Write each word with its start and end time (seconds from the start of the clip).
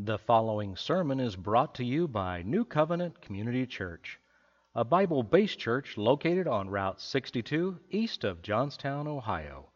The 0.00 0.16
following 0.16 0.76
sermon 0.76 1.18
is 1.18 1.34
brought 1.34 1.74
to 1.74 1.84
you 1.84 2.06
by 2.06 2.42
New 2.42 2.64
Covenant 2.64 3.20
Community 3.20 3.66
Church, 3.66 4.20
a 4.72 4.84
Bible 4.84 5.24
based 5.24 5.58
church 5.58 5.96
located 5.96 6.46
on 6.46 6.70
Route 6.70 7.00
62 7.00 7.80
east 7.90 8.22
of 8.22 8.40
Johnstown, 8.40 9.08
Ohio. 9.08 9.70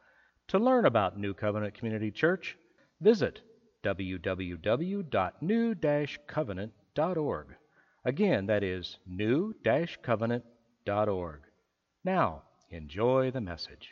To 0.46 0.60
learn 0.60 0.84
about 0.84 1.18
New 1.18 1.34
Covenant 1.34 1.74
Community 1.74 2.12
Church, 2.12 2.56
visit 3.00 3.40
www.new 3.82 5.04
covenant.org. 6.28 7.46
Again, 8.04 8.46
that 8.46 8.62
is 8.62 8.98
new 9.04 9.56
covenant.org. 10.04 11.40
Now, 12.04 12.42
enjoy 12.70 13.32
the 13.32 13.40
message. 13.40 13.90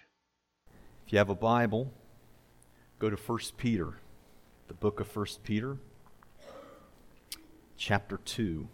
If 1.04 1.12
you 1.12 1.18
have 1.18 1.30
a 1.30 1.34
Bible, 1.34 1.92
go 3.00 3.10
to 3.10 3.16
1 3.16 3.38
Peter, 3.56 3.98
the 4.68 4.74
book 4.74 5.00
of 5.00 5.16
1 5.16 5.26
Peter, 5.42 5.76
chapter 7.80 8.18
2. 8.18 8.68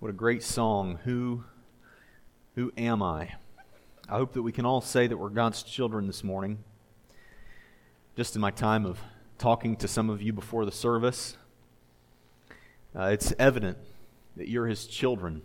What 0.00 0.08
a 0.08 0.12
great 0.12 0.42
song. 0.42 0.98
Who 1.04 1.44
who 2.56 2.72
am 2.76 3.00
I? 3.00 3.34
I 4.08 4.16
hope 4.16 4.32
that 4.32 4.42
we 4.42 4.50
can 4.50 4.66
all 4.66 4.80
say 4.80 5.06
that 5.06 5.16
we're 5.16 5.28
God's 5.28 5.62
children 5.62 6.08
this 6.08 6.24
morning. 6.24 6.64
Just 8.16 8.34
in 8.34 8.40
my 8.40 8.50
time 8.50 8.84
of 8.84 8.98
talking 9.38 9.76
to 9.76 9.86
some 9.86 10.10
of 10.10 10.20
you 10.20 10.32
before 10.32 10.64
the 10.64 10.72
service, 10.72 11.36
uh, 12.92 13.04
it's 13.04 13.32
evident 13.38 13.78
that 14.36 14.48
you're 14.48 14.66
His 14.66 14.88
children. 14.88 15.42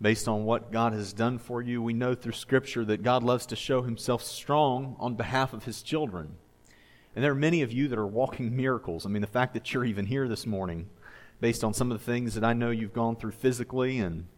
Based 0.00 0.26
on 0.26 0.46
what 0.46 0.72
God 0.72 0.94
has 0.94 1.12
done 1.12 1.38
for 1.38 1.60
you, 1.60 1.82
we 1.82 1.92
know 1.92 2.14
through 2.14 2.32
Scripture 2.32 2.84
that 2.86 3.02
God 3.02 3.22
loves 3.22 3.44
to 3.46 3.56
show 3.56 3.82
Himself 3.82 4.22
strong 4.22 4.96
on 4.98 5.16
behalf 5.16 5.52
of 5.52 5.64
His 5.64 5.82
children. 5.82 6.36
And 7.18 7.24
there 7.24 7.32
are 7.32 7.34
many 7.34 7.62
of 7.62 7.72
you 7.72 7.88
that 7.88 7.98
are 7.98 8.06
walking 8.06 8.54
miracles. 8.54 9.04
I 9.04 9.08
mean, 9.08 9.22
the 9.22 9.26
fact 9.26 9.52
that 9.54 9.74
you're 9.74 9.84
even 9.84 10.06
here 10.06 10.28
this 10.28 10.46
morning, 10.46 10.88
based 11.40 11.64
on 11.64 11.74
some 11.74 11.90
of 11.90 11.98
the 11.98 12.04
things 12.04 12.34
that 12.34 12.44
I 12.44 12.52
know 12.52 12.70
you've 12.70 12.92
gone 12.92 13.16
through 13.16 13.32
physically 13.32 13.98
and 13.98 14.28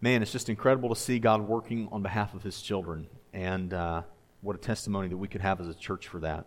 man, 0.00 0.20
it's 0.20 0.32
just 0.32 0.48
incredible 0.48 0.88
to 0.88 0.96
see 0.96 1.20
God 1.20 1.42
working 1.42 1.88
on 1.92 2.02
behalf 2.02 2.34
of 2.34 2.42
his 2.42 2.62
children. 2.62 3.06
And 3.32 3.72
uh, 3.72 4.02
what 4.40 4.56
a 4.56 4.58
testimony 4.58 5.06
that 5.06 5.18
we 5.18 5.28
could 5.28 5.40
have 5.40 5.60
as 5.60 5.68
a 5.68 5.74
church 5.74 6.08
for 6.08 6.18
that. 6.18 6.46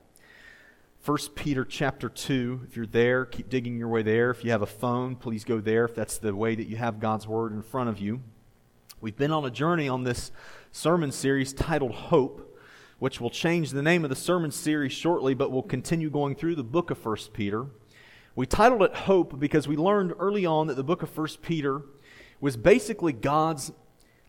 1 1.05 1.17
Peter 1.33 1.63
chapter 1.63 2.09
2, 2.09 2.63
if 2.67 2.75
you're 2.75 2.85
there, 2.85 3.23
keep 3.23 3.47
digging 3.47 3.77
your 3.77 3.87
way 3.87 4.03
there. 4.03 4.31
If 4.31 4.43
you 4.43 4.51
have 4.51 4.63
a 4.63 4.65
phone, 4.65 5.15
please 5.15 5.45
go 5.45 5.61
there 5.61 5.85
if 5.85 5.95
that's 5.95 6.17
the 6.17 6.35
way 6.35 6.55
that 6.55 6.67
you 6.67 6.75
have 6.75 6.99
God's 6.99 7.25
Word 7.25 7.53
in 7.53 7.61
front 7.61 7.87
of 7.87 7.99
you. 7.99 8.19
We've 8.99 9.15
been 9.15 9.31
on 9.31 9.45
a 9.45 9.49
journey 9.49 9.87
on 9.87 10.03
this 10.03 10.33
sermon 10.73 11.13
series 11.13 11.53
titled 11.53 11.93
Hope, 11.93 12.52
which 12.99 13.19
will 13.19 13.29
change 13.29 13.71
the 13.71 13.81
name 13.81 14.03
of 14.03 14.09
the 14.09 14.15
sermon 14.15 14.51
series 14.51 14.91
shortly, 14.91 15.33
but 15.33 15.51
we'll 15.51 15.61
continue 15.61 16.09
going 16.09 16.35
through 16.35 16.55
the 16.55 16.63
book 16.63 16.91
of 16.91 17.05
1 17.05 17.17
Peter. 17.33 17.67
We 18.35 18.45
titled 18.45 18.81
it 18.81 18.95
Hope 18.95 19.39
because 19.39 19.67
we 19.67 19.75
learned 19.75 20.13
early 20.19 20.45
on 20.45 20.67
that 20.67 20.75
the 20.75 20.83
book 20.83 21.03
of 21.03 21.15
1 21.15 21.27
Peter 21.41 21.81
was 22.41 22.57
basically 22.57 23.13
God's 23.13 23.71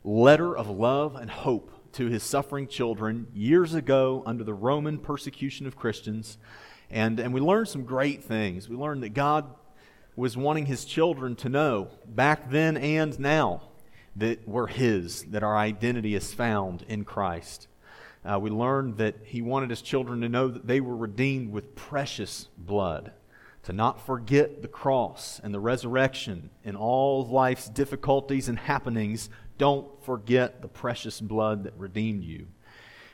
letter 0.03 0.57
of 0.57 0.69
love 0.69 1.17
and 1.17 1.31
hope 1.31 1.71
to 1.93 2.09
his 2.09 2.23
suffering 2.23 2.67
children 2.67 3.27
years 3.33 3.75
ago 3.75 4.23
under 4.27 4.45
the 4.45 4.55
Roman 4.55 4.99
persecution 4.99 5.67
of 5.67 5.77
Christians. 5.77 6.39
And, 6.91 7.19
and 7.19 7.33
we 7.33 7.41
learned 7.41 7.69
some 7.69 7.85
great 7.85 8.23
things. 8.23 8.69
We 8.69 8.77
learned 8.77 9.03
that 9.05 9.15
God 9.15 9.47
was 10.17 10.37
wanting 10.37 10.67
his 10.67 10.85
children 10.85 11.35
to 11.37 11.49
know, 11.49 11.89
back 12.07 12.51
then 12.51 12.77
and 12.77 13.19
now, 13.19 13.63
that 14.17 14.47
we're 14.47 14.69
his, 14.69 15.25
that 15.25 15.43
our 15.43 15.57
identity 15.57 16.15
is 16.15 16.33
found 16.33 16.85
in 16.89 17.05
Christ. 17.05 17.67
Uh, 18.25 18.39
we 18.39 18.51
learned 18.51 18.97
that 18.97 19.17
he 19.25 19.43
wanted 19.43 19.71
his 19.71 19.83
children 19.83 20.21
to 20.23 20.29
know 20.29 20.49
that 20.49 20.67
they 20.67 20.81
were 20.81 20.97
redeemed 20.97 21.53
with 21.53 21.75
precious 21.75 22.49
blood 22.57 23.13
to 23.65 23.73
not 23.73 24.05
forget 24.05 24.63
the 24.63 24.69
cross 24.69 25.41
and 25.43 25.53
the 25.53 25.61
resurrection 25.61 26.51
in 26.65 26.77
all 26.77 27.27
life's 27.27 27.69
difficulties 27.69 28.49
and 28.49 28.59
happenings. 28.59 29.31
Don't 29.59 29.87
forget 30.05 30.63
the 30.63 30.69
precious 30.69 31.21
blood 31.21 31.65
that 31.65 31.75
redeemed 31.77 32.25
you. 32.25 32.47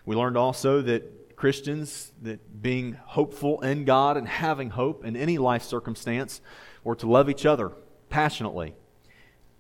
We 0.05 0.17
learned 0.17 0.37
also 0.37 0.83
that 0.83 1.37
Christians, 1.37 2.13
that 2.23 2.61
being 2.63 2.95
hopeful 3.05 3.61
in 3.63 3.85
God 3.85 4.17
and 4.17 4.29
having 4.29 4.71
hope 4.71 5.05
in 5.05 5.17
any 5.17 5.39
life 5.39 5.63
circumstance, 5.63 6.41
were 6.85 6.97
to 6.97 7.09
love 7.09 7.31
each 7.31 7.47
other 7.47 7.73
passionately. 8.09 8.75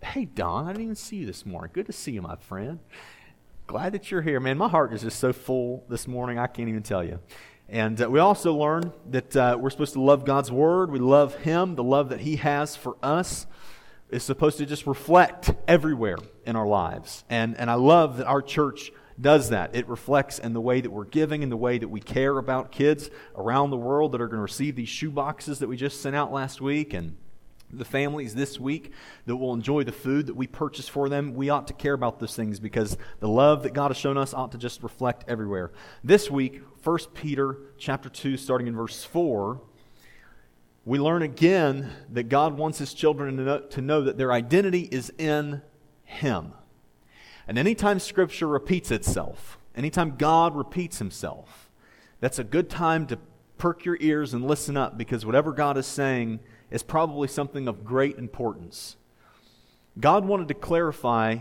Hey, 0.02 0.24
Don, 0.24 0.66
I 0.66 0.72
didn't 0.72 0.82
even 0.82 0.96
see 0.96 1.16
you 1.16 1.26
this 1.26 1.46
morning. 1.46 1.70
Good 1.72 1.86
to 1.86 1.92
see 1.92 2.12
you, 2.12 2.22
my 2.22 2.36
friend. 2.36 2.80
Glad 3.70 3.92
that 3.92 4.10
you're 4.10 4.20
here. 4.20 4.40
Man, 4.40 4.58
my 4.58 4.68
heart 4.68 4.92
is 4.92 5.02
just 5.02 5.20
so 5.20 5.32
full 5.32 5.84
this 5.88 6.08
morning, 6.08 6.40
I 6.40 6.48
can't 6.48 6.68
even 6.68 6.82
tell 6.82 7.04
you. 7.04 7.20
And 7.68 8.02
uh, 8.02 8.10
we 8.10 8.18
also 8.18 8.52
learned 8.52 8.90
that 9.10 9.36
uh, 9.36 9.58
we're 9.60 9.70
supposed 9.70 9.92
to 9.92 10.00
love 10.00 10.24
God's 10.24 10.50
Word. 10.50 10.90
We 10.90 10.98
love 10.98 11.36
Him. 11.36 11.76
The 11.76 11.84
love 11.84 12.08
that 12.08 12.18
He 12.18 12.34
has 12.34 12.74
for 12.74 12.96
us 13.00 13.46
is 14.08 14.24
supposed 14.24 14.58
to 14.58 14.66
just 14.66 14.88
reflect 14.88 15.52
everywhere 15.68 16.18
in 16.44 16.56
our 16.56 16.66
lives. 16.66 17.22
And, 17.30 17.56
and 17.58 17.70
I 17.70 17.74
love 17.74 18.16
that 18.16 18.26
our 18.26 18.42
church 18.42 18.90
does 19.20 19.50
that. 19.50 19.76
It 19.76 19.86
reflects 19.86 20.40
in 20.40 20.52
the 20.52 20.60
way 20.60 20.80
that 20.80 20.90
we're 20.90 21.04
giving, 21.04 21.44
in 21.44 21.48
the 21.48 21.56
way 21.56 21.78
that 21.78 21.86
we 21.86 22.00
care 22.00 22.38
about 22.38 22.72
kids 22.72 23.08
around 23.36 23.70
the 23.70 23.76
world 23.76 24.10
that 24.10 24.20
are 24.20 24.26
going 24.26 24.38
to 24.38 24.42
receive 24.42 24.74
these 24.74 24.88
shoe 24.88 25.12
boxes 25.12 25.60
that 25.60 25.68
we 25.68 25.76
just 25.76 26.00
sent 26.00 26.16
out 26.16 26.32
last 26.32 26.60
week. 26.60 26.92
And 26.92 27.18
the 27.72 27.84
families 27.84 28.34
this 28.34 28.58
week 28.58 28.92
that 29.26 29.36
will 29.36 29.54
enjoy 29.54 29.84
the 29.84 29.92
food 29.92 30.26
that 30.26 30.36
we 30.36 30.46
purchase 30.46 30.88
for 30.88 31.08
them, 31.08 31.34
we 31.34 31.50
ought 31.50 31.66
to 31.68 31.74
care 31.74 31.94
about 31.94 32.18
those 32.18 32.34
things 32.34 32.60
because 32.60 32.96
the 33.20 33.28
love 33.28 33.62
that 33.62 33.72
God 33.72 33.90
has 33.90 33.96
shown 33.96 34.16
us 34.16 34.34
ought 34.34 34.52
to 34.52 34.58
just 34.58 34.82
reflect 34.82 35.24
everywhere. 35.28 35.70
This 36.02 36.30
week, 36.30 36.62
1 36.82 36.98
Peter 37.14 37.58
chapter 37.78 38.08
2, 38.08 38.36
starting 38.36 38.66
in 38.66 38.76
verse 38.76 39.04
4, 39.04 39.60
we 40.84 40.98
learn 40.98 41.22
again 41.22 41.90
that 42.10 42.24
God 42.24 42.56
wants 42.56 42.78
his 42.78 42.94
children 42.94 43.36
to 43.36 43.42
know, 43.42 43.60
to 43.60 43.80
know 43.80 44.02
that 44.02 44.16
their 44.16 44.32
identity 44.32 44.88
is 44.90 45.12
in 45.18 45.62
him. 46.04 46.52
And 47.46 47.58
anytime 47.58 47.98
Scripture 47.98 48.46
repeats 48.46 48.90
itself, 48.90 49.58
anytime 49.74 50.16
God 50.16 50.56
repeats 50.56 50.98
himself, 50.98 51.70
that's 52.20 52.38
a 52.38 52.44
good 52.44 52.70
time 52.70 53.06
to 53.08 53.18
perk 53.58 53.84
your 53.84 53.98
ears 54.00 54.32
and 54.32 54.46
listen 54.46 54.76
up 54.76 54.96
because 54.96 55.26
whatever 55.26 55.52
God 55.52 55.76
is 55.76 55.86
saying 55.86 56.40
is 56.70 56.82
probably 56.82 57.28
something 57.28 57.68
of 57.68 57.84
great 57.84 58.16
importance. 58.18 58.96
God 59.98 60.24
wanted 60.24 60.48
to 60.48 60.54
clarify 60.54 61.38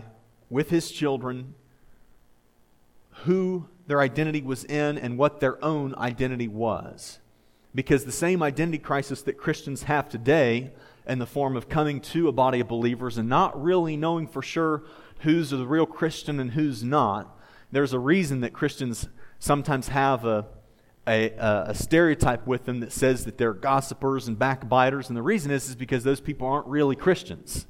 with 0.48 0.70
his 0.70 0.90
children 0.90 1.54
who 3.24 3.68
their 3.86 4.00
identity 4.00 4.42
was 4.42 4.64
in 4.64 4.98
and 4.98 5.18
what 5.18 5.40
their 5.40 5.62
own 5.64 5.94
identity 5.96 6.48
was. 6.48 7.20
Because 7.74 8.04
the 8.04 8.12
same 8.12 8.42
identity 8.42 8.78
crisis 8.78 9.22
that 9.22 9.38
Christians 9.38 9.84
have 9.84 10.08
today, 10.08 10.72
in 11.06 11.18
the 11.18 11.26
form 11.26 11.56
of 11.56 11.68
coming 11.68 12.00
to 12.00 12.28
a 12.28 12.32
body 12.32 12.60
of 12.60 12.68
believers 12.68 13.18
and 13.18 13.28
not 13.28 13.60
really 13.60 13.96
knowing 13.96 14.26
for 14.26 14.42
sure 14.42 14.82
who's 15.20 15.50
the 15.50 15.66
real 15.66 15.86
Christian 15.86 16.40
and 16.40 16.52
who's 16.52 16.82
not, 16.82 17.36
there's 17.72 17.92
a 17.92 17.98
reason 17.98 18.40
that 18.40 18.52
Christians 18.52 19.08
sometimes 19.38 19.88
have 19.88 20.24
a 20.24 20.46
a, 21.10 21.66
a, 21.68 21.74
stereotype 21.74 22.46
with 22.46 22.64
them 22.64 22.80
that 22.80 22.92
says 22.92 23.24
that 23.24 23.36
they're 23.36 23.52
gossipers 23.52 24.28
and 24.28 24.38
backbiters. 24.38 25.08
And 25.08 25.16
the 25.16 25.22
reason 25.22 25.50
is, 25.50 25.68
is 25.68 25.74
because 25.74 26.04
those 26.04 26.20
people 26.20 26.46
aren't 26.46 26.66
really 26.66 26.96
Christians. 26.96 27.66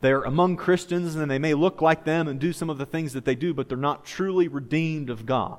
They're 0.00 0.22
among 0.22 0.56
Christians 0.56 1.14
and 1.14 1.30
they 1.30 1.38
may 1.38 1.54
look 1.54 1.80
like 1.80 2.04
them 2.04 2.26
and 2.26 2.40
do 2.40 2.52
some 2.52 2.70
of 2.70 2.78
the 2.78 2.86
things 2.86 3.12
that 3.12 3.24
they 3.24 3.34
do, 3.34 3.54
but 3.54 3.68
they're 3.68 3.78
not 3.78 4.04
truly 4.04 4.48
redeemed 4.48 5.10
of 5.10 5.26
God. 5.26 5.58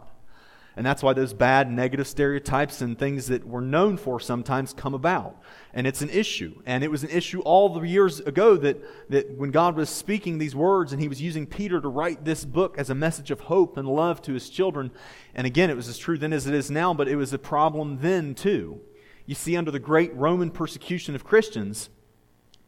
And 0.77 0.85
that's 0.85 1.03
why 1.03 1.11
those 1.11 1.33
bad 1.33 1.69
negative 1.69 2.07
stereotypes 2.07 2.81
and 2.81 2.97
things 2.97 3.27
that 3.27 3.45
we're 3.45 3.59
known 3.59 3.97
for 3.97 4.21
sometimes 4.21 4.73
come 4.73 4.93
about. 4.93 5.41
And 5.73 5.85
it's 5.85 6.01
an 6.01 6.09
issue. 6.09 6.61
And 6.65 6.81
it 6.81 6.89
was 6.89 7.03
an 7.03 7.09
issue 7.09 7.41
all 7.41 7.69
the 7.69 7.81
years 7.81 8.21
ago 8.21 8.55
that, 8.57 8.77
that 9.09 9.37
when 9.37 9.51
God 9.51 9.75
was 9.75 9.89
speaking 9.89 10.37
these 10.37 10.55
words 10.55 10.93
and 10.93 11.01
he 11.01 11.09
was 11.09 11.21
using 11.21 11.45
Peter 11.45 11.81
to 11.81 11.89
write 11.89 12.23
this 12.23 12.45
book 12.45 12.77
as 12.77 12.89
a 12.89 12.95
message 12.95 13.31
of 13.31 13.41
hope 13.41 13.75
and 13.75 13.87
love 13.87 14.21
to 14.21 14.33
his 14.33 14.49
children. 14.49 14.91
And 15.35 15.45
again, 15.45 15.69
it 15.69 15.75
was 15.75 15.89
as 15.89 15.97
true 15.97 16.17
then 16.17 16.31
as 16.31 16.47
it 16.47 16.53
is 16.53 16.71
now, 16.71 16.93
but 16.93 17.09
it 17.09 17.17
was 17.17 17.33
a 17.33 17.39
problem 17.39 17.99
then 18.01 18.33
too. 18.33 18.79
You 19.25 19.35
see, 19.35 19.57
under 19.57 19.71
the 19.71 19.79
great 19.79 20.15
Roman 20.15 20.51
persecution 20.51 21.15
of 21.15 21.25
Christians, 21.25 21.89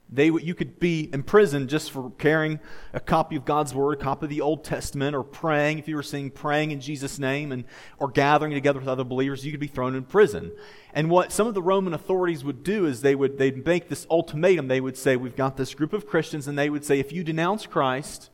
they, 0.09 0.27
you 0.27 0.53
could 0.53 0.79
be 0.79 1.09
imprisoned 1.11 1.69
just 1.69 1.91
for 1.91 2.11
carrying 2.11 2.59
a 2.93 2.99
copy 2.99 3.35
of 3.35 3.45
God's 3.45 3.73
Word, 3.73 3.99
a 3.99 4.03
copy 4.03 4.27
of 4.27 4.29
the 4.29 4.41
Old 4.41 4.63
Testament, 4.63 5.15
or 5.15 5.23
praying, 5.23 5.79
if 5.79 5.87
you 5.87 5.95
were 5.95 6.03
saying 6.03 6.31
praying 6.31 6.71
in 6.71 6.81
Jesus' 6.81 7.17
name, 7.17 7.51
and, 7.51 7.63
or 7.97 8.09
gathering 8.09 8.51
together 8.51 8.79
with 8.79 8.87
other 8.87 9.03
believers, 9.03 9.43
you 9.43 9.51
could 9.51 9.59
be 9.59 9.67
thrown 9.67 9.95
in 9.95 10.03
prison. 10.03 10.51
And 10.93 11.09
what 11.09 11.31
some 11.31 11.47
of 11.47 11.55
the 11.55 11.63
Roman 11.63 11.93
authorities 11.93 12.43
would 12.43 12.63
do 12.63 12.85
is 12.85 13.01
they 13.01 13.15
would 13.15 13.39
they'd 13.39 13.65
make 13.65 13.89
this 13.89 14.05
ultimatum. 14.09 14.67
They 14.67 14.81
would 14.81 14.97
say, 14.97 15.15
We've 15.15 15.35
got 15.35 15.57
this 15.57 15.73
group 15.73 15.93
of 15.93 16.05
Christians, 16.05 16.47
and 16.47 16.59
they 16.59 16.69
would 16.69 16.85
say, 16.85 16.99
If 16.99 17.11
you 17.11 17.23
denounce 17.23 17.65
Christ, 17.65 18.29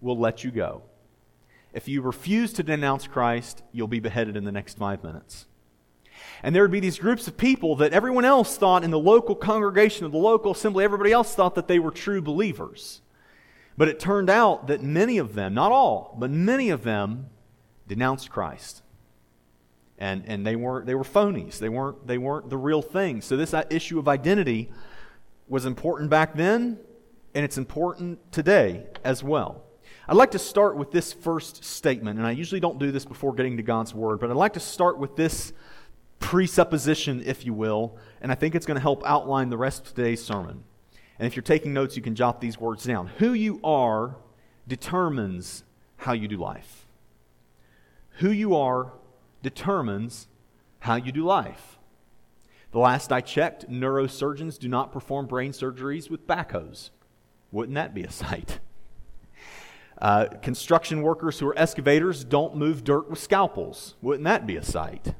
we'll 0.00 0.18
let 0.18 0.42
you 0.42 0.50
go. 0.50 0.82
If 1.72 1.86
you 1.86 2.02
refuse 2.02 2.52
to 2.54 2.64
denounce 2.64 3.06
Christ, 3.06 3.62
you'll 3.70 3.86
be 3.86 4.00
beheaded 4.00 4.36
in 4.36 4.44
the 4.44 4.52
next 4.52 4.78
five 4.78 5.04
minutes. 5.04 5.46
And 6.42 6.54
there 6.54 6.62
would 6.62 6.70
be 6.70 6.80
these 6.80 6.98
groups 6.98 7.28
of 7.28 7.36
people 7.36 7.76
that 7.76 7.92
everyone 7.92 8.24
else 8.24 8.56
thought 8.56 8.84
in 8.84 8.90
the 8.90 8.98
local 8.98 9.34
congregation 9.34 10.06
of 10.06 10.12
the 10.12 10.18
local 10.18 10.52
assembly, 10.52 10.84
everybody 10.84 11.12
else 11.12 11.34
thought 11.34 11.54
that 11.54 11.68
they 11.68 11.78
were 11.78 11.90
true 11.90 12.22
believers. 12.22 13.02
But 13.76 13.88
it 13.88 14.00
turned 14.00 14.30
out 14.30 14.66
that 14.66 14.82
many 14.82 15.18
of 15.18 15.34
them, 15.34 15.54
not 15.54 15.72
all, 15.72 16.16
but 16.18 16.30
many 16.30 16.70
of 16.70 16.82
them, 16.82 17.30
denounced 17.88 18.30
Christ. 18.30 18.82
And, 19.98 20.24
and 20.26 20.46
they 20.46 20.56
weren't 20.56 20.86
they 20.86 20.94
were 20.94 21.04
phonies. 21.04 21.58
They 21.58 21.68
weren't 21.68 22.06
they 22.06 22.16
weren't 22.16 22.48
the 22.48 22.56
real 22.56 22.80
thing. 22.80 23.20
So 23.20 23.36
this 23.36 23.52
uh, 23.52 23.64
issue 23.68 23.98
of 23.98 24.08
identity 24.08 24.70
was 25.46 25.66
important 25.66 26.08
back 26.08 26.34
then, 26.34 26.78
and 27.34 27.44
it's 27.44 27.58
important 27.58 28.32
today 28.32 28.86
as 29.04 29.22
well. 29.22 29.62
I'd 30.08 30.16
like 30.16 30.30
to 30.30 30.38
start 30.38 30.76
with 30.76 30.90
this 30.90 31.12
first 31.12 31.64
statement, 31.64 32.18
and 32.18 32.26
I 32.26 32.30
usually 32.30 32.60
don't 32.60 32.78
do 32.78 32.90
this 32.90 33.04
before 33.04 33.34
getting 33.34 33.58
to 33.58 33.62
God's 33.62 33.94
Word, 33.94 34.20
but 34.20 34.30
I'd 34.30 34.36
like 34.36 34.54
to 34.54 34.60
start 34.60 34.98
with 34.98 35.16
this 35.16 35.52
presupposition, 36.20 37.22
if 37.26 37.44
you 37.44 37.52
will, 37.52 37.96
and 38.20 38.30
I 38.30 38.36
think 38.36 38.54
it's 38.54 38.66
going 38.66 38.76
to 38.76 38.80
help 38.80 39.02
outline 39.04 39.50
the 39.50 39.58
rest 39.58 39.86
of 39.86 39.94
today's 39.94 40.22
sermon. 40.22 40.62
And 41.18 41.26
if 41.26 41.34
you're 41.34 41.42
taking 41.42 41.72
notes, 41.72 41.96
you 41.96 42.02
can 42.02 42.14
jot 42.14 42.40
these 42.40 42.58
words 42.58 42.84
down. 42.84 43.08
Who 43.18 43.32
you 43.32 43.60
are 43.64 44.16
determines 44.68 45.64
how 45.96 46.12
you 46.12 46.28
do 46.28 46.36
life. 46.36 46.86
Who 48.18 48.30
you 48.30 48.54
are 48.54 48.92
determines 49.42 50.28
how 50.80 50.94
you 50.94 51.10
do 51.10 51.24
life. 51.24 51.78
The 52.72 52.78
last 52.78 53.12
I 53.12 53.20
checked, 53.20 53.68
neurosurgeons 53.68 54.58
do 54.58 54.68
not 54.68 54.92
perform 54.92 55.26
brain 55.26 55.52
surgeries 55.52 56.08
with 56.08 56.26
backhoes. 56.26 56.90
Wouldn't 57.50 57.74
that 57.74 57.94
be 57.94 58.04
a 58.04 58.10
sight? 58.12 58.60
Uh, 60.00 60.26
construction 60.40 61.02
workers 61.02 61.38
who 61.38 61.48
are 61.48 61.58
excavators 61.58 62.24
don't 62.24 62.56
move 62.56 62.84
dirt 62.84 63.10
with 63.10 63.18
scalpels. 63.18 63.96
Wouldn't 64.00 64.24
that 64.24 64.46
be 64.46 64.56
a 64.56 64.62
sight? 64.62 65.14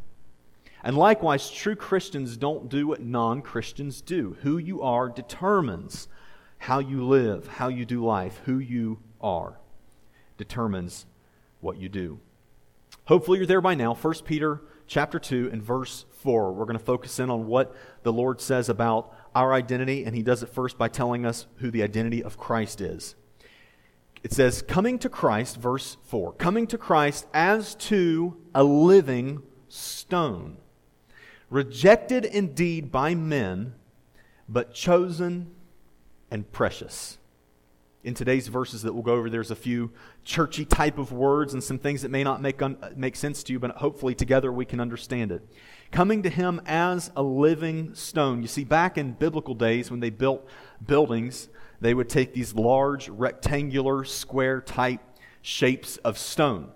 And 0.83 0.97
likewise, 0.97 1.51
true 1.51 1.77
Christians 1.77 2.37
don't 2.37 2.69
do 2.69 2.87
what 2.87 3.03
non 3.03 3.43
Christians 3.43 4.01
do. 4.01 4.37
Who 4.43 4.59
you 4.59 4.83
are 4.83 5.09
determines 5.09 6.09
how 6.59 6.79
you 6.79 7.05
live, 7.07 7.47
how 7.49 7.69
you 7.69 7.85
do 7.85 8.05
life. 8.05 8.41
Who 8.45 8.59
you 8.59 8.99
are 9.21 9.59
determines 10.39 11.07
what 11.61 11.77
you 11.77 11.89
do. 11.89 12.21
Hopefully, 13.05 13.39
you're 13.39 13.47
there 13.47 13.61
by 13.61 13.75
now. 13.75 13.95
1 13.95 14.15
Peter 14.25 14.63
chapter 14.87 15.19
2 15.19 15.51
and 15.53 15.63
verse 15.63 16.07
4. 16.23 16.53
We're 16.53 16.65
going 16.65 16.79
to 16.79 16.85
focus 16.85 17.19
in 17.19 17.31
on 17.31 17.47
what 17.47 17.75
the 18.03 18.13
Lord 18.13 18.41
says 18.41 18.69
about 18.69 19.15
our 19.35 19.53
identity, 19.53 20.05
and 20.05 20.17
He 20.17 20.23
does 20.23 20.43
it 20.43 20.49
first 20.49 20.79
by 20.79 20.89
telling 20.89 21.27
us 21.27 21.47
who 21.57 21.71
the 21.71 21.83
identity 21.83 22.23
of 22.23 22.39
Christ 22.39 22.81
is. 22.81 23.17
It 24.23 24.33
says, 24.33 24.63
Coming 24.63 24.99
to 25.01 25.09
Christ, 25.09 25.57
verse 25.59 25.99
4, 26.05 26.33
coming 26.35 26.67
to 26.69 26.79
Christ 26.79 27.27
as 27.35 27.75
to 27.77 28.37
a 28.55 28.65
living 28.65 29.43
stone 29.69 30.57
rejected 31.51 32.25
indeed 32.25 32.91
by 32.91 33.15
men, 33.15 33.75
but 34.49 34.73
chosen 34.73 35.51
and 36.31 36.51
precious. 36.53 37.19
In 38.03 38.15
today's 38.15 38.49
verses 38.49 38.83
that 38.83 38.95
we'll 38.95 39.03
go 39.03 39.15
over, 39.15 39.29
there's 39.29 39.51
a 39.51 39.57
few 39.57 39.91
churchy 40.25 40.65
type 40.65 40.97
of 40.97 41.13
words 41.13 41.53
and 41.53 41.63
some 41.63 41.79
things 41.79 42.01
that 42.01 42.11
may 42.11 42.25
not 42.25 42.41
make, 42.41 42.63
un- 42.63 42.79
make 42.97 43.15
sense 43.15 43.43
to 43.43 43.53
you, 43.53 43.59
but 43.59 43.73
hopefully 43.73 44.15
together 44.15 44.51
we 44.51 44.65
can 44.65 44.81
understand 44.81 45.31
it. 45.31 45.47
Coming 45.91 46.23
to 46.23 46.31
him 46.31 46.63
as 46.65 47.11
a 47.15 47.23
living 47.23 47.95
stone. 47.95 48.41
You 48.41 48.49
see, 48.49 48.65
back 48.65 48.97
in 48.97 49.13
biblical 49.13 49.55
days 49.55 49.91
when 49.91 50.01
they 50.01 50.09
built 50.09 50.49
buildings, 50.87 51.51
they 51.81 51.93
would 51.93 52.09
take 52.09 52.33
these 52.33 52.55
large, 52.55 53.11
rectangular, 53.11 54.05
square 54.05 54.63
type 54.63 55.01
shapes 55.43 55.99
of 55.99 56.17
stone 56.17 56.71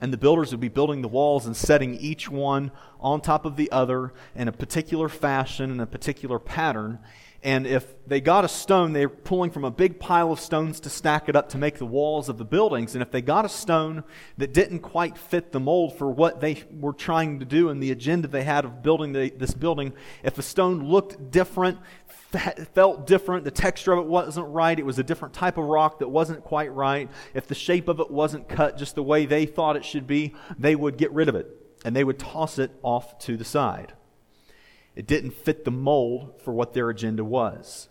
and 0.00 0.12
the 0.12 0.18
builders 0.18 0.50
would 0.50 0.60
be 0.60 0.68
building 0.68 1.02
the 1.02 1.08
walls 1.08 1.46
and 1.46 1.56
setting 1.56 1.94
each 1.94 2.28
one 2.28 2.70
on 3.00 3.20
top 3.20 3.44
of 3.44 3.56
the 3.56 3.70
other 3.70 4.12
in 4.34 4.48
a 4.48 4.52
particular 4.52 5.08
fashion, 5.08 5.70
in 5.70 5.80
a 5.80 5.86
particular 5.86 6.38
pattern. 6.38 6.98
And 7.44 7.66
if 7.66 7.84
they 8.06 8.22
got 8.22 8.46
a 8.46 8.48
stone, 8.48 8.94
they 8.94 9.04
were 9.04 9.14
pulling 9.14 9.50
from 9.50 9.64
a 9.64 9.70
big 9.70 10.00
pile 10.00 10.32
of 10.32 10.40
stones 10.40 10.80
to 10.80 10.88
stack 10.88 11.28
it 11.28 11.36
up 11.36 11.50
to 11.50 11.58
make 11.58 11.76
the 11.76 11.84
walls 11.84 12.30
of 12.30 12.38
the 12.38 12.44
buildings. 12.44 12.94
And 12.94 13.02
if 13.02 13.10
they 13.10 13.20
got 13.20 13.44
a 13.44 13.50
stone 13.50 14.02
that 14.38 14.54
didn't 14.54 14.78
quite 14.78 15.18
fit 15.18 15.52
the 15.52 15.60
mold 15.60 15.98
for 15.98 16.10
what 16.10 16.40
they 16.40 16.64
were 16.70 16.94
trying 16.94 17.40
to 17.40 17.44
do 17.44 17.68
and 17.68 17.82
the 17.82 17.90
agenda 17.90 18.28
they 18.28 18.44
had 18.44 18.64
of 18.64 18.82
building 18.82 19.12
the, 19.12 19.28
this 19.28 19.52
building, 19.52 19.92
if 20.22 20.38
a 20.38 20.42
stone 20.42 20.88
looked 20.88 21.30
different, 21.30 21.78
felt 22.74 23.06
different. 23.06 23.44
The 23.44 23.50
texture 23.50 23.92
of 23.92 23.98
it 24.00 24.06
wasn't 24.06 24.48
right. 24.48 24.78
It 24.78 24.86
was 24.86 24.98
a 24.98 25.02
different 25.02 25.34
type 25.34 25.58
of 25.58 25.64
rock 25.64 25.98
that 25.98 26.08
wasn't 26.08 26.44
quite 26.44 26.72
right. 26.72 27.10
If 27.34 27.46
the 27.46 27.54
shape 27.54 27.88
of 27.88 28.00
it 28.00 28.10
wasn't 28.10 28.48
cut 28.48 28.76
just 28.76 28.94
the 28.94 29.02
way 29.02 29.26
they 29.26 29.46
thought 29.46 29.76
it 29.76 29.84
should 29.84 30.06
be, 30.06 30.34
they 30.58 30.74
would 30.74 30.96
get 30.96 31.12
rid 31.12 31.28
of 31.28 31.34
it 31.34 31.48
and 31.84 31.94
they 31.94 32.04
would 32.04 32.18
toss 32.18 32.58
it 32.58 32.70
off 32.82 33.18
to 33.20 33.36
the 33.36 33.44
side. 33.44 33.92
It 34.96 35.06
didn't 35.06 35.32
fit 35.32 35.64
the 35.64 35.70
mold 35.70 36.40
for 36.42 36.54
what 36.54 36.72
their 36.72 36.88
agenda 36.88 37.24
was. 37.24 37.88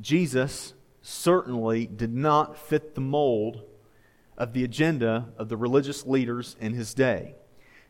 Jesus 0.00 0.74
certainly 1.02 1.86
did 1.86 2.12
not 2.12 2.56
fit 2.56 2.94
the 2.94 3.00
mold 3.00 3.62
of 4.36 4.52
the 4.52 4.64
agenda 4.64 5.28
of 5.36 5.48
the 5.48 5.56
religious 5.56 6.06
leaders 6.06 6.56
in 6.60 6.74
his 6.74 6.94
day. 6.94 7.34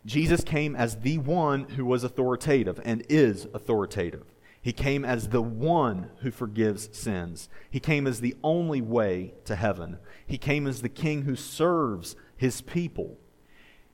Jesus 0.06 0.42
came 0.42 0.74
as 0.74 1.00
the 1.00 1.18
one 1.18 1.64
who 1.70 1.84
was 1.84 2.04
authoritative 2.04 2.80
and 2.84 3.04
is 3.08 3.46
authoritative. 3.52 4.24
He 4.62 4.72
came 4.72 5.04
as 5.04 5.28
the 5.28 5.40
one 5.40 6.10
who 6.20 6.30
forgives 6.30 6.90
sins. 6.92 7.48
He 7.70 7.80
came 7.80 8.06
as 8.06 8.20
the 8.20 8.36
only 8.44 8.82
way 8.82 9.34
to 9.46 9.56
heaven. 9.56 9.98
He 10.26 10.36
came 10.36 10.66
as 10.66 10.82
the 10.82 10.88
king 10.88 11.22
who 11.22 11.34
serves 11.34 12.14
his 12.36 12.60
people. 12.60 13.16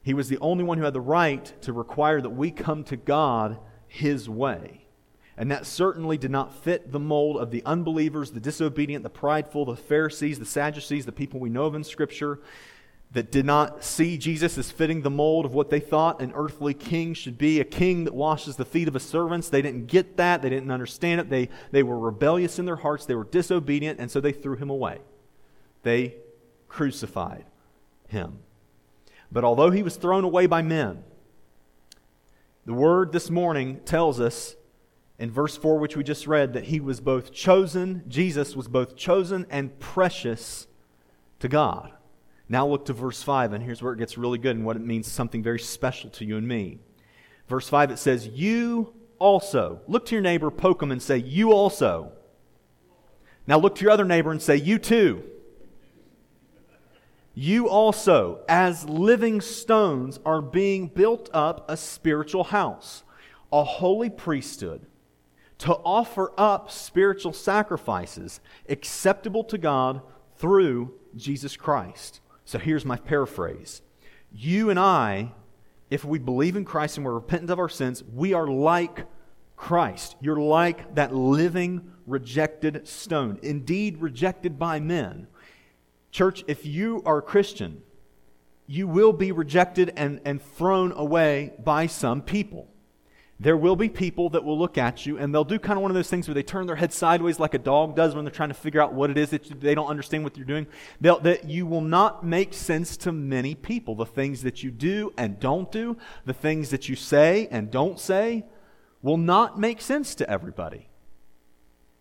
He 0.03 0.15
was 0.15 0.29
the 0.29 0.39
only 0.39 0.65
one 0.65 0.79
who 0.79 0.85
had 0.85 0.93
the 0.93 1.01
right 1.01 1.53
to 1.63 1.73
require 1.73 2.21
that 2.21 2.31
we 2.31 2.51
come 2.51 2.83
to 2.85 2.97
God 2.97 3.59
his 3.87 4.29
way. 4.29 4.87
And 5.37 5.51
that 5.51 5.67
certainly 5.67 6.17
did 6.17 6.31
not 6.31 6.55
fit 6.55 6.91
the 6.91 6.99
mold 6.99 7.37
of 7.37 7.51
the 7.51 7.63
unbelievers, 7.65 8.31
the 8.31 8.41
disobedient, 8.41 9.03
the 9.03 9.11
prideful, 9.11 9.67
the 9.67 9.77
Pharisees, 9.77 10.39
the 10.39 10.47
Sadducees, 10.47 11.07
the 11.07 11.13
people 11.13 11.39
we 11.39 11.51
know 11.51 11.67
of 11.67 11.75
in 11.75 11.85
Scripture 11.85 12.41
that 13.17 13.33
did 13.33 13.47
not 13.47 13.83
see 13.83 14.19
Jesus 14.19 14.59
as 14.59 14.71
fitting 14.71 15.01
the 15.01 15.09
mold 15.09 15.47
of 15.47 15.55
what 15.55 15.71
they 15.71 15.81
thought 15.81 16.21
an 16.21 16.35
earthly 16.35 16.75
king 16.75 17.15
should 17.15 17.39
be 17.39 17.59
a 17.61 17.65
king 17.65 18.05
that 18.05 18.13
washes 18.13 18.57
the 18.57 18.65
feet 18.67 18.89
of 18.89 18.93
his 18.93 19.05
servants. 19.05 19.49
They 19.49 19.63
didn't 19.63 19.87
get 19.87 20.19
that. 20.19 20.43
They 20.43 20.51
didn't 20.51 20.71
understand 20.71 21.23
it. 21.23 21.31
They, 21.31 21.49
they 21.71 21.83
were 21.83 21.99
rebellious 21.99 22.59
in 22.59 22.67
their 22.67 22.77
hearts. 22.77 23.07
They 23.07 23.15
were 23.15 23.25
disobedient, 23.25 24.01
and 24.01 24.11
so 24.11 24.21
they 24.21 24.33
threw 24.33 24.57
him 24.57 24.69
away. 24.69 24.99
They 25.83 26.17
crucified 26.69 27.47
him. 28.07 28.41
But 29.33 29.45
although 29.45 29.71
he 29.71 29.83
was 29.83 29.97
thrown 29.97 30.23
away 30.23 30.45
by 30.45 30.61
men, 30.61 31.03
the 32.67 32.75
word 32.75 33.13
this 33.13 33.31
morning 33.31 33.81
tells 33.87 34.21
us 34.21 34.57
in 35.19 35.31
verse 35.31 35.57
4, 35.57 35.79
which 35.79 35.97
we 35.97 36.05
just 36.05 36.27
read, 36.27 36.53
that 36.53 36.65
he 36.65 36.81
was 36.81 37.01
both 37.01 37.33
chosen, 37.33 38.05
Jesus 38.09 38.55
was 38.55 38.69
both 38.69 38.95
chosen 38.95 39.47
and 39.49 39.81
precious 39.81 40.67
to 41.39 41.49
God. 41.49 41.93
Now 42.49 42.67
look 42.67 42.85
to 42.87 42.93
verse 42.93 43.23
5, 43.23 43.53
and 43.53 43.65
here's 43.65 43.83
where 43.83 43.93
it 43.93 43.99
gets 43.99 44.17
really 44.17 44.39
good 44.39 44.57
and 44.57 44.65
what 44.65 44.77
it 44.77 44.83
means 44.83 45.11
something 45.11 45.43
very 45.43 45.59
special 45.59 46.11
to 46.11 46.25
you 46.25 46.37
and 46.37 46.47
me. 46.47 46.79
Verse 47.49 47.69
5, 47.69 47.91
it 47.91 47.99
says, 47.99 48.27
You 48.27 48.95
also. 49.19 49.81
Look 49.87 50.07
to 50.07 50.15
your 50.15 50.23
neighbor, 50.23 50.51
poke 50.51 50.83
him, 50.83 50.93
and 50.93 51.03
say, 51.03 51.19
You 51.19 51.53
also. 51.53 52.13
Now 53.47 53.59
look 53.59 53.77
to 53.77 53.83
your 53.83 53.93
other 53.93 54.05
neighbor 54.05 54.31
and 54.31 54.41
say, 54.41 54.57
You 54.57 54.79
too. 54.79 55.25
You 57.35 57.69
also, 57.69 58.41
as 58.49 58.89
living 58.89 59.41
stones, 59.41 60.19
are 60.25 60.41
being 60.41 60.89
built 60.89 61.29
up 61.35 61.71
a 61.71 61.77
spiritual 61.77 62.45
house, 62.45 63.03
a 63.53 63.63
holy 63.63 64.09
priesthood, 64.09 64.87
to 65.59 65.75
offer 65.75 66.33
up 66.39 66.71
spiritual 66.71 67.33
sacrifices 67.33 68.41
acceptable 68.69 69.45
to 69.45 69.59
God 69.59 70.01
through 70.37 70.95
Jesus 71.15 71.57
Christ. 71.57 72.21
So 72.47 72.59
here's 72.59 72.85
my 72.85 72.97
paraphrase 72.97 73.83
You 74.33 74.71
and 74.71 74.79
I, 74.79 75.33
if 75.91 76.05
we 76.05 76.19
believe 76.19 76.57
in 76.57 76.65
Christ 76.65 76.97
and 76.97 77.05
we're 77.05 77.13
repentant 77.13 77.51
of 77.51 77.59
our 77.59 77.69
sins, 77.69 78.03
we 78.15 78.33
are 78.33 78.47
like 78.47 79.07
Christ. 79.57 80.17
You're 80.21 80.41
like 80.41 80.95
that 80.95 81.15
living, 81.15 81.93
rejected 82.07 82.87
stone, 82.87 83.39
indeed 83.43 83.99
rejected 83.99 84.59
by 84.59 84.81
men. 84.81 85.27
Church, 86.11 86.45
if 86.47 86.65
you 86.65 87.03
are 87.05 87.19
a 87.19 87.23
Christian, 87.23 87.83
you 88.67 88.87
will 88.87 89.13
be 89.13 89.33
rejected 89.33 89.93
and, 89.97 90.21
and 90.25 90.41
thrown 90.41 90.93
away 90.93 91.53
by 91.63 91.87
some 91.87 92.23
people. 92.23 92.69
There 93.39 93.57
will 93.57 93.77
be 93.77 93.91
people 93.91 94.31
that 94.31 94.45
will 94.45 94.59
look 94.59 94.79
at 94.79 95.05
you 95.05 95.19
and 95.19 95.35
they'll 95.35 95.45
do 95.45 95.59
kind 95.59 95.77
of 95.77 95.83
one 95.83 95.91
of 95.91 95.95
those 95.95 96.09
things 96.09 96.27
where 96.27 96.35
they 96.35 96.43
turn 96.43 96.67
their 96.67 96.77
head 96.77 96.91
sideways 96.91 97.39
like 97.39 97.53
a 97.53 97.59
dog 97.59 97.95
does 97.95 98.15
when 98.15 98.25
they're 98.25 98.33
trying 98.33 98.49
to 98.49 98.55
figure 98.55 98.81
out 98.81 98.95
what 98.95 99.11
it 99.11 99.19
is 99.19 99.29
that 99.31 99.61
they 99.61 99.75
don't 99.75 99.89
understand 99.89 100.25
what 100.25 100.39
you're 100.39 100.47
doing. 100.47 100.67
They'll, 101.03 101.21
that 101.21 101.45
you 101.45 101.67
will 101.67 101.83
not 101.83 102.25
make 102.25 102.55
sense 102.55 102.97
to 102.99 103.13
many 103.13 103.55
people. 103.55 103.95
The 103.95 104.07
things 104.07 104.43
that 104.43 104.63
you 104.63 104.71
do 104.71 105.13
and 105.19 105.39
don't 105.39 105.71
do, 105.71 105.99
the 106.25 106.33
things 106.33 106.71
that 106.71 106.89
you 106.89 106.97
say 106.97 107.47
and 107.51 107.71
don't 107.71 108.01
say, 108.01 108.47
will 109.03 109.19
not 109.19 109.61
make 109.61 109.83
sense 109.83 110.15
to 110.15 110.31
everybody. 110.31 110.89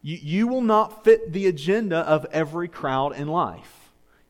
You, 0.01 0.17
you 0.21 0.47
will 0.47 0.61
not 0.61 1.03
fit 1.03 1.33
the 1.33 1.47
agenda 1.47 1.97
of 1.97 2.25
every 2.31 2.69
crowd 2.69 3.13
in 3.13 3.27
life. 3.27 3.84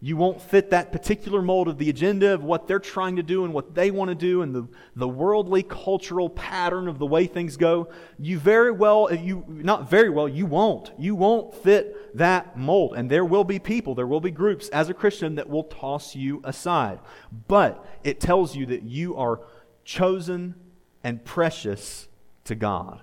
You 0.05 0.17
won't 0.17 0.39
fit 0.39 0.69
that 0.69 0.91
particular 0.91 1.41
mold 1.41 1.67
of 1.67 1.79
the 1.79 1.89
agenda 1.89 2.31
of 2.31 2.43
what 2.43 2.67
they're 2.67 2.77
trying 2.77 3.15
to 3.15 3.23
do 3.23 3.43
and 3.43 3.51
what 3.51 3.73
they 3.73 3.89
want 3.89 4.09
to 4.09 4.15
do 4.15 4.43
and 4.43 4.53
the, 4.53 4.67
the 4.95 5.07
worldly 5.07 5.63
cultural 5.63 6.29
pattern 6.29 6.87
of 6.87 6.99
the 6.99 7.07
way 7.07 7.25
things 7.25 7.57
go. 7.57 7.89
You 8.19 8.37
very 8.37 8.69
well, 8.69 9.07
uh, 9.09 9.15
you 9.15 9.43
not 9.47 9.89
very 9.89 10.11
well, 10.11 10.29
you 10.29 10.45
won't. 10.45 10.91
You 10.99 11.15
won't 11.15 11.55
fit 11.55 12.15
that 12.19 12.55
mold. 12.55 12.93
And 12.95 13.09
there 13.09 13.25
will 13.25 13.43
be 13.43 13.57
people, 13.57 13.95
there 13.95 14.05
will 14.05 14.21
be 14.21 14.29
groups 14.29 14.69
as 14.69 14.89
a 14.89 14.93
Christian 14.93 15.33
that 15.35 15.49
will 15.49 15.63
toss 15.63 16.15
you 16.15 16.39
aside. 16.43 16.99
But 17.47 17.83
it 18.03 18.19
tells 18.19 18.55
you 18.55 18.67
that 18.67 18.83
you 18.83 19.15
are 19.15 19.41
chosen 19.85 20.53
and 21.03 21.25
precious 21.25 22.07
to 22.43 22.53
God, 22.53 23.01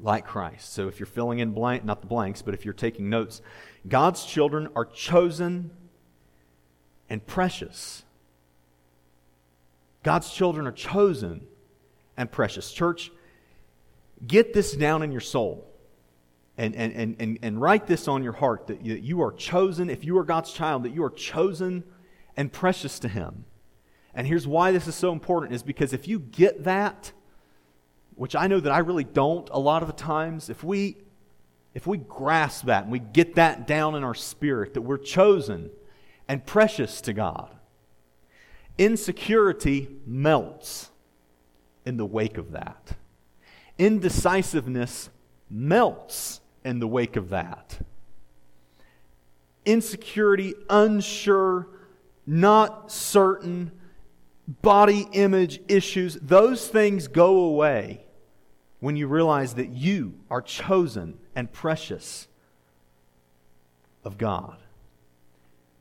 like 0.00 0.26
Christ. 0.26 0.72
So 0.72 0.88
if 0.88 0.98
you're 0.98 1.06
filling 1.06 1.40
in 1.40 1.50
blank, 1.50 1.84
not 1.84 2.00
the 2.00 2.06
blanks, 2.06 2.40
but 2.40 2.54
if 2.54 2.64
you're 2.64 2.72
taking 2.72 3.10
notes, 3.10 3.42
God's 3.86 4.24
children 4.24 4.70
are 4.74 4.86
chosen 4.86 5.70
and 7.12 7.24
precious. 7.26 8.04
God's 10.02 10.32
children 10.32 10.66
are 10.66 10.72
chosen 10.72 11.46
and 12.16 12.32
precious. 12.32 12.72
Church, 12.72 13.12
get 14.26 14.54
this 14.54 14.72
down 14.72 15.02
in 15.02 15.12
your 15.12 15.20
soul 15.20 15.70
and, 16.56 16.74
and, 16.74 17.14
and, 17.18 17.38
and, 17.42 17.60
write 17.60 17.86
this 17.86 18.08
on 18.08 18.22
your 18.22 18.32
heart 18.32 18.68
that 18.68 18.82
you, 18.82 18.94
you 18.94 19.20
are 19.20 19.30
chosen, 19.30 19.90
if 19.90 20.06
you 20.06 20.16
are 20.16 20.24
God's 20.24 20.54
child, 20.54 20.84
that 20.84 20.94
you 20.94 21.04
are 21.04 21.10
chosen 21.10 21.84
and 22.34 22.50
precious 22.50 22.98
to 23.00 23.08
Him. 23.08 23.44
And 24.14 24.26
here's 24.26 24.46
why 24.46 24.72
this 24.72 24.88
is 24.88 24.94
so 24.94 25.12
important 25.12 25.52
is 25.52 25.62
because 25.62 25.92
if 25.92 26.08
you 26.08 26.18
get 26.18 26.64
that, 26.64 27.12
which 28.14 28.34
I 28.34 28.46
know 28.46 28.58
that 28.58 28.72
I 28.72 28.78
really 28.78 29.04
don't 29.04 29.50
a 29.52 29.58
lot 29.58 29.82
of 29.82 29.88
the 29.88 29.94
times, 29.94 30.48
if 30.48 30.64
we 30.64 30.96
if 31.74 31.86
we 31.86 31.98
grasp 31.98 32.66
that 32.66 32.84
and 32.84 32.92
we 32.92 33.00
get 33.00 33.34
that 33.34 33.66
down 33.66 33.94
in 33.94 34.02
our 34.02 34.14
spirit 34.14 34.72
that 34.74 34.82
we're 34.82 34.98
chosen 34.98 35.70
and 36.28 36.44
precious 36.44 37.00
to 37.02 37.12
God, 37.12 37.50
insecurity 38.78 39.88
melts 40.06 40.90
in 41.84 41.96
the 41.96 42.06
wake 42.06 42.38
of 42.38 42.52
that. 42.52 42.96
Indecisiveness 43.78 45.10
melts 45.50 46.40
in 46.64 46.78
the 46.78 46.86
wake 46.86 47.16
of 47.16 47.30
that. 47.30 47.78
Insecurity, 49.64 50.54
unsure, 50.68 51.68
not 52.26 52.90
certain, 52.90 53.72
body 54.46 55.06
image 55.12 55.60
issues, 55.68 56.16
those 56.16 56.68
things 56.68 57.08
go 57.08 57.36
away 57.44 58.04
when 58.80 58.96
you 58.96 59.06
realize 59.06 59.54
that 59.54 59.70
you 59.70 60.14
are 60.30 60.42
chosen 60.42 61.18
and 61.36 61.52
precious 61.52 62.26
of 64.04 64.18
God. 64.18 64.56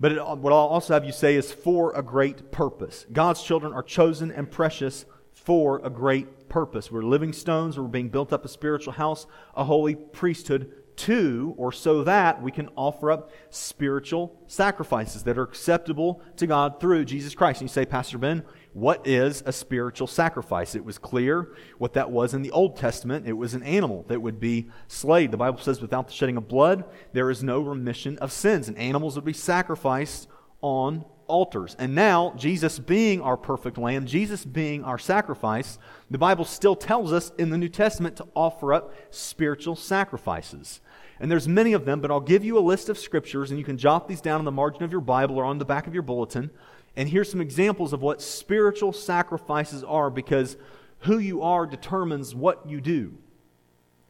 But 0.01 0.13
it, 0.13 0.38
what 0.39 0.51
I'll 0.51 0.60
also 0.60 0.96
have 0.96 1.05
you 1.05 1.12
say 1.12 1.36
is 1.36 1.51
for 1.51 1.93
a 1.93 2.01
great 2.01 2.51
purpose. 2.51 3.05
God's 3.13 3.43
children 3.43 3.72
are 3.72 3.84
chosen 3.84 4.31
and 4.31 4.50
precious 4.50 5.05
for 5.31 5.79
a 5.84 5.91
great 5.91 6.50
purpose. 6.50 6.91
We're 6.91 7.03
living 7.03 7.34
stones, 7.34 7.77
we're 7.77 7.88
being 7.88 8.10
built 8.10 8.34
up 8.34 8.43
a 8.43 8.48
spiritual 8.48 8.93
house, 8.93 9.27
a 9.55 9.63
holy 9.63 9.93
priesthood 9.93 10.74
to, 10.98 11.53
or 11.55 11.72
so 11.72 12.03
that 12.03 12.41
we 12.41 12.51
can 12.51 12.70
offer 12.75 13.12
up 13.12 13.31
spiritual 13.51 14.36
sacrifices 14.48 15.24
that 15.24 15.38
are 15.38 15.43
acceptable 15.43 16.22
to 16.38 16.48
God 16.48 16.79
through 16.79 17.05
Jesus 17.05 17.36
Christ. 17.36 17.62
And 17.62 17.70
you 17.70 17.74
say, 17.74 17.86
Pastor 17.86 18.17
Ben, 18.17 18.43
what 18.74 19.06
is 19.06 19.44
a 19.46 19.51
spiritual 19.51 20.08
sacrifice? 20.08 20.75
It 20.75 20.86
was 20.86 20.98
clear 20.98 21.54
what 21.78 21.94
that 21.94 22.10
was 22.10 22.34
in 22.34 22.42
the 22.42 22.51
Old 22.51 22.78
Testament. 22.78 23.28
It 23.28 23.34
was 23.34 23.54
an 23.54 23.63
animal 23.63 24.06
that 24.08 24.22
would 24.22 24.40
be 24.40 24.70
slayed. 24.88 25.32
The 25.32 25.38
Bible 25.38 25.60
says, 25.60 25.82
without 25.82 26.08
the 26.08 26.13
shedding 26.13 26.38
of 26.38 26.48
blood, 26.48 26.86
there 27.12 27.30
is 27.30 27.44
no 27.44 27.60
remission 27.62 28.18
of 28.20 28.32
sins, 28.32 28.68
and 28.68 28.78
animals 28.78 29.16
would 29.16 29.25
be 29.25 29.34
sacrificed 29.34 30.28
on 30.62 31.04
altars. 31.28 31.75
And 31.80 31.96
now, 31.96 32.34
Jesus 32.38 32.78
being 32.78 33.22
our 33.22 33.38
perfect 33.38 33.78
lamb, 33.78 34.06
Jesus 34.06 34.46
being 34.46 34.84
our 34.84 34.98
sacrifice, 34.98 35.78
the 36.10 36.18
Bible 36.18 36.46
still 36.46 36.75
tells 36.75 37.12
us 37.13 37.32
in 37.38 37.50
the 37.50 37.58
New 37.58 37.70
Testament 37.70 38.18
to 38.18 38.28
offer 38.36 38.74
up 38.74 38.94
spiritual 39.10 39.75
sacrifices. 39.75 40.82
And 41.20 41.32
there's 41.32 41.48
many 41.48 41.74
of 41.74 41.86
them, 41.86 42.01
but 42.01 42.10
I'll 42.10 42.20
give 42.20 42.44
you 42.44 42.58
a 42.58 42.60
list 42.60 42.90
of 42.90 42.98
scriptures, 42.98 43.50
and 43.50 43.60
you 43.60 43.66
can 43.66 43.78
jot 43.78 44.08
these 44.08 44.22
down 44.22 44.40
on 44.40 44.46
the 44.46 44.51
margin 44.51 44.84
of 44.84 44.92
your 44.92 45.01
Bible 45.01 45.38
or 45.38 45.46
on 45.46 45.58
the 45.58 45.66
back 45.66 45.88
of 45.88 45.94
your 45.94 46.04
bulletin. 46.04 46.51
And 46.95 47.10
here's 47.10 47.31
some 47.31 47.41
examples 47.41 47.93
of 47.93 48.01
what 48.01 48.21
spiritual 48.21 48.93
sacrifices 48.93 49.83
are 49.83 50.10
because 50.10 50.57
who 51.00 51.17
you 51.17 51.41
are 51.41 51.65
determines 51.65 52.36
what 52.36 52.67
you 52.67 52.81
do. 52.81 53.17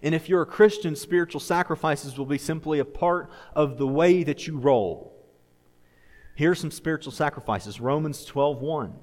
And 0.04 0.16
if 0.16 0.28
you're 0.28 0.42
a 0.42 0.48
Christian, 0.48 0.96
spiritual 0.96 1.40
sacrifices 1.40 2.18
will 2.18 2.26
be 2.26 2.40
simply 2.40 2.80
a 2.80 2.86
part 2.86 3.30
of 3.56 3.78
the 3.78 3.88
way 3.88 4.24
that 4.24 4.48
you 4.48 4.58
roll. 4.58 5.16
Here's 6.36 6.60
some 6.60 6.72
spiritual 6.72 7.12
sacrifices. 7.12 7.80
Romans 7.80 8.26
12:1. 8.26 8.94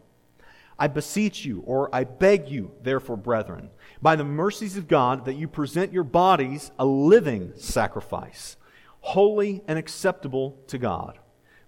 I 0.81 0.87
beseech 0.87 1.45
you, 1.45 1.63
or 1.67 1.93
I 1.95 2.05
beg 2.05 2.49
you, 2.49 2.73
therefore, 2.83 3.17
brethren, 3.17 3.71
by 4.01 4.15
the 4.15 4.25
mercies 4.25 4.77
of 4.77 4.87
God, 4.87 5.25
that 5.25 5.35
you 5.35 5.49
present 5.49 5.93
your 5.93 6.05
bodies 6.05 6.71
a 6.79 6.87
living 6.87 7.53
sacrifice, 7.57 8.57
holy 9.01 9.63
and 9.67 9.77
acceptable 9.77 10.57
to 10.69 10.79
God, 10.79 11.19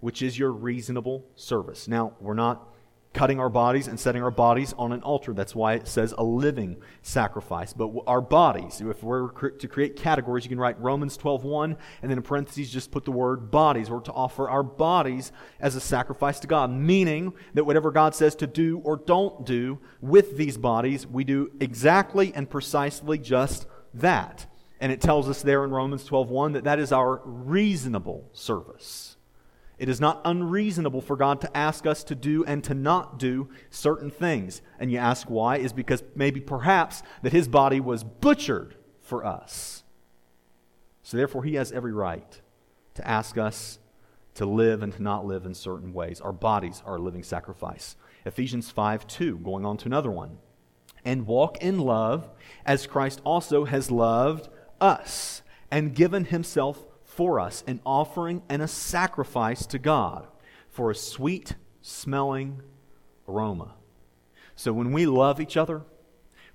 which 0.00 0.22
is 0.22 0.38
your 0.38 0.50
reasonable 0.50 1.26
service. 1.36 1.86
Now, 1.88 2.14
we're 2.20 2.34
not 2.34 2.66
cutting 3.12 3.40
our 3.40 3.48
bodies 3.48 3.88
and 3.88 3.98
setting 3.98 4.22
our 4.22 4.30
bodies 4.30 4.72
on 4.78 4.92
an 4.92 5.02
altar. 5.02 5.32
That's 5.32 5.54
why 5.54 5.74
it 5.74 5.88
says 5.88 6.14
a 6.16 6.22
living 6.22 6.76
sacrifice. 7.02 7.72
But 7.72 7.90
our 8.06 8.20
bodies, 8.20 8.80
if 8.80 9.02
we're 9.02 9.30
to 9.30 9.68
create 9.68 9.96
categories, 9.96 10.44
you 10.44 10.48
can 10.48 10.60
write 10.60 10.80
Romans 10.80 11.16
12:1 11.16 11.76
and 12.02 12.10
then 12.10 12.18
in 12.18 12.22
parentheses 12.22 12.70
just 12.70 12.92
put 12.92 13.04
the 13.04 13.10
word 13.10 13.50
bodies 13.50 13.90
We're 13.90 14.00
to 14.00 14.12
offer 14.12 14.48
our 14.48 14.62
bodies 14.62 15.32
as 15.58 15.74
a 15.74 15.80
sacrifice 15.80 16.38
to 16.40 16.46
God, 16.46 16.70
meaning 16.70 17.32
that 17.54 17.64
whatever 17.64 17.90
God 17.90 18.14
says 18.14 18.36
to 18.36 18.46
do 18.46 18.78
or 18.84 18.96
don't 18.96 19.44
do 19.44 19.80
with 20.00 20.36
these 20.36 20.56
bodies, 20.56 21.06
we 21.06 21.24
do 21.24 21.50
exactly 21.58 22.32
and 22.34 22.48
precisely 22.48 23.18
just 23.18 23.66
that. 23.92 24.46
And 24.80 24.92
it 24.92 25.00
tells 25.00 25.28
us 25.28 25.42
there 25.42 25.64
in 25.64 25.72
Romans 25.72 26.04
12:1 26.04 26.52
that 26.52 26.64
that 26.64 26.78
is 26.78 26.92
our 26.92 27.20
reasonable 27.24 28.30
service. 28.32 29.16
It 29.80 29.88
is 29.88 29.98
not 29.98 30.20
unreasonable 30.26 31.00
for 31.00 31.16
God 31.16 31.40
to 31.40 31.56
ask 31.56 31.86
us 31.86 32.04
to 32.04 32.14
do 32.14 32.44
and 32.44 32.62
to 32.64 32.74
not 32.74 33.18
do 33.18 33.48
certain 33.70 34.10
things. 34.10 34.60
And 34.78 34.92
you 34.92 34.98
ask 34.98 35.30
why? 35.30 35.56
Is 35.56 35.72
because 35.72 36.02
maybe 36.14 36.38
perhaps 36.38 37.02
that 37.22 37.32
his 37.32 37.48
body 37.48 37.80
was 37.80 38.04
butchered 38.04 38.74
for 39.00 39.24
us. 39.24 39.82
So 41.02 41.16
therefore, 41.16 41.44
he 41.44 41.54
has 41.54 41.72
every 41.72 41.94
right 41.94 42.42
to 42.92 43.08
ask 43.08 43.38
us 43.38 43.78
to 44.34 44.44
live 44.44 44.82
and 44.82 44.92
to 44.92 45.02
not 45.02 45.24
live 45.24 45.46
in 45.46 45.54
certain 45.54 45.94
ways. 45.94 46.20
Our 46.20 46.34
bodies 46.34 46.82
are 46.84 46.96
a 46.96 47.00
living 47.00 47.22
sacrifice. 47.22 47.96
Ephesians 48.26 48.70
5 48.70 49.06
2, 49.06 49.38
going 49.38 49.64
on 49.64 49.78
to 49.78 49.86
another 49.86 50.10
one. 50.10 50.36
And 51.06 51.26
walk 51.26 51.56
in 51.62 51.78
love 51.78 52.28
as 52.66 52.86
Christ 52.86 53.22
also 53.24 53.64
has 53.64 53.90
loved 53.90 54.50
us 54.78 55.40
and 55.70 55.94
given 55.94 56.26
himself 56.26 56.84
for 57.10 57.40
us 57.40 57.64
an 57.66 57.80
offering 57.84 58.42
and 58.48 58.62
a 58.62 58.68
sacrifice 58.68 59.66
to 59.66 59.78
God 59.78 60.26
for 60.68 60.90
a 60.90 60.94
sweet 60.94 61.56
smelling 61.82 62.62
aroma. 63.28 63.74
So 64.54 64.72
when 64.72 64.92
we 64.92 65.06
love 65.06 65.40
each 65.40 65.56
other, 65.56 65.82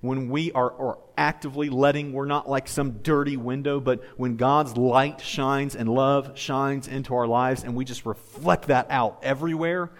when 0.00 0.30
we 0.30 0.52
are, 0.52 0.72
are, 0.72 0.98
actively 1.18 1.70
letting, 1.70 2.12
we're 2.12 2.26
not 2.26 2.46
like 2.46 2.68
some 2.68 2.98
dirty 3.02 3.38
window, 3.38 3.80
but 3.80 4.04
when 4.18 4.36
God's 4.36 4.76
light 4.76 5.20
shines 5.22 5.74
and 5.74 5.88
love 5.88 6.38
shines 6.38 6.88
into 6.88 7.14
our 7.14 7.26
lives 7.26 7.64
and 7.64 7.74
we 7.74 7.86
just 7.86 8.04
reflect 8.04 8.66
that 8.66 8.86
out 8.90 9.18
everywhere, 9.22 9.90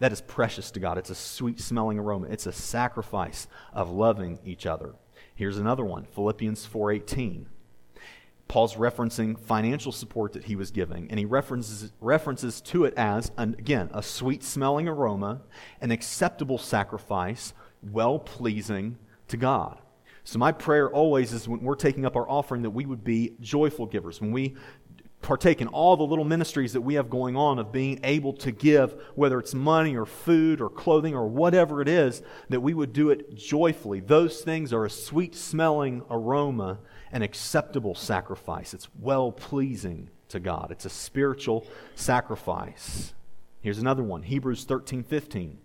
that 0.00 0.12
is 0.12 0.20
precious 0.20 0.70
to 0.72 0.80
God. 0.80 0.98
It's 0.98 1.08
a 1.08 1.14
sweet 1.14 1.60
smelling 1.60 1.98
aroma. 1.98 2.26
It's 2.28 2.46
a 2.46 2.52
sacrifice 2.52 3.48
of 3.72 3.90
loving 3.90 4.38
each 4.44 4.66
other. 4.66 4.94
Here's 5.34 5.56
another 5.56 5.84
one 5.84 6.04
Philippians 6.04 6.66
4:18. 6.66 7.46
Paul's 8.50 8.74
referencing 8.74 9.38
financial 9.38 9.92
support 9.92 10.32
that 10.32 10.42
he 10.42 10.56
was 10.56 10.72
giving, 10.72 11.08
and 11.08 11.20
he 11.20 11.24
references, 11.24 11.92
references 12.00 12.60
to 12.62 12.84
it 12.84 12.92
as, 12.96 13.30
an, 13.36 13.54
again, 13.56 13.88
a 13.94 14.02
sweet 14.02 14.42
smelling 14.42 14.88
aroma, 14.88 15.42
an 15.80 15.92
acceptable 15.92 16.58
sacrifice, 16.58 17.52
well 17.80 18.18
pleasing 18.18 18.98
to 19.28 19.36
God. 19.36 19.78
So, 20.24 20.40
my 20.40 20.50
prayer 20.50 20.90
always 20.90 21.32
is 21.32 21.46
when 21.46 21.60
we're 21.60 21.76
taking 21.76 22.04
up 22.04 22.16
our 22.16 22.28
offering 22.28 22.62
that 22.62 22.70
we 22.70 22.86
would 22.86 23.04
be 23.04 23.36
joyful 23.40 23.86
givers. 23.86 24.20
When 24.20 24.32
we 24.32 24.56
partake 25.22 25.60
in 25.60 25.68
all 25.68 25.96
the 25.96 26.02
little 26.02 26.24
ministries 26.24 26.72
that 26.72 26.80
we 26.80 26.94
have 26.94 27.08
going 27.08 27.36
on 27.36 27.60
of 27.60 27.70
being 27.70 28.00
able 28.02 28.32
to 28.32 28.50
give, 28.50 29.00
whether 29.14 29.38
it's 29.38 29.54
money 29.54 29.96
or 29.96 30.06
food 30.06 30.60
or 30.60 30.68
clothing 30.68 31.14
or 31.14 31.28
whatever 31.28 31.80
it 31.80 31.88
is, 31.88 32.20
that 32.48 32.60
we 32.60 32.74
would 32.74 32.92
do 32.92 33.10
it 33.10 33.32
joyfully. 33.36 34.00
Those 34.00 34.40
things 34.40 34.72
are 34.72 34.84
a 34.84 34.90
sweet 34.90 35.36
smelling 35.36 36.02
aroma 36.10 36.80
an 37.12 37.22
acceptable 37.22 37.94
sacrifice. 37.94 38.74
It's 38.74 38.88
well 38.98 39.32
pleasing 39.32 40.10
to 40.28 40.40
God. 40.40 40.68
It's 40.70 40.84
a 40.84 40.90
spiritual 40.90 41.66
sacrifice. 41.94 43.14
Here's 43.60 43.78
another 43.78 44.02
one 44.02 44.22
Hebrews 44.22 44.64
13 44.64 45.02
15. 45.02 45.58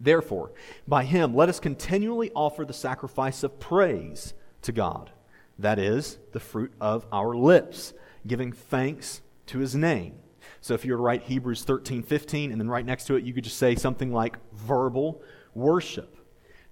Therefore, 0.00 0.52
by 0.86 1.04
him, 1.04 1.34
let 1.34 1.48
us 1.48 1.58
continually 1.58 2.30
offer 2.34 2.64
the 2.64 2.72
sacrifice 2.72 3.42
of 3.42 3.58
praise 3.58 4.34
to 4.62 4.72
God. 4.72 5.10
That 5.58 5.78
is, 5.78 6.18
the 6.32 6.40
fruit 6.40 6.72
of 6.80 7.04
our 7.12 7.34
lips, 7.34 7.92
giving 8.26 8.52
thanks 8.52 9.22
to 9.46 9.58
his 9.58 9.74
name. 9.74 10.14
So 10.60 10.74
if 10.74 10.84
you 10.84 10.92
were 10.92 10.98
to 10.98 11.02
write 11.02 11.22
Hebrews 11.24 11.64
13 11.64 12.02
15, 12.02 12.52
and 12.52 12.60
then 12.60 12.68
right 12.68 12.86
next 12.86 13.06
to 13.06 13.16
it, 13.16 13.24
you 13.24 13.32
could 13.32 13.44
just 13.44 13.58
say 13.58 13.74
something 13.74 14.12
like 14.12 14.36
verbal 14.52 15.22
worship 15.54 16.17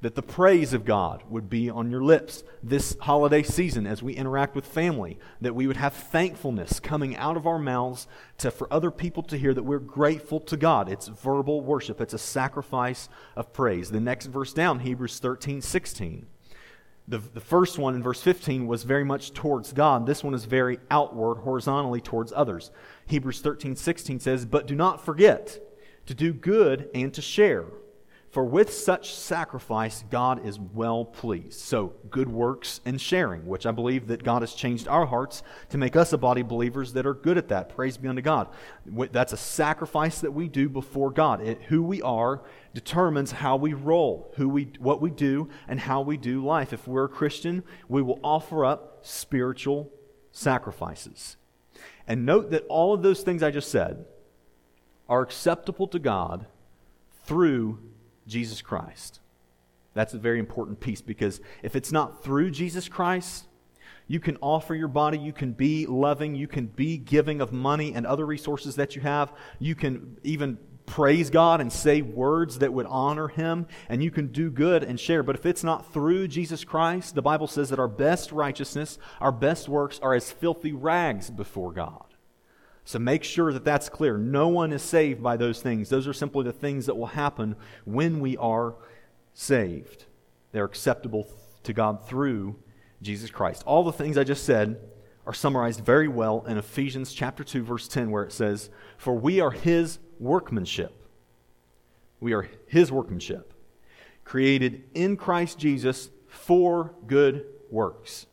that 0.06 0.14
the 0.14 0.22
praise 0.22 0.72
of 0.72 0.84
God 0.84 1.24
would 1.28 1.50
be 1.50 1.68
on 1.68 1.90
your 1.90 2.00
lips 2.00 2.44
this 2.62 2.96
holiday 3.00 3.42
season 3.42 3.88
as 3.88 4.04
we 4.04 4.14
interact 4.14 4.54
with 4.54 4.64
family, 4.64 5.18
that 5.40 5.56
we 5.56 5.66
would 5.66 5.78
have 5.78 5.92
thankfulness 5.92 6.78
coming 6.78 7.16
out 7.16 7.36
of 7.36 7.44
our 7.44 7.58
mouths 7.58 8.06
to, 8.38 8.52
for 8.52 8.72
other 8.72 8.92
people 8.92 9.24
to 9.24 9.36
hear 9.36 9.52
that 9.52 9.64
we're 9.64 9.80
grateful 9.80 10.38
to 10.38 10.56
God. 10.56 10.88
It's 10.88 11.08
verbal 11.08 11.60
worship, 11.60 12.00
it's 12.00 12.14
a 12.14 12.18
sacrifice 12.18 13.08
of 13.34 13.52
praise. 13.52 13.90
The 13.90 13.98
next 13.98 14.26
verse 14.26 14.52
down, 14.52 14.78
Hebrews 14.78 15.18
13 15.18 15.60
16. 15.60 16.24
The, 17.08 17.18
the 17.18 17.40
first 17.40 17.76
one 17.76 17.96
in 17.96 18.02
verse 18.04 18.22
15 18.22 18.68
was 18.68 18.84
very 18.84 19.04
much 19.04 19.32
towards 19.32 19.72
God. 19.72 20.06
This 20.06 20.22
one 20.22 20.34
is 20.34 20.44
very 20.44 20.78
outward, 20.88 21.38
horizontally 21.38 22.00
towards 22.00 22.32
others. 22.32 22.70
Hebrews 23.06 23.40
13 23.40 23.74
16 23.74 24.20
says, 24.20 24.46
But 24.46 24.68
do 24.68 24.76
not 24.76 25.04
forget 25.04 25.58
to 26.06 26.14
do 26.14 26.32
good 26.32 26.90
and 26.94 27.12
to 27.12 27.20
share 27.20 27.64
for 28.36 28.44
with 28.44 28.70
such 28.70 29.14
sacrifice, 29.14 30.04
God 30.10 30.44
is 30.44 30.60
well 30.60 31.06
pleased. 31.06 31.58
So, 31.58 31.94
good 32.10 32.28
works 32.28 32.82
and 32.84 33.00
sharing, 33.00 33.46
which 33.46 33.64
I 33.64 33.70
believe 33.70 34.08
that 34.08 34.24
God 34.24 34.42
has 34.42 34.52
changed 34.52 34.86
our 34.88 35.06
hearts 35.06 35.42
to 35.70 35.78
make 35.78 35.96
us 35.96 36.12
a 36.12 36.18
body 36.18 36.42
of 36.42 36.48
believers 36.48 36.92
that 36.92 37.06
are 37.06 37.14
good 37.14 37.38
at 37.38 37.48
that. 37.48 37.74
Praise 37.74 37.96
be 37.96 38.08
unto 38.08 38.20
God. 38.20 38.48
That's 38.84 39.32
a 39.32 39.38
sacrifice 39.38 40.20
that 40.20 40.32
we 40.32 40.48
do 40.48 40.68
before 40.68 41.10
God. 41.10 41.40
It, 41.40 41.62
who 41.62 41.82
we 41.82 42.02
are 42.02 42.42
determines 42.74 43.32
how 43.32 43.56
we 43.56 43.72
roll, 43.72 44.34
who 44.36 44.50
we, 44.50 44.70
what 44.80 45.00
we 45.00 45.10
do, 45.10 45.48
and 45.66 45.80
how 45.80 46.02
we 46.02 46.18
do 46.18 46.44
life. 46.44 46.74
If 46.74 46.86
we're 46.86 47.04
a 47.04 47.08
Christian, 47.08 47.64
we 47.88 48.02
will 48.02 48.20
offer 48.22 48.66
up 48.66 48.98
spiritual 49.00 49.90
sacrifices. 50.30 51.38
And 52.06 52.26
note 52.26 52.50
that 52.50 52.66
all 52.68 52.92
of 52.92 53.00
those 53.00 53.22
things 53.22 53.42
I 53.42 53.50
just 53.50 53.70
said 53.70 54.04
are 55.08 55.22
acceptable 55.22 55.88
to 55.88 55.98
God 55.98 56.44
through 57.24 57.78
Jesus 58.26 58.62
Christ. 58.62 59.20
That's 59.94 60.14
a 60.14 60.18
very 60.18 60.38
important 60.38 60.80
piece 60.80 61.00
because 61.00 61.40
if 61.62 61.74
it's 61.74 61.90
not 61.90 62.22
through 62.22 62.50
Jesus 62.50 62.88
Christ, 62.88 63.46
you 64.08 64.20
can 64.20 64.36
offer 64.40 64.74
your 64.74 64.88
body, 64.88 65.18
you 65.18 65.32
can 65.32 65.52
be 65.52 65.86
loving, 65.86 66.34
you 66.34 66.46
can 66.46 66.66
be 66.66 66.96
giving 66.96 67.40
of 67.40 67.52
money 67.52 67.94
and 67.94 68.06
other 68.06 68.26
resources 68.26 68.76
that 68.76 68.94
you 68.94 69.02
have. 69.02 69.32
You 69.58 69.74
can 69.74 70.18
even 70.22 70.58
praise 70.86 71.30
God 71.30 71.60
and 71.60 71.72
say 71.72 72.02
words 72.02 72.60
that 72.60 72.72
would 72.72 72.86
honor 72.86 73.28
Him, 73.28 73.66
and 73.88 74.02
you 74.02 74.10
can 74.10 74.28
do 74.28 74.50
good 74.50 74.84
and 74.84 74.98
share. 74.98 75.22
But 75.22 75.36
if 75.36 75.44
it's 75.44 75.64
not 75.64 75.92
through 75.92 76.28
Jesus 76.28 76.64
Christ, 76.64 77.14
the 77.14 77.22
Bible 77.22 77.48
says 77.48 77.70
that 77.70 77.80
our 77.80 77.88
best 77.88 78.32
righteousness, 78.32 78.98
our 79.20 79.32
best 79.32 79.68
works 79.68 79.98
are 80.00 80.14
as 80.14 80.30
filthy 80.30 80.72
rags 80.72 81.28
before 81.28 81.72
God. 81.72 82.05
So 82.86 83.00
make 83.00 83.24
sure 83.24 83.52
that 83.52 83.64
that's 83.64 83.88
clear. 83.88 84.16
No 84.16 84.46
one 84.46 84.72
is 84.72 84.80
saved 84.80 85.20
by 85.20 85.36
those 85.36 85.60
things. 85.60 85.88
Those 85.88 86.06
are 86.06 86.12
simply 86.12 86.44
the 86.44 86.52
things 86.52 86.86
that 86.86 86.96
will 86.96 87.06
happen 87.06 87.56
when 87.84 88.20
we 88.20 88.36
are 88.36 88.76
saved. 89.34 90.04
They're 90.52 90.64
acceptable 90.64 91.26
to 91.64 91.72
God 91.72 92.06
through 92.06 92.54
Jesus 93.02 93.28
Christ. 93.28 93.64
All 93.66 93.82
the 93.82 93.90
things 93.90 94.16
I 94.16 94.22
just 94.22 94.44
said 94.44 94.78
are 95.26 95.34
summarized 95.34 95.80
very 95.80 96.06
well 96.06 96.44
in 96.46 96.58
Ephesians 96.58 97.12
chapter 97.12 97.42
2 97.42 97.64
verse 97.64 97.88
10 97.88 98.12
where 98.12 98.22
it 98.22 98.32
says, 98.32 98.70
"For 98.96 99.14
we 99.18 99.40
are 99.40 99.50
his 99.50 99.98
workmanship. 100.20 100.94
We 102.20 102.34
are 102.34 102.48
his 102.68 102.92
workmanship, 102.92 103.52
created 104.22 104.84
in 104.94 105.16
Christ 105.16 105.58
Jesus 105.58 106.10
for 106.28 106.94
good 107.08 107.44
works." 107.68 108.26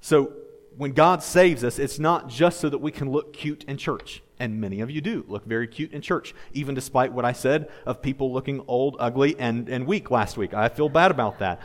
So 0.00 0.32
when 0.76 0.92
God 0.92 1.22
saves 1.22 1.64
us, 1.64 1.78
it's 1.78 1.98
not 1.98 2.28
just 2.28 2.60
so 2.60 2.68
that 2.68 2.78
we 2.78 2.90
can 2.90 3.10
look 3.10 3.32
cute 3.32 3.64
in 3.64 3.76
church. 3.76 4.22
And 4.38 4.60
many 4.60 4.80
of 4.80 4.90
you 4.90 5.00
do 5.00 5.24
look 5.28 5.44
very 5.44 5.68
cute 5.68 5.92
in 5.92 6.00
church, 6.00 6.34
even 6.52 6.74
despite 6.74 7.12
what 7.12 7.24
I 7.24 7.32
said 7.32 7.70
of 7.86 8.02
people 8.02 8.32
looking 8.32 8.64
old, 8.66 8.96
ugly, 8.98 9.36
and, 9.38 9.68
and 9.68 9.86
weak 9.86 10.10
last 10.10 10.36
week. 10.36 10.54
I 10.54 10.68
feel 10.68 10.88
bad 10.88 11.10
about 11.10 11.38
that. 11.38 11.60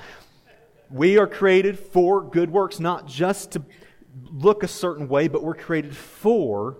We 0.91 1.17
are 1.17 1.27
created 1.27 1.79
for 1.79 2.21
good 2.21 2.51
works, 2.51 2.79
not 2.79 3.07
just 3.07 3.51
to 3.51 3.63
look 4.31 4.63
a 4.63 4.67
certain 4.67 5.07
way, 5.07 5.27
but 5.27 5.43
we're 5.43 5.55
created 5.55 5.95
for 5.95 6.77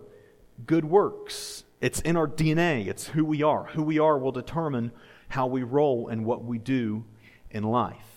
good 0.65 0.85
works. 0.85 1.63
It's 1.81 1.99
in 2.01 2.15
our 2.15 2.27
DNA, 2.27 2.87
it's 2.87 3.07
who 3.07 3.25
we 3.25 3.43
are. 3.43 3.65
Who 3.73 3.83
we 3.83 3.99
are 3.99 4.17
will 4.17 4.31
determine 4.31 4.91
how 5.29 5.47
we 5.47 5.63
roll 5.63 6.07
and 6.07 6.25
what 6.25 6.43
we 6.43 6.57
do 6.57 7.05
in 7.51 7.63
life 7.63 8.16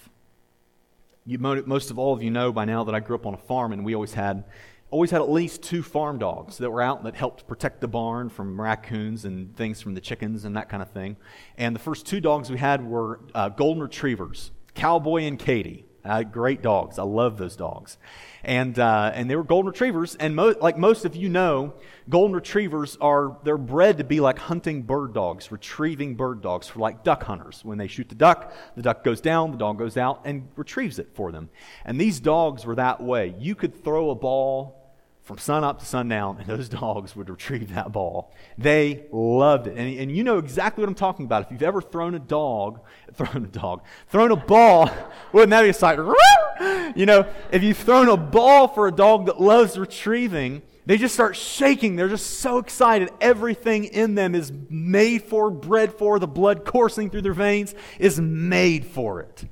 you, 1.26 1.38
most 1.38 1.90
of 1.90 1.98
all 1.98 2.12
of 2.12 2.22
you 2.22 2.30
know 2.30 2.52
by 2.52 2.64
now 2.64 2.84
that 2.84 2.94
I 2.94 3.00
grew 3.00 3.16
up 3.16 3.26
on 3.26 3.34
a 3.34 3.38
farm, 3.38 3.72
and 3.72 3.84
we 3.84 3.94
always 3.94 4.14
had 4.14 4.44
always 4.90 5.10
had 5.10 5.20
at 5.20 5.30
least 5.30 5.62
two 5.62 5.82
farm 5.82 6.18
dogs 6.18 6.58
that 6.58 6.70
were 6.70 6.82
out 6.82 7.04
that 7.04 7.14
helped 7.14 7.46
protect 7.46 7.80
the 7.80 7.88
barn 7.88 8.28
from 8.28 8.60
raccoons 8.60 9.24
and 9.24 9.54
things 9.56 9.80
from 9.80 9.94
the 9.94 10.00
chickens 10.00 10.44
and 10.44 10.56
that 10.56 10.68
kind 10.68 10.82
of 10.82 10.90
thing. 10.90 11.16
And 11.56 11.74
the 11.74 11.80
first 11.80 12.06
two 12.06 12.20
dogs 12.20 12.50
we 12.50 12.58
had 12.58 12.84
were 12.84 13.20
uh, 13.34 13.50
golden 13.50 13.82
retrievers, 13.82 14.50
Cowboy 14.74 15.22
and 15.22 15.38
Katie. 15.38 15.84
Uh, 16.04 16.22
great 16.22 16.62
dogs. 16.62 16.98
I 16.98 17.02
love 17.02 17.36
those 17.36 17.56
dogs. 17.56 17.98
And, 18.42 18.78
uh, 18.78 19.12
and 19.14 19.28
they 19.28 19.36
were 19.36 19.44
golden 19.44 19.70
retrievers. 19.70 20.14
And 20.16 20.34
mo- 20.34 20.54
like 20.60 20.78
most 20.78 21.04
of 21.04 21.14
you 21.14 21.28
know, 21.28 21.74
golden 22.08 22.34
retrievers 22.34 22.96
are, 23.00 23.38
they're 23.44 23.58
bred 23.58 23.98
to 23.98 24.04
be 24.04 24.20
like 24.20 24.38
hunting 24.38 24.82
bird 24.82 25.12
dogs, 25.12 25.52
retrieving 25.52 26.14
bird 26.14 26.40
dogs 26.40 26.66
for 26.66 26.78
like 26.78 27.04
duck 27.04 27.24
hunters. 27.24 27.64
When 27.64 27.78
they 27.78 27.86
shoot 27.86 28.08
the 28.08 28.14
duck, 28.14 28.52
the 28.76 28.82
duck 28.82 29.04
goes 29.04 29.20
down, 29.20 29.50
the 29.52 29.58
dog 29.58 29.78
goes 29.78 29.96
out 29.96 30.22
and 30.24 30.48
retrieves 30.56 30.98
it 30.98 31.10
for 31.14 31.32
them. 31.32 31.50
And 31.84 32.00
these 32.00 32.20
dogs 32.20 32.64
were 32.64 32.76
that 32.76 33.02
way. 33.02 33.34
You 33.38 33.54
could 33.54 33.84
throw 33.84 34.10
a 34.10 34.14
ball 34.14 34.79
from 35.30 35.38
sun 35.38 35.62
up 35.62 35.78
to 35.78 35.86
sundown, 35.86 36.38
and 36.40 36.46
those 36.48 36.68
dogs 36.80 37.14
would 37.14 37.30
retrieve 37.30 37.72
that 37.72 37.92
ball. 37.92 38.32
They 38.58 39.04
loved 39.12 39.68
it. 39.68 39.76
And, 39.76 39.96
and 40.00 40.16
you 40.16 40.24
know 40.24 40.38
exactly 40.38 40.82
what 40.82 40.88
I'm 40.88 40.96
talking 40.96 41.24
about. 41.24 41.44
If 41.44 41.52
you've 41.52 41.62
ever 41.62 41.80
thrown 41.80 42.16
a 42.16 42.18
dog, 42.18 42.80
thrown 43.14 43.44
a 43.44 43.46
dog, 43.46 43.84
thrown 44.08 44.32
a 44.32 44.36
ball, 44.36 44.90
wouldn't 45.32 45.50
that 45.50 45.62
be 45.62 45.68
a 45.68 45.72
sight? 45.72 46.00
You 46.96 47.06
know, 47.06 47.26
if 47.52 47.62
you've 47.62 47.76
thrown 47.76 48.08
a 48.08 48.16
ball 48.16 48.66
for 48.66 48.88
a 48.88 48.92
dog 48.92 49.26
that 49.26 49.40
loves 49.40 49.78
retrieving, 49.78 50.62
they 50.84 50.96
just 50.96 51.14
start 51.14 51.36
shaking. 51.36 51.94
They're 51.94 52.08
just 52.08 52.40
so 52.40 52.58
excited. 52.58 53.10
Everything 53.20 53.84
in 53.84 54.16
them 54.16 54.34
is 54.34 54.50
made 54.68 55.22
for, 55.22 55.48
bred 55.48 55.94
for, 55.94 56.18
the 56.18 56.26
blood 56.26 56.64
coursing 56.64 57.08
through 57.08 57.22
their 57.22 57.34
veins 57.34 57.76
is 58.00 58.20
made 58.20 58.84
for 58.84 59.20
it. 59.20 59.44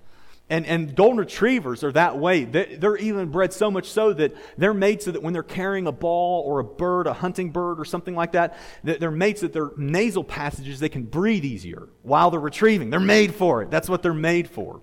And, 0.51 0.65
and 0.65 0.97
golden 0.97 1.19
retrievers 1.19 1.85
are 1.85 1.93
that 1.93 2.19
way. 2.19 2.45
They're 2.45 2.97
even 2.97 3.31
bred 3.31 3.53
so 3.53 3.71
much 3.71 3.91
so 3.91 4.15
that 4.15 4.35
they're 4.57 4.73
made 4.73 5.03
so 5.03 5.11
that 5.11 5.23
when 5.23 5.35
they're 5.35 5.43
carrying 5.43 5.87
a 5.87 5.93
ball 5.93 6.43
or 6.47 6.61
a 6.61 6.65
bird, 6.65 7.07
a 7.07 7.13
hunting 7.13 7.51
bird 7.51 7.79
or 7.79 7.85
something 7.85 8.15
like 8.15 8.33
that, 8.33 8.57
they're 8.83 9.11
made 9.11 9.39
so 9.39 9.47
that 9.47 9.53
their 9.53 9.71
nasal 9.77 10.25
passages, 10.25 10.81
they 10.81 10.89
can 10.89 11.05
breathe 11.05 11.45
easier 11.45 11.91
while 12.03 12.31
they're 12.31 12.41
retrieving. 12.41 12.89
They're 12.89 12.99
made 12.99 13.35
for 13.35 13.63
it. 13.63 13.71
That's 13.71 13.91
what 13.91 14.03
they're 14.03 14.15
made 14.15 14.49
for. 14.49 14.81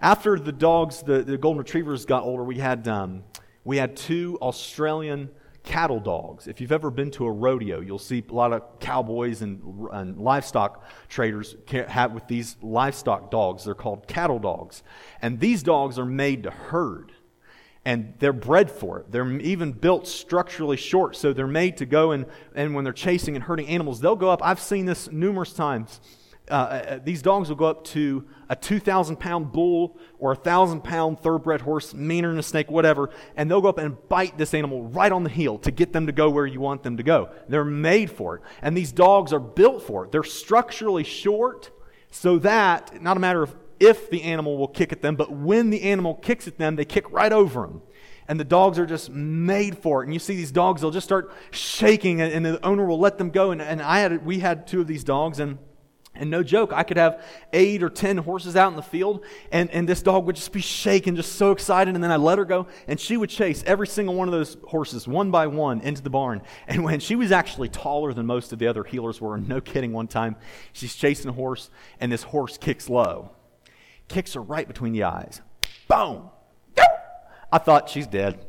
After 0.00 0.38
the 0.38 0.52
dogs, 0.52 1.02
the, 1.02 1.22
the 1.22 1.36
golden 1.36 1.58
retrievers 1.58 2.04
got 2.04 2.22
older, 2.22 2.44
we 2.44 2.58
had, 2.58 2.86
um, 2.86 3.24
we 3.64 3.78
had 3.78 3.96
two 3.96 4.38
Australian 4.40 5.30
cattle 5.62 6.00
dogs. 6.00 6.46
If 6.46 6.60
you've 6.60 6.72
ever 6.72 6.90
been 6.90 7.10
to 7.12 7.26
a 7.26 7.30
rodeo, 7.30 7.80
you'll 7.80 7.98
see 7.98 8.24
a 8.28 8.32
lot 8.32 8.52
of 8.52 8.80
cowboys 8.80 9.42
and, 9.42 9.88
and 9.92 10.18
livestock 10.18 10.84
traders 11.08 11.56
have 11.88 12.12
with 12.12 12.26
these 12.28 12.56
livestock 12.62 13.30
dogs. 13.30 13.64
They're 13.64 13.74
called 13.74 14.06
cattle 14.06 14.38
dogs. 14.38 14.82
And 15.20 15.38
these 15.40 15.62
dogs 15.62 15.98
are 15.98 16.06
made 16.06 16.44
to 16.44 16.50
herd. 16.50 17.12
And 17.84 18.14
they're 18.18 18.32
bred 18.32 18.70
for 18.70 19.00
it. 19.00 19.10
They're 19.10 19.30
even 19.40 19.72
built 19.72 20.06
structurally 20.06 20.76
short, 20.76 21.16
so 21.16 21.32
they're 21.32 21.46
made 21.46 21.78
to 21.78 21.86
go 21.86 22.12
and, 22.12 22.26
and 22.54 22.74
when 22.74 22.84
they're 22.84 22.92
chasing 22.92 23.36
and 23.36 23.44
herding 23.44 23.68
animals, 23.68 24.00
they'll 24.00 24.16
go 24.16 24.30
up. 24.30 24.44
I've 24.44 24.60
seen 24.60 24.84
this 24.84 25.10
numerous 25.10 25.52
times 25.52 26.00
uh, 26.50 26.98
these 27.04 27.22
dogs 27.22 27.48
will 27.48 27.56
go 27.56 27.66
up 27.66 27.84
to 27.84 28.26
a 28.48 28.56
2,000 28.56 29.16
pound 29.16 29.52
bull 29.52 29.98
or 30.18 30.32
a 30.32 30.34
1,000 30.34 30.82
pound 30.82 31.20
thoroughbred 31.20 31.60
horse, 31.60 31.94
meaner 31.94 32.28
than 32.28 32.38
a 32.38 32.42
snake, 32.42 32.70
whatever, 32.70 33.10
and 33.36 33.50
they'll 33.50 33.60
go 33.60 33.68
up 33.68 33.78
and 33.78 33.96
bite 34.08 34.36
this 34.36 34.54
animal 34.54 34.84
right 34.88 35.12
on 35.12 35.24
the 35.24 35.30
heel 35.30 35.58
to 35.58 35.70
get 35.70 35.92
them 35.92 36.06
to 36.06 36.12
go 36.12 36.28
where 36.28 36.46
you 36.46 36.60
want 36.60 36.82
them 36.82 36.96
to 36.96 37.02
go. 37.02 37.30
They're 37.48 37.64
made 37.64 38.10
for 38.10 38.36
it. 38.36 38.42
And 38.62 38.76
these 38.76 38.92
dogs 38.92 39.32
are 39.32 39.40
built 39.40 39.82
for 39.82 40.04
it. 40.04 40.12
They're 40.12 40.22
structurally 40.22 41.04
short 41.04 41.70
so 42.10 42.38
that, 42.40 43.00
not 43.00 43.16
a 43.16 43.20
matter 43.20 43.42
of 43.42 43.56
if 43.78 44.10
the 44.10 44.22
animal 44.22 44.58
will 44.58 44.68
kick 44.68 44.92
at 44.92 45.00
them, 45.00 45.16
but 45.16 45.32
when 45.32 45.70
the 45.70 45.82
animal 45.82 46.14
kicks 46.14 46.46
at 46.48 46.58
them, 46.58 46.76
they 46.76 46.84
kick 46.84 47.10
right 47.10 47.32
over 47.32 47.62
them 47.62 47.82
and 48.30 48.38
the 48.38 48.44
dogs 48.44 48.78
are 48.78 48.86
just 48.86 49.10
made 49.10 49.76
for 49.76 50.02
it. 50.02 50.04
And 50.04 50.14
you 50.14 50.20
see 50.20 50.36
these 50.36 50.52
dogs, 50.52 50.80
they'll 50.80 50.92
just 50.92 51.04
start 51.04 51.32
shaking, 51.50 52.20
and, 52.20 52.46
the 52.46 52.64
owner 52.64 52.86
will 52.86 53.00
let 53.00 53.18
them 53.18 53.30
go. 53.30 53.50
And, 53.50 53.60
and 53.60 53.82
I 53.82 53.98
had, 53.98 54.24
we 54.24 54.38
had 54.38 54.68
two 54.68 54.80
of 54.80 54.86
these 54.86 55.02
dogs, 55.02 55.40
and 55.40 55.58
and 56.20 56.30
no 56.30 56.42
joke, 56.44 56.72
I 56.72 56.84
could 56.84 56.98
have 56.98 57.22
eight 57.52 57.82
or 57.82 57.90
ten 57.90 58.18
horses 58.18 58.54
out 58.54 58.70
in 58.70 58.76
the 58.76 58.82
field, 58.82 59.24
and, 59.50 59.70
and 59.70 59.88
this 59.88 60.02
dog 60.02 60.26
would 60.26 60.36
just 60.36 60.52
be 60.52 60.60
shaking, 60.60 61.16
just 61.16 61.32
so 61.32 61.50
excited. 61.50 61.94
And 61.94 62.04
then 62.04 62.12
I 62.12 62.16
let 62.16 62.38
her 62.38 62.44
go, 62.44 62.68
and 62.86 63.00
she 63.00 63.16
would 63.16 63.30
chase 63.30 63.64
every 63.66 63.88
single 63.88 64.14
one 64.14 64.28
of 64.28 64.32
those 64.32 64.56
horses, 64.68 65.08
one 65.08 65.30
by 65.30 65.48
one, 65.48 65.80
into 65.80 66.02
the 66.02 66.10
barn. 66.10 66.42
And 66.68 66.84
when 66.84 67.00
she 67.00 67.16
was 67.16 67.32
actually 67.32 67.70
taller 67.70 68.12
than 68.12 68.26
most 68.26 68.52
of 68.52 68.58
the 68.58 68.68
other 68.68 68.84
heelers 68.84 69.20
were, 69.20 69.38
no 69.38 69.60
kidding, 69.60 69.92
one 69.92 70.06
time 70.06 70.36
she's 70.72 70.94
chasing 70.94 71.28
a 71.28 71.32
horse, 71.32 71.70
and 71.98 72.12
this 72.12 72.22
horse 72.22 72.58
kicks 72.58 72.88
low, 72.88 73.32
kicks 74.06 74.34
her 74.34 74.42
right 74.42 74.68
between 74.68 74.92
the 74.92 75.04
eyes. 75.04 75.40
Boom! 75.88 76.30
I 77.52 77.58
thought 77.58 77.88
she's 77.88 78.06
dead. 78.06 78.46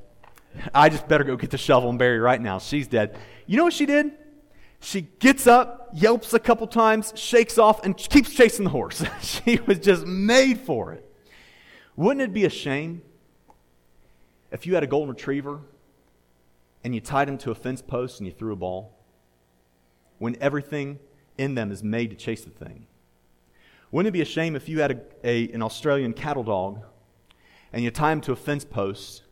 I 0.74 0.90
just 0.90 1.08
better 1.08 1.24
go 1.24 1.38
get 1.38 1.50
the 1.50 1.58
shovel 1.58 1.90
and 1.90 1.98
bury 1.98 2.20
right 2.20 2.40
now. 2.40 2.60
She's 2.60 2.88
dead. 2.88 3.18
You 3.48 3.58
know 3.58 3.64
what 3.64 3.74
she 3.74 3.86
did? 3.86 4.12
She 4.84 5.02
gets 5.20 5.46
up, 5.46 5.92
yelps 5.94 6.34
a 6.34 6.40
couple 6.40 6.66
times, 6.66 7.14
shakes 7.16 7.60
off, 7.60 7.86
and 7.86 7.96
keeps 7.96 8.34
chasing 8.34 8.66
the 8.66 8.72
horse. 8.72 9.04
she 9.22 9.60
was 9.68 9.78
just 9.78 10.08
made 10.08 10.60
for 10.60 10.92
it. 10.92 11.08
Wouldn't 11.96 12.22
it 12.22 12.34
be 12.34 12.46
a 12.46 12.50
shame 12.50 13.04
if 14.52 14.66
you 14.66 14.74
had 14.74 14.84
a 14.84 14.88
golden 14.88 15.10
retriever 15.10 15.60
and 16.84 16.96
you 16.96 17.00
tied 17.00 17.30
him 17.30 17.38
to 17.40 17.52
a 17.52 17.56
fence 17.56 17.82
post 17.82 18.20
and 18.20 18.28
you 18.28 18.34
threw 18.34 18.54
a 18.54 18.56
ball? 18.56 18.98
When 20.18 20.36
everything 20.42 21.00
in 21.38 21.54
them 21.54 21.72
is 21.72 21.84
made 21.84 22.10
to 22.10 22.16
chase 22.16 22.44
the 22.44 22.50
thing. 22.50 22.88
Wouldn't 23.92 24.08
it 24.08 24.18
be 24.18 24.22
a 24.22 24.26
shame 24.26 24.56
if 24.56 24.68
you 24.68 24.80
had 24.80 24.92
a, 24.92 25.28
a, 25.28 25.52
an 25.52 25.62
Australian 25.62 26.14
cattle 26.14 26.44
dog 26.44 26.82
and 27.72 27.84
you 27.84 27.92
tie 27.92 28.12
him 28.12 28.22
to 28.22 28.32
a 28.32 28.36
fence 28.36 28.66
post 28.66 29.24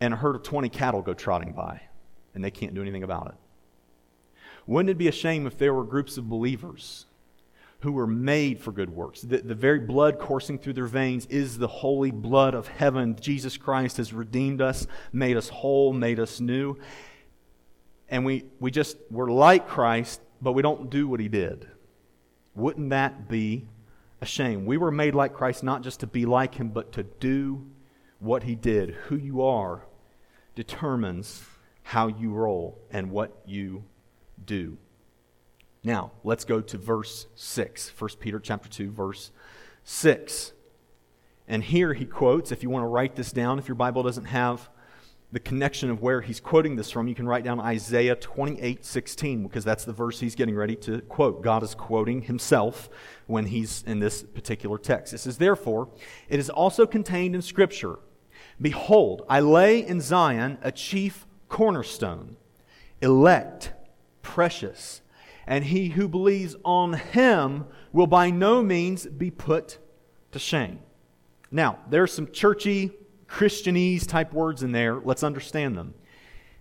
and 0.00 0.12
a 0.12 0.16
herd 0.18 0.36
of 0.36 0.42
20 0.42 0.68
cattle 0.68 1.00
go 1.00 1.14
trotting 1.14 1.52
by 1.52 1.80
and 2.34 2.44
they 2.44 2.50
can't 2.50 2.74
do 2.74 2.82
anything 2.82 3.02
about 3.02 3.28
it? 3.28 3.34
Wouldn't 4.66 4.90
it 4.90 4.98
be 4.98 5.08
a 5.08 5.12
shame 5.12 5.46
if 5.46 5.56
there 5.56 5.72
were 5.72 5.84
groups 5.84 6.16
of 6.16 6.28
believers 6.28 7.06
who 7.80 7.92
were 7.92 8.06
made 8.06 8.60
for 8.60 8.72
good 8.72 8.90
works? 8.90 9.20
The, 9.20 9.38
the 9.38 9.54
very 9.54 9.80
blood 9.80 10.18
coursing 10.18 10.58
through 10.58 10.72
their 10.72 10.86
veins 10.86 11.26
is 11.26 11.58
the 11.58 11.68
holy 11.68 12.10
blood 12.10 12.54
of 12.54 12.66
heaven. 12.66 13.16
Jesus 13.20 13.56
Christ 13.56 13.98
has 13.98 14.12
redeemed 14.12 14.60
us, 14.60 14.86
made 15.12 15.36
us 15.36 15.48
whole, 15.48 15.92
made 15.92 16.18
us 16.18 16.40
new. 16.40 16.76
And 18.08 18.24
we, 18.24 18.44
we 18.60 18.70
just, 18.70 18.96
we're 19.10 19.30
like 19.30 19.68
Christ, 19.68 20.20
but 20.40 20.52
we 20.52 20.62
don't 20.62 20.90
do 20.90 21.06
what 21.06 21.20
he 21.20 21.28
did. 21.28 21.68
Wouldn't 22.54 22.90
that 22.90 23.28
be 23.28 23.68
a 24.20 24.26
shame? 24.26 24.64
We 24.64 24.78
were 24.78 24.90
made 24.90 25.14
like 25.14 25.34
Christ 25.34 25.62
not 25.62 25.82
just 25.82 26.00
to 26.00 26.06
be 26.06 26.26
like 26.26 26.54
him, 26.56 26.70
but 26.70 26.92
to 26.92 27.02
do 27.02 27.66
what 28.18 28.44
he 28.44 28.54
did. 28.54 28.90
Who 29.06 29.16
you 29.16 29.42
are 29.42 29.84
determines 30.54 31.44
how 31.82 32.08
you 32.08 32.32
roll 32.32 32.80
and 32.90 33.10
what 33.10 33.42
you 33.44 33.84
do. 34.46 34.78
Now, 35.84 36.12
let's 36.24 36.44
go 36.44 36.60
to 36.60 36.78
verse 36.78 37.26
6. 37.34 37.92
1 37.98 38.10
Peter 38.18 38.40
chapter 38.40 38.68
2 38.68 38.90
verse 38.90 39.30
6. 39.84 40.52
And 41.48 41.62
here 41.62 41.94
he 41.94 42.04
quotes, 42.04 42.50
if 42.50 42.62
you 42.62 42.70
want 42.70 42.82
to 42.82 42.88
write 42.88 43.14
this 43.14 43.30
down, 43.30 43.58
if 43.58 43.68
your 43.68 43.76
Bible 43.76 44.02
doesn't 44.02 44.24
have 44.24 44.68
the 45.32 45.40
connection 45.40 45.90
of 45.90 46.00
where 46.02 46.20
he's 46.20 46.40
quoting 46.40 46.76
this 46.76 46.90
from, 46.90 47.08
you 47.08 47.14
can 47.14 47.26
write 47.26 47.44
down 47.44 47.60
Isaiah 47.60 48.16
28 48.16 48.84
16, 48.84 49.42
because 49.42 49.64
that's 49.64 49.84
the 49.84 49.92
verse 49.92 50.20
he's 50.20 50.34
getting 50.34 50.54
ready 50.54 50.76
to 50.76 51.00
quote. 51.02 51.42
God 51.42 51.62
is 51.62 51.74
quoting 51.74 52.22
himself 52.22 52.88
when 53.26 53.46
he's 53.46 53.84
in 53.86 53.98
this 53.98 54.22
particular 54.22 54.78
text. 54.78 55.12
It 55.12 55.18
says, 55.18 55.38
Therefore, 55.38 55.88
it 56.28 56.38
is 56.38 56.50
also 56.50 56.86
contained 56.86 57.34
in 57.34 57.42
Scripture 57.42 57.98
Behold, 58.60 59.22
I 59.28 59.40
lay 59.40 59.86
in 59.86 60.00
Zion 60.00 60.58
a 60.62 60.72
chief 60.72 61.26
cornerstone, 61.48 62.36
elect, 63.02 63.72
precious, 64.26 65.00
and 65.46 65.64
he 65.64 65.90
who 65.90 66.08
believes 66.08 66.56
on 66.64 66.94
him 66.94 67.64
will 67.92 68.08
by 68.08 68.28
no 68.30 68.60
means 68.60 69.06
be 69.06 69.30
put 69.30 69.78
to 70.32 70.38
shame. 70.40 70.80
Now, 71.52 71.78
there's 71.88 72.12
some 72.12 72.32
churchy 72.32 72.90
Christianese 73.28 74.06
type 74.06 74.32
words 74.32 74.64
in 74.64 74.72
there. 74.72 74.96
Let's 74.96 75.22
understand 75.22 75.78
them. 75.78 75.94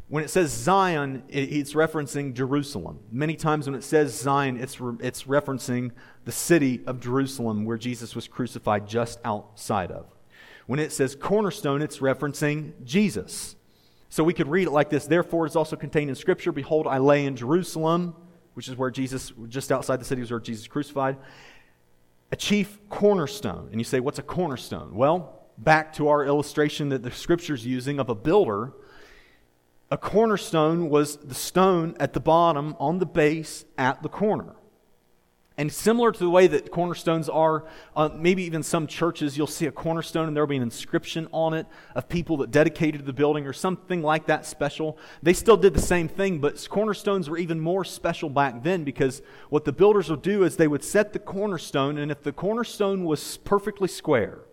When 0.07 0.23
it 0.23 0.29
says 0.29 0.51
Zion, 0.51 1.23
it's 1.27 1.73
referencing 1.73 2.35
Jerusalem. 2.35 2.99
Many 3.11 3.35
times 3.35 3.65
when 3.65 3.73
it 3.73 3.83
says 3.83 4.13
Zion, 4.13 4.57
it's, 4.57 4.79
re- 4.79 4.97
it's 4.99 5.23
referencing 5.23 5.91
the 6.25 6.31
city 6.31 6.83
of 6.85 6.99
Jerusalem 6.99 7.65
where 7.65 7.77
Jesus 7.77 8.13
was 8.13 8.27
crucified 8.27 8.87
just 8.87 9.19
outside 9.25 9.91
of. 9.91 10.05
When 10.67 10.79
it 10.79 10.91
says 10.91 11.15
cornerstone, 11.15 11.81
it's 11.81 11.97
referencing 11.97 12.73
Jesus. 12.83 13.54
So 14.15 14.23
we 14.23 14.33
could 14.33 14.47
read 14.47 14.67
it 14.67 14.71
like 14.71 14.89
this 14.89 15.07
Therefore, 15.07 15.45
it's 15.45 15.57
also 15.57 15.75
contained 15.75 16.09
in 16.09 16.15
Scripture 16.15 16.53
Behold, 16.53 16.87
I 16.87 16.99
lay 16.99 17.25
in 17.25 17.35
Jerusalem, 17.35 18.15
which 18.53 18.69
is 18.69 18.77
where 18.77 18.89
Jesus, 18.89 19.33
just 19.49 19.73
outside 19.73 19.99
the 19.99 20.05
city, 20.05 20.21
was 20.21 20.31
where 20.31 20.39
Jesus 20.39 20.67
crucified, 20.67 21.17
a 22.31 22.37
chief 22.37 22.79
cornerstone. 22.87 23.67
And 23.71 23.81
you 23.81 23.83
say, 23.83 23.99
What's 23.99 24.17
a 24.17 24.23
cornerstone? 24.23 24.95
Well, 24.95 25.47
back 25.57 25.91
to 25.95 26.07
our 26.07 26.23
illustration 26.23 26.87
that 26.89 27.03
the 27.03 27.11
scripture's 27.11 27.65
using 27.65 27.99
of 27.99 28.07
a 28.07 28.15
builder, 28.15 28.71
a 29.91 29.97
cornerstone 29.97 30.89
was 30.89 31.17
the 31.17 31.35
stone 31.35 31.93
at 31.99 32.13
the 32.13 32.21
bottom 32.21 32.73
on 32.79 32.99
the 32.99 33.05
base 33.05 33.65
at 33.77 34.01
the 34.01 34.07
corner. 34.07 34.55
And 35.57 35.71
similar 35.71 36.11
to 36.11 36.19
the 36.19 36.29
way 36.29 36.47
that 36.47 36.69
cornerstones 36.69 37.29
are, 37.29 37.63
uh, 37.95 38.09
maybe 38.13 38.43
even 38.43 38.61
some 38.61 38.87
churches, 38.87 39.37
you'll 39.37 39.47
see 39.47 39.67
a 39.67 39.71
cornerstone 39.71 40.27
and 40.27 40.35
there'll 40.35 40.47
be 40.47 40.57
an 40.57 40.61
inscription 40.61 41.29
on 41.31 41.53
it 41.53 41.65
of 41.95 42.09
people 42.09 42.37
that 42.37 42.51
dedicated 42.51 43.05
the 43.05 43.13
building 43.13 43.47
or 43.47 43.53
something 43.53 44.01
like 44.01 44.25
that 44.25 44.45
special. 44.45 44.97
They 45.23 45.31
still 45.31 45.55
did 45.55 45.73
the 45.73 45.81
same 45.81 46.09
thing, 46.09 46.39
but 46.39 46.67
cornerstones 46.69 47.29
were 47.29 47.37
even 47.37 47.61
more 47.61 47.85
special 47.85 48.29
back 48.29 48.63
then 48.63 48.83
because 48.83 49.21
what 49.49 49.63
the 49.63 49.71
builders 49.71 50.09
would 50.09 50.21
do 50.21 50.43
is 50.43 50.57
they 50.57 50.67
would 50.67 50.83
set 50.83 51.13
the 51.13 51.19
cornerstone, 51.19 51.97
and 51.97 52.11
if 52.11 52.21
the 52.21 52.33
cornerstone 52.33 53.05
was 53.05 53.37
perfectly 53.37 53.87
square, 53.87 54.44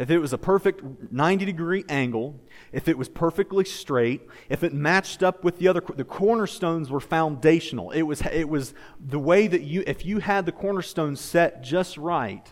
if 0.00 0.08
it 0.08 0.18
was 0.18 0.32
a 0.32 0.38
perfect 0.38 0.82
90 1.12 1.44
degree 1.44 1.84
angle, 1.90 2.40
if 2.72 2.88
it 2.88 2.96
was 2.96 3.10
perfectly 3.10 3.66
straight, 3.66 4.22
if 4.48 4.64
it 4.64 4.72
matched 4.72 5.22
up 5.22 5.44
with 5.44 5.58
the 5.58 5.68
other, 5.68 5.82
the 5.94 6.04
cornerstones 6.04 6.90
were 6.90 7.00
foundational. 7.00 7.90
It 7.90 8.02
was, 8.02 8.22
it 8.22 8.48
was 8.48 8.72
the 8.98 9.18
way 9.18 9.46
that 9.46 9.60
you, 9.60 9.84
if 9.86 10.06
you 10.06 10.20
had 10.20 10.46
the 10.46 10.52
cornerstones 10.52 11.20
set 11.20 11.62
just 11.62 11.98
right, 11.98 12.50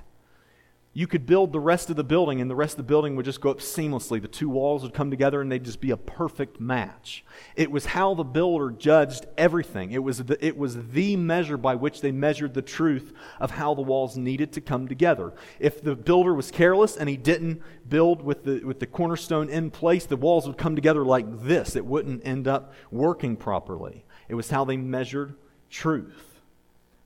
you 0.98 1.06
could 1.06 1.26
build 1.26 1.52
the 1.52 1.60
rest 1.60 1.90
of 1.90 1.94
the 1.94 2.02
building, 2.02 2.40
and 2.40 2.50
the 2.50 2.56
rest 2.56 2.72
of 2.72 2.78
the 2.78 2.82
building 2.82 3.14
would 3.14 3.24
just 3.24 3.40
go 3.40 3.50
up 3.50 3.60
seamlessly. 3.60 4.20
The 4.20 4.26
two 4.26 4.48
walls 4.48 4.82
would 4.82 4.92
come 4.92 5.12
together, 5.12 5.40
and 5.40 5.52
they'd 5.52 5.62
just 5.62 5.80
be 5.80 5.92
a 5.92 5.96
perfect 5.96 6.58
match. 6.58 7.24
It 7.54 7.70
was 7.70 7.86
how 7.86 8.14
the 8.14 8.24
builder 8.24 8.72
judged 8.72 9.26
everything. 9.36 9.92
It 9.92 10.02
was 10.02 10.24
the, 10.24 10.44
it 10.44 10.58
was 10.58 10.88
the 10.88 11.14
measure 11.14 11.56
by 11.56 11.76
which 11.76 12.00
they 12.00 12.10
measured 12.10 12.52
the 12.52 12.62
truth 12.62 13.12
of 13.38 13.52
how 13.52 13.74
the 13.74 13.80
walls 13.80 14.16
needed 14.16 14.52
to 14.54 14.60
come 14.60 14.88
together. 14.88 15.32
If 15.60 15.80
the 15.84 15.94
builder 15.94 16.34
was 16.34 16.50
careless 16.50 16.96
and 16.96 17.08
he 17.08 17.16
didn't 17.16 17.62
build 17.88 18.20
with 18.20 18.42
the, 18.42 18.64
with 18.64 18.80
the 18.80 18.86
cornerstone 18.88 19.48
in 19.48 19.70
place, 19.70 20.04
the 20.04 20.16
walls 20.16 20.48
would 20.48 20.58
come 20.58 20.74
together 20.74 21.04
like 21.04 21.44
this. 21.44 21.76
It 21.76 21.86
wouldn't 21.86 22.26
end 22.26 22.48
up 22.48 22.74
working 22.90 23.36
properly. 23.36 24.04
It 24.28 24.34
was 24.34 24.50
how 24.50 24.64
they 24.64 24.76
measured 24.76 25.36
truth. 25.70 26.40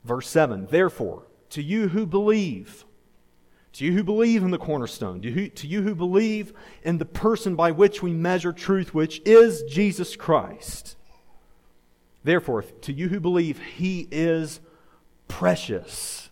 Verse 0.03 0.27
7 0.29 0.69
Therefore, 0.71 1.27
to 1.51 1.61
you 1.61 1.89
who 1.89 2.07
believe, 2.07 2.85
to 3.73 3.85
you 3.85 3.93
who 3.93 4.03
believe 4.03 4.43
in 4.43 4.51
the 4.51 4.57
cornerstone, 4.57 5.21
to 5.21 5.29
you, 5.29 5.49
to 5.49 5.67
you 5.67 5.81
who 5.81 5.95
believe 5.95 6.53
in 6.83 6.99
the 6.99 7.05
person 7.05 7.55
by 7.55 7.71
which 7.71 8.03
we 8.03 8.13
measure 8.13 8.53
truth, 8.53 8.93
which 8.93 9.21
is 9.25 9.63
Jesus 9.63 10.15
Christ. 10.15 10.95
Therefore, 12.23 12.61
to 12.61 12.93
you 12.93 13.09
who 13.09 13.19
believe, 13.19 13.59
he 13.59 14.07
is 14.11 14.59
precious. 15.27 16.29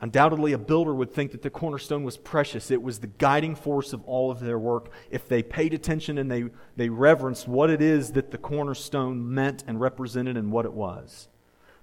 Undoubtedly, 0.00 0.52
a 0.52 0.58
builder 0.58 0.94
would 0.94 1.14
think 1.14 1.32
that 1.32 1.40
the 1.40 1.48
cornerstone 1.48 2.04
was 2.04 2.18
precious. 2.18 2.70
It 2.70 2.82
was 2.82 2.98
the 2.98 3.06
guiding 3.06 3.54
force 3.54 3.94
of 3.94 4.04
all 4.04 4.30
of 4.30 4.40
their 4.40 4.58
work. 4.58 4.90
If 5.10 5.26
they 5.26 5.42
paid 5.42 5.72
attention 5.72 6.18
and 6.18 6.30
they, 6.30 6.44
they 6.76 6.90
reverenced 6.90 7.48
what 7.48 7.70
it 7.70 7.80
is 7.80 8.12
that 8.12 8.30
the 8.30 8.38
cornerstone 8.38 9.32
meant 9.32 9.64
and 9.66 9.80
represented 9.80 10.36
and 10.36 10.52
what 10.52 10.66
it 10.66 10.74
was. 10.74 11.28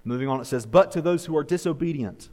Moving 0.04 0.28
on, 0.28 0.40
it 0.40 0.44
says, 0.44 0.64
But 0.64 0.92
to 0.92 1.02
those 1.02 1.26
who 1.26 1.36
are 1.36 1.42
disobedient, 1.42 2.28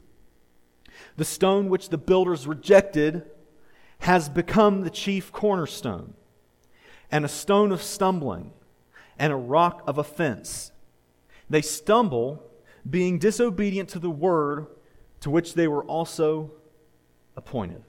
the 1.16 1.24
stone 1.24 1.68
which 1.68 1.88
the 1.88 1.98
builders 1.98 2.46
rejected 2.46 3.24
has 4.00 4.28
become 4.28 4.82
the 4.82 4.90
chief 4.90 5.32
cornerstone, 5.32 6.14
and 7.10 7.24
a 7.24 7.28
stone 7.28 7.70
of 7.72 7.82
stumbling, 7.82 8.52
and 9.18 9.32
a 9.32 9.36
rock 9.36 9.82
of 9.86 9.98
offense. 9.98 10.72
They 11.48 11.62
stumble, 11.62 12.42
being 12.88 13.18
disobedient 13.18 13.88
to 13.90 13.98
the 13.98 14.10
word 14.10 14.66
to 15.20 15.30
which 15.30 15.54
they 15.54 15.68
were 15.68 15.84
also 15.84 16.50
appointed. 17.36 17.84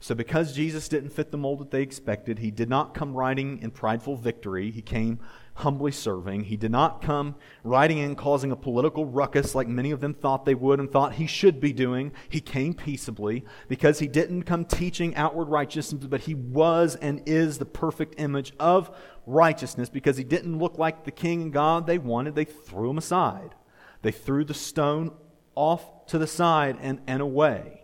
So, 0.00 0.14
because 0.14 0.54
Jesus 0.54 0.88
didn't 0.88 1.10
fit 1.10 1.30
the 1.30 1.36
mold 1.36 1.60
that 1.60 1.70
they 1.70 1.82
expected, 1.82 2.38
he 2.38 2.50
did 2.50 2.70
not 2.70 2.94
come 2.94 3.14
riding 3.14 3.60
in 3.62 3.70
prideful 3.70 4.16
victory. 4.16 4.70
He 4.70 4.80
came 4.80 5.18
humbly 5.60 5.92
serving. 5.92 6.44
He 6.44 6.56
did 6.56 6.70
not 6.70 7.00
come 7.00 7.36
riding 7.64 7.98
in 7.98 8.14
causing 8.16 8.52
a 8.52 8.56
political 8.56 9.06
ruckus 9.06 9.54
like 9.54 9.68
many 9.68 9.90
of 9.90 10.00
them 10.00 10.14
thought 10.14 10.44
they 10.44 10.54
would 10.54 10.80
and 10.80 10.90
thought 10.90 11.14
he 11.14 11.26
should 11.26 11.60
be 11.60 11.72
doing. 11.72 12.12
He 12.28 12.40
came 12.40 12.74
peaceably 12.74 13.44
because 13.68 13.98
he 13.98 14.08
didn't 14.08 14.42
come 14.42 14.64
teaching 14.64 15.14
outward 15.16 15.46
righteousness, 15.46 16.06
but 16.06 16.22
he 16.22 16.34
was 16.34 16.96
and 16.96 17.22
is 17.26 17.58
the 17.58 17.64
perfect 17.64 18.20
image 18.20 18.52
of 18.58 18.94
righteousness 19.26 19.88
because 19.88 20.16
he 20.16 20.24
didn't 20.24 20.58
look 20.58 20.78
like 20.78 21.04
the 21.04 21.10
king 21.10 21.42
and 21.42 21.52
God 21.52 21.86
they 21.86 21.98
wanted. 21.98 22.34
They 22.34 22.44
threw 22.44 22.90
him 22.90 22.98
aside. 22.98 23.54
They 24.02 24.12
threw 24.12 24.44
the 24.44 24.54
stone 24.54 25.12
off 25.54 26.06
to 26.06 26.18
the 26.18 26.26
side 26.26 26.78
and, 26.80 27.00
and 27.06 27.20
away. 27.20 27.79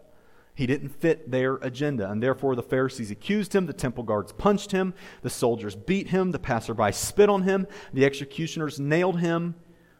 He 0.56 0.66
didn't 0.66 0.88
fit 0.88 1.30
their 1.30 1.56
agenda, 1.56 2.10
and 2.10 2.22
therefore 2.22 2.56
the 2.56 2.62
Pharisees 2.62 3.10
accused 3.10 3.54
him, 3.54 3.66
the 3.66 3.74
temple 3.74 4.02
guards 4.02 4.32
punched 4.32 4.72
him, 4.72 4.94
the 5.20 5.28
soldiers 5.28 5.76
beat 5.76 6.08
him, 6.08 6.32
the 6.32 6.38
passerby 6.38 6.92
spit 6.92 7.28
on 7.28 7.42
him, 7.42 7.66
the 7.92 8.06
executioners 8.06 8.80
nailed 8.80 9.20
him 9.20 9.54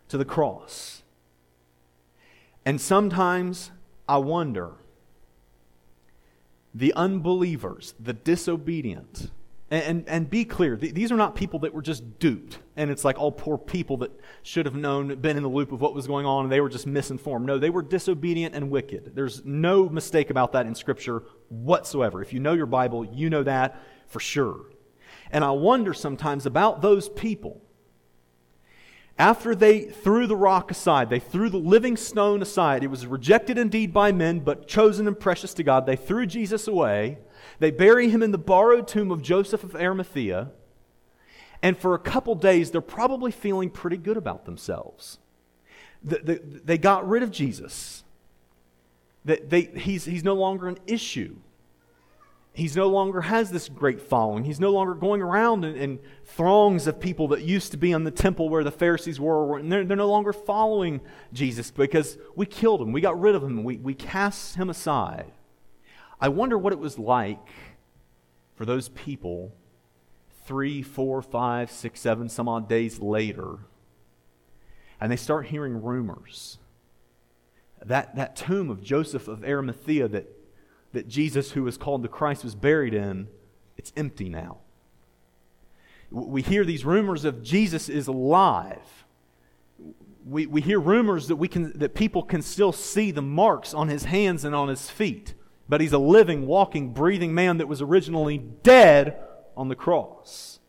to 0.08 0.16
the 0.16 0.24
cross. 0.24 1.02
And 2.64 2.80
sometimes 2.80 3.70
I 4.08 4.16
wonder 4.16 4.72
the 6.74 6.94
unbelievers, 6.94 7.94
the 8.00 8.14
disobedient, 8.14 9.30
And, 9.68 9.82
and, 9.82 10.08
and, 10.08 10.30
be 10.30 10.44
clear, 10.44 10.76
these 10.76 11.10
are 11.10 11.16
not 11.16 11.34
people 11.34 11.58
that 11.60 11.74
were 11.74 11.82
just 11.82 12.20
duped. 12.20 12.60
And 12.76 12.88
it's 12.88 13.04
like 13.04 13.18
all 13.18 13.32
poor 13.32 13.58
people 13.58 13.96
that 13.96 14.12
should 14.44 14.64
have 14.64 14.76
known, 14.76 15.16
been 15.16 15.36
in 15.36 15.42
the 15.42 15.48
loop 15.48 15.72
of 15.72 15.80
what 15.80 15.92
was 15.92 16.06
going 16.06 16.24
on, 16.24 16.44
and 16.44 16.52
they 16.52 16.60
were 16.60 16.68
just 16.68 16.86
misinformed. 16.86 17.46
No, 17.46 17.58
they 17.58 17.70
were 17.70 17.82
disobedient 17.82 18.54
and 18.54 18.70
wicked. 18.70 19.16
There's 19.16 19.44
no 19.44 19.88
mistake 19.88 20.30
about 20.30 20.52
that 20.52 20.66
in 20.66 20.74
Scripture 20.76 21.24
whatsoever. 21.48 22.22
If 22.22 22.32
you 22.32 22.38
know 22.38 22.52
your 22.52 22.66
Bible, 22.66 23.04
you 23.04 23.28
know 23.28 23.42
that 23.42 23.82
for 24.06 24.20
sure. 24.20 24.66
And 25.32 25.42
I 25.42 25.50
wonder 25.50 25.92
sometimes 25.92 26.46
about 26.46 26.80
those 26.80 27.08
people. 27.08 27.60
After 29.18 29.54
they 29.54 29.80
threw 29.80 30.26
the 30.26 30.36
rock 30.36 30.70
aside, 30.70 31.08
they 31.08 31.20
threw 31.20 31.48
the 31.48 31.56
living 31.56 31.96
stone 31.96 32.42
aside. 32.42 32.84
It 32.84 32.90
was 32.90 33.06
rejected 33.06 33.56
indeed 33.56 33.92
by 33.92 34.12
men, 34.12 34.40
but 34.40 34.68
chosen 34.68 35.06
and 35.08 35.18
precious 35.18 35.54
to 35.54 35.62
God. 35.62 35.86
They 35.86 35.96
threw 35.96 36.26
Jesus 36.26 36.68
away. 36.68 37.18
They 37.58 37.70
bury 37.70 38.10
him 38.10 38.22
in 38.22 38.30
the 38.30 38.38
borrowed 38.38 38.86
tomb 38.86 39.10
of 39.10 39.22
Joseph 39.22 39.64
of 39.64 39.74
Arimathea. 39.74 40.50
And 41.62 41.78
for 41.78 41.94
a 41.94 41.98
couple 41.98 42.34
days, 42.34 42.70
they're 42.70 42.82
probably 42.82 43.30
feeling 43.30 43.70
pretty 43.70 43.96
good 43.96 44.18
about 44.18 44.44
themselves. 44.44 45.18
They 46.02 46.76
got 46.76 47.08
rid 47.08 47.22
of 47.22 47.30
Jesus. 47.30 48.04
They, 49.24 49.70
he's, 49.74 50.04
he's 50.04 50.22
no 50.22 50.34
longer 50.34 50.68
an 50.68 50.78
issue. 50.86 51.36
He's 52.56 52.74
no 52.74 52.88
longer 52.88 53.20
has 53.20 53.50
this 53.50 53.68
great 53.68 54.00
following. 54.00 54.44
He's 54.44 54.58
no 54.58 54.70
longer 54.70 54.94
going 54.94 55.20
around 55.20 55.62
in, 55.66 55.76
in 55.76 55.98
throngs 56.24 56.86
of 56.86 56.98
people 56.98 57.28
that 57.28 57.42
used 57.42 57.70
to 57.72 57.76
be 57.76 57.92
in 57.92 58.04
the 58.04 58.10
temple 58.10 58.48
where 58.48 58.64
the 58.64 58.70
Pharisees 58.70 59.20
were. 59.20 59.58
And 59.58 59.70
they're, 59.70 59.84
they're 59.84 59.94
no 59.94 60.08
longer 60.08 60.32
following 60.32 61.02
Jesus 61.34 61.70
because 61.70 62.16
we 62.34 62.46
killed 62.46 62.80
him. 62.80 62.92
We 62.92 63.02
got 63.02 63.20
rid 63.20 63.34
of 63.34 63.42
him. 63.42 63.62
We, 63.62 63.76
we 63.76 63.92
cast 63.92 64.56
him 64.56 64.70
aside. 64.70 65.32
I 66.18 66.30
wonder 66.30 66.56
what 66.56 66.72
it 66.72 66.78
was 66.78 66.98
like 66.98 67.46
for 68.54 68.64
those 68.64 68.88
people 68.88 69.52
three, 70.46 70.80
four, 70.80 71.20
five, 71.20 71.70
six, 71.70 72.00
seven, 72.00 72.30
some 72.30 72.48
odd 72.48 72.70
days 72.70 73.00
later, 73.00 73.58
and 74.98 75.12
they 75.12 75.16
start 75.16 75.48
hearing 75.48 75.82
rumors. 75.82 76.56
That, 77.84 78.16
that 78.16 78.34
tomb 78.34 78.70
of 78.70 78.82
Joseph 78.82 79.28
of 79.28 79.44
Arimathea 79.44 80.08
that, 80.08 80.26
that 80.96 81.08
Jesus, 81.08 81.52
who 81.52 81.62
was 81.62 81.78
called 81.78 82.02
the 82.02 82.08
Christ, 82.08 82.42
was 82.42 82.54
buried 82.54 82.92
in, 82.92 83.28
it's 83.76 83.92
empty 83.96 84.28
now. 84.28 84.58
We 86.10 86.42
hear 86.42 86.64
these 86.64 86.84
rumors 86.84 87.24
of 87.24 87.42
Jesus 87.42 87.88
is 87.88 88.08
alive. 88.08 89.04
We, 90.24 90.46
we 90.46 90.60
hear 90.60 90.80
rumors 90.80 91.28
that, 91.28 91.36
we 91.36 91.48
can, 91.48 91.78
that 91.78 91.94
people 91.94 92.22
can 92.22 92.42
still 92.42 92.72
see 92.72 93.10
the 93.10 93.22
marks 93.22 93.72
on 93.72 93.88
his 93.88 94.04
hands 94.04 94.44
and 94.44 94.54
on 94.54 94.68
his 94.68 94.90
feet 94.90 95.34
but 95.68 95.80
he's 95.80 95.92
a 95.92 95.98
living, 95.98 96.46
walking, 96.46 96.92
breathing 96.92 97.34
man 97.34 97.58
that 97.58 97.68
was 97.68 97.82
originally 97.82 98.38
dead 98.38 99.16
on 99.56 99.68
the 99.68 99.74
cross. 99.74 100.60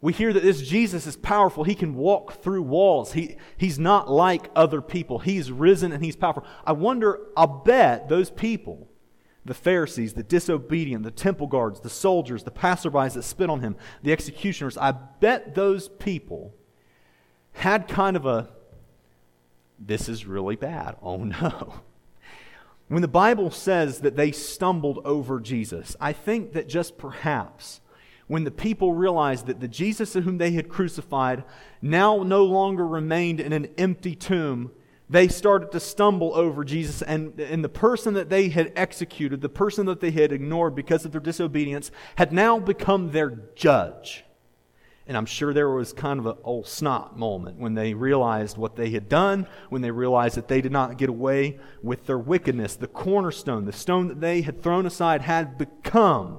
We 0.00 0.12
hear 0.12 0.32
that 0.32 0.42
this 0.42 0.60
Jesus 0.60 1.06
is 1.06 1.16
powerful. 1.16 1.64
He 1.64 1.74
can 1.74 1.94
walk 1.94 2.42
through 2.42 2.62
walls. 2.62 3.12
He, 3.12 3.36
he's 3.56 3.78
not 3.78 4.10
like 4.10 4.50
other 4.54 4.82
people. 4.82 5.20
He's 5.20 5.50
risen 5.50 5.92
and 5.92 6.04
he's 6.04 6.16
powerful. 6.16 6.44
I 6.66 6.72
wonder, 6.72 7.20
I'll 7.36 7.46
bet 7.46 8.08
those 8.08 8.30
people, 8.30 8.88
the 9.44 9.54
Pharisees, 9.54 10.14
the 10.14 10.22
disobedient, 10.22 11.04
the 11.04 11.10
temple 11.10 11.46
guards, 11.46 11.80
the 11.80 11.90
soldiers, 11.90 12.44
the 12.44 12.50
passerbys 12.50 13.14
that 13.14 13.22
spit 13.22 13.50
on 13.50 13.60
him, 13.60 13.76
the 14.02 14.12
executioners, 14.12 14.78
I 14.78 14.92
bet 14.92 15.54
those 15.54 15.88
people 15.88 16.54
had 17.52 17.88
kind 17.88 18.16
of 18.16 18.26
a, 18.26 18.48
this 19.78 20.08
is 20.08 20.26
really 20.26 20.56
bad. 20.56 20.96
Oh 21.02 21.24
no. 21.24 21.74
When 22.88 23.00
the 23.00 23.08
Bible 23.08 23.50
says 23.50 24.00
that 24.00 24.14
they 24.14 24.30
stumbled 24.30 25.00
over 25.06 25.40
Jesus, 25.40 25.96
I 26.02 26.12
think 26.12 26.52
that 26.52 26.68
just 26.68 26.98
perhaps 26.98 27.80
when 28.26 28.44
the 28.44 28.50
people 28.50 28.92
realized 28.92 29.46
that 29.46 29.60
the 29.60 29.68
Jesus 29.68 30.14
whom 30.14 30.38
they 30.38 30.52
had 30.52 30.68
crucified 30.68 31.44
now 31.82 32.22
no 32.22 32.44
longer 32.44 32.86
remained 32.86 33.40
in 33.40 33.52
an 33.52 33.68
empty 33.76 34.14
tomb, 34.14 34.70
they 35.08 35.28
started 35.28 35.70
to 35.72 35.80
stumble 35.80 36.34
over 36.34 36.64
Jesus, 36.64 37.02
and, 37.02 37.38
and 37.38 37.62
the 37.62 37.68
person 37.68 38.14
that 38.14 38.30
they 38.30 38.48
had 38.48 38.72
executed, 38.74 39.40
the 39.40 39.48
person 39.48 39.86
that 39.86 40.00
they 40.00 40.10
had 40.10 40.32
ignored 40.32 40.74
because 40.74 41.04
of 41.04 41.12
their 41.12 41.20
disobedience, 41.20 41.90
had 42.16 42.32
now 42.32 42.58
become 42.58 43.10
their 43.10 43.30
judge. 43.54 44.24
And 45.06 45.16
I'm 45.16 45.26
sure 45.26 45.52
there 45.52 45.68
was 45.68 45.92
kind 45.92 46.18
of 46.18 46.26
an 46.26 46.36
old 46.44 46.66
snot 46.66 47.18
moment 47.18 47.58
when 47.58 47.74
they 47.74 47.92
realized 47.92 48.56
what 48.56 48.76
they 48.76 48.90
had 48.90 49.08
done, 49.10 49.46
when 49.68 49.82
they 49.82 49.90
realized 49.90 50.36
that 50.36 50.48
they 50.48 50.62
did 50.62 50.72
not 50.72 50.96
get 50.96 51.10
away 51.10 51.58
with 51.82 52.06
their 52.06 52.18
wickedness. 52.18 52.76
The 52.76 52.86
cornerstone, 52.86 53.66
the 53.66 53.72
stone 53.72 54.08
that 54.08 54.22
they 54.22 54.40
had 54.40 54.62
thrown 54.62 54.86
aside, 54.86 55.20
had 55.20 55.58
become 55.58 56.38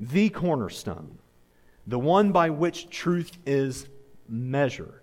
the 0.00 0.28
cornerstone, 0.30 1.18
the 1.86 1.98
one 2.00 2.32
by 2.32 2.50
which 2.50 2.90
truth 2.90 3.38
is 3.46 3.88
measured. 4.28 5.02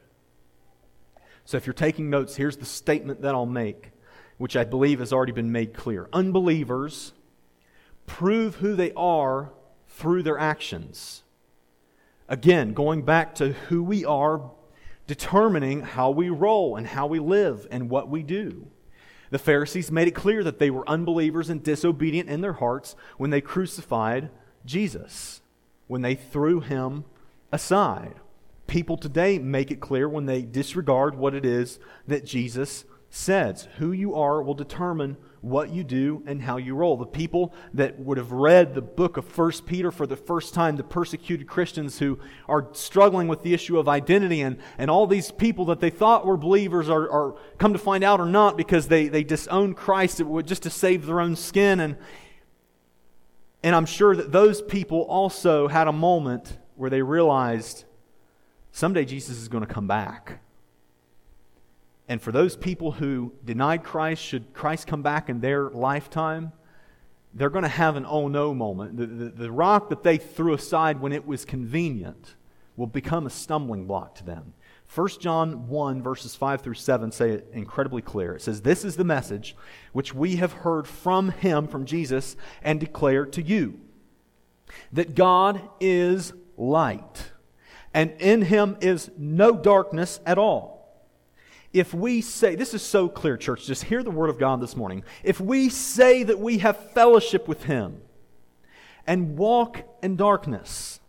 So 1.45 1.57
if 1.57 1.67
you're 1.67 1.73
taking 1.73 2.09
notes, 2.09 2.35
here's 2.35 2.57
the 2.57 2.65
statement 2.65 3.21
that 3.21 3.35
I'll 3.35 3.45
make, 3.45 3.91
which 4.37 4.57
I 4.57 4.63
believe 4.63 4.99
has 4.99 5.13
already 5.13 5.31
been 5.31 5.51
made 5.51 5.73
clear. 5.73 6.09
Unbelievers 6.11 7.13
prove 8.07 8.55
who 8.55 8.75
they 8.75 8.91
are 8.93 9.51
through 9.87 10.23
their 10.23 10.39
actions. 10.39 11.23
Again, 12.27 12.73
going 12.73 13.03
back 13.03 13.35
to 13.35 13.53
who 13.53 13.83
we 13.83 14.03
are, 14.03 14.51
determining 15.07 15.81
how 15.81 16.09
we 16.09 16.29
roll 16.29 16.75
and 16.75 16.87
how 16.87 17.05
we 17.05 17.19
live 17.19 17.67
and 17.69 17.89
what 17.89 18.09
we 18.09 18.23
do. 18.23 18.67
The 19.29 19.37
Pharisees 19.37 19.91
made 19.91 20.07
it 20.07 20.15
clear 20.15 20.43
that 20.43 20.57
they 20.57 20.71
were 20.71 20.89
unbelievers 20.89 21.49
and 21.49 21.61
disobedient 21.61 22.29
in 22.29 22.41
their 22.41 22.53
hearts 22.53 22.95
when 23.17 23.29
they 23.29 23.41
crucified 23.41 24.29
Jesus, 24.65 25.41
when 25.87 26.01
they 26.01 26.15
threw 26.15 26.59
him 26.59 27.05
aside. 27.51 28.15
People 28.67 28.97
today 28.97 29.37
make 29.39 29.71
it 29.71 29.79
clear 29.79 30.09
when 30.09 30.25
they 30.25 30.41
disregard 30.41 31.15
what 31.15 31.35
it 31.35 31.45
is 31.45 31.79
that 32.07 32.25
Jesus 32.25 32.85
says. 33.09 33.67
Who 33.77 33.91
you 33.91 34.15
are 34.15 34.41
will 34.41 34.53
determine 34.53 35.17
what 35.45 35.69
you 35.69 35.83
do 35.83 36.23
and 36.25 36.41
how 36.41 36.57
you 36.57 36.73
roll. 36.73 36.97
The 36.97 37.05
people 37.05 37.53
that 37.75 37.99
would 37.99 38.17
have 38.17 38.31
read 38.31 38.73
the 38.73 38.81
book 38.81 39.15
of 39.15 39.37
1 39.37 39.51
Peter 39.67 39.91
for 39.91 40.07
the 40.07 40.15
first 40.15 40.55
time, 40.55 40.75
the 40.75 40.83
persecuted 40.83 41.47
Christians 41.47 41.99
who 41.99 42.17
are 42.49 42.67
struggling 42.73 43.27
with 43.27 43.43
the 43.43 43.53
issue 43.53 43.77
of 43.77 43.87
identity, 43.87 44.41
and, 44.41 44.57
and 44.79 44.89
all 44.89 45.05
these 45.05 45.31
people 45.31 45.65
that 45.65 45.79
they 45.79 45.91
thought 45.91 46.25
were 46.25 46.35
believers 46.35 46.89
are, 46.89 47.09
are 47.09 47.35
come 47.59 47.73
to 47.73 47.79
find 47.79 48.03
out 48.03 48.19
are 48.19 48.25
not 48.25 48.57
because 48.57 48.87
they, 48.87 49.07
they 49.07 49.23
disown 49.23 49.75
Christ 49.75 50.19
just 50.45 50.63
to 50.63 50.71
save 50.71 51.05
their 51.05 51.21
own 51.21 51.35
skin. 51.35 51.79
And, 51.79 51.97
and 53.61 53.75
I'm 53.75 53.85
sure 53.85 54.15
that 54.15 54.31
those 54.31 54.63
people 54.63 55.01
also 55.01 55.67
had 55.67 55.87
a 55.87 55.93
moment 55.93 56.57
where 56.75 56.89
they 56.89 57.03
realized 57.03 57.85
someday 58.75 59.05
Jesus 59.05 59.37
is 59.37 59.47
going 59.47 59.65
to 59.65 59.73
come 59.73 59.87
back. 59.87 60.39
And 62.09 62.21
for 62.21 62.31
those 62.31 62.57
people 62.57 62.91
who 62.91 63.31
denied 63.43 63.83
Christ, 63.83 64.21
should 64.21 64.53
Christ 64.53 64.85
come 64.85 65.01
back 65.01 65.29
in 65.29 65.39
their 65.39 65.69
lifetime, 65.69 66.51
they're 67.33 67.49
going 67.49 67.63
to 67.63 67.69
have 67.69 67.95
an 67.95 68.05
oh 68.07 68.27
no 68.27 68.53
moment. 68.53 68.97
The, 68.97 69.05
the, 69.05 69.29
the, 69.29 69.51
rock 69.51 69.89
that 69.89 70.03
they 70.03 70.17
threw 70.17 70.53
aside 70.53 70.99
when 70.99 71.13
it 71.13 71.25
was 71.25 71.45
convenient 71.45 72.35
will 72.75 72.85
become 72.87 73.25
a 73.25 73.29
stumbling 73.29 73.87
block 73.87 74.15
to 74.15 74.25
them. 74.25 74.53
1 74.93 75.07
John 75.19 75.67
1, 75.67 76.03
verses 76.03 76.35
5 76.35 76.61
through 76.61 76.73
7 76.75 77.11
say 77.11 77.31
it 77.31 77.49
incredibly 77.53 78.01
clear. 78.01 78.35
It 78.35 78.41
says, 78.41 78.61
This 78.61 78.85
is 78.85 78.97
the 78.97 79.03
message 79.05 79.55
which 79.93 80.13
we 80.13 80.35
have 80.35 80.51
heard 80.51 80.85
from 80.85 81.29
him, 81.29 81.67
from 81.67 81.85
Jesus, 81.85 82.35
and 82.61 82.79
declare 82.79 83.25
to 83.25 83.41
you 83.41 83.79
that 84.91 85.15
God 85.15 85.61
is 85.79 86.33
light, 86.57 87.31
and 87.95 88.11
in 88.19 88.43
him 88.43 88.77
is 88.79 89.09
no 89.17 89.55
darkness 89.55 90.19
at 90.27 90.37
all 90.37 90.75
if 91.75 91.93
we 91.93 92.21
say, 92.21 92.55
this 92.55 92.73
is 92.73 92.81
so 92.81 93.09
clear, 93.09 93.35
church, 93.35 93.65
just 93.65 93.83
hear 93.83 94.01
the 94.01 94.09
word 94.09 94.29
of 94.29 94.39
God 94.39 94.61
this 94.61 94.77
morning. 94.77 95.03
If 95.25 95.41
we 95.41 95.67
say 95.67 96.23
that 96.23 96.39
we 96.39 96.59
have 96.59 96.91
fellowship 96.91 97.49
with 97.49 97.65
Him 97.65 98.01
and 99.05 99.37
walk 99.37 99.81
in 100.01 100.15
darkness, 100.15 101.01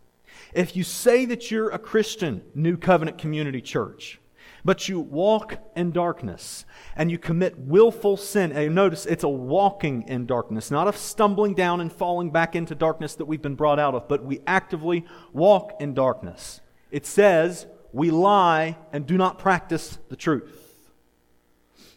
if 0.52 0.74
you 0.74 0.82
say 0.82 1.24
that 1.26 1.52
you're 1.52 1.70
a 1.70 1.78
Christian, 1.78 2.42
New 2.52 2.76
Covenant 2.76 3.16
Community 3.16 3.60
Church, 3.60 4.18
but 4.64 4.88
you 4.88 4.98
walk 4.98 5.58
in 5.76 5.92
darkness 5.92 6.64
and 6.96 7.12
you 7.12 7.18
commit 7.18 7.56
willful 7.56 8.16
sin, 8.16 8.50
and 8.50 8.74
notice 8.74 9.06
it's 9.06 9.22
a 9.22 9.28
walking 9.28 10.02
in 10.08 10.26
darkness, 10.26 10.72
not 10.72 10.88
a 10.88 10.92
stumbling 10.92 11.54
down 11.54 11.80
and 11.80 11.92
falling 11.92 12.32
back 12.32 12.56
into 12.56 12.74
darkness 12.74 13.14
that 13.14 13.26
we've 13.26 13.40
been 13.40 13.54
brought 13.54 13.78
out 13.78 13.94
of, 13.94 14.08
but 14.08 14.24
we 14.24 14.40
actively 14.48 15.04
walk 15.32 15.76
in 15.78 15.94
darkness. 15.94 16.60
It 16.96 17.04
says, 17.04 17.66
we 17.92 18.10
lie 18.10 18.78
and 18.90 19.04
do 19.04 19.18
not 19.18 19.38
practice 19.38 19.98
the 20.08 20.16
truth. 20.16 20.88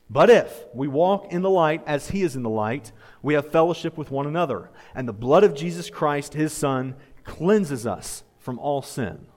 But 0.10 0.30
if 0.30 0.66
we 0.74 0.90
walk 0.90 1.32
in 1.32 1.42
the 1.42 1.50
light 1.50 1.82
as 1.88 2.10
he 2.10 2.22
is 2.22 2.36
in 2.36 2.44
the 2.44 2.50
light, 2.50 2.92
we 3.22 3.34
have 3.36 3.50
fellowship 3.50 3.98
with 3.98 4.12
one 4.12 4.28
another, 4.28 4.72
and 4.94 5.08
the 5.08 5.14
blood 5.14 5.46
of 5.46 5.56
Jesus 5.56 5.90
Christ, 5.90 6.34
his 6.34 6.52
Son, 6.52 6.98
cleanses 7.24 7.88
us 7.88 8.24
from 8.40 8.60
all 8.60 8.82
sin. 8.82 9.28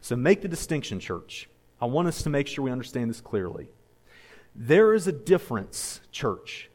So 0.00 0.14
make 0.14 0.40
the 0.40 0.46
distinction, 0.46 1.00
church. 1.00 1.48
I 1.80 1.86
want 1.86 2.06
us 2.06 2.22
to 2.22 2.30
make 2.30 2.46
sure 2.46 2.64
we 2.64 2.70
understand 2.70 3.10
this 3.10 3.20
clearly. 3.20 3.70
There 4.54 4.94
is 4.94 5.08
a 5.08 5.12
difference, 5.12 6.00
church, 6.12 6.70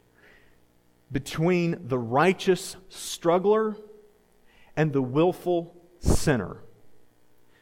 between 1.09 1.87
the 1.87 1.97
righteous 1.97 2.75
struggler 2.89 3.77
and 4.75 4.91
the 4.91 5.01
willful 5.01 5.77
sinner, 6.01 6.57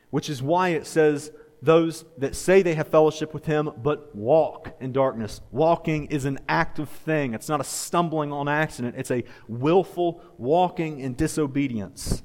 which 0.10 0.30
is 0.30 0.42
why 0.42 0.70
it 0.70 0.86
says, 0.86 1.32
those 1.62 2.06
that 2.18 2.36
say 2.36 2.62
they 2.62 2.76
have 2.76 2.88
fellowship 2.88 3.34
with 3.34 3.46
him 3.46 3.72
but 3.82 4.16
walk 4.16 4.76
in 4.80 4.92
darkness. 4.92 5.42
Walking 5.52 6.06
is 6.06 6.26
an 6.26 6.40
active 6.48 6.90
thing. 6.90 7.34
It's 7.34 7.50
not 7.50 7.62
a 7.62 7.64
stumbling 7.64 8.32
on 8.32 8.48
accident. 8.48 8.96
It's 8.98 9.12
a 9.12 9.24
willful 9.48 10.22
walking 10.38 11.00
in 11.00 11.16
disobedience. 11.16 12.22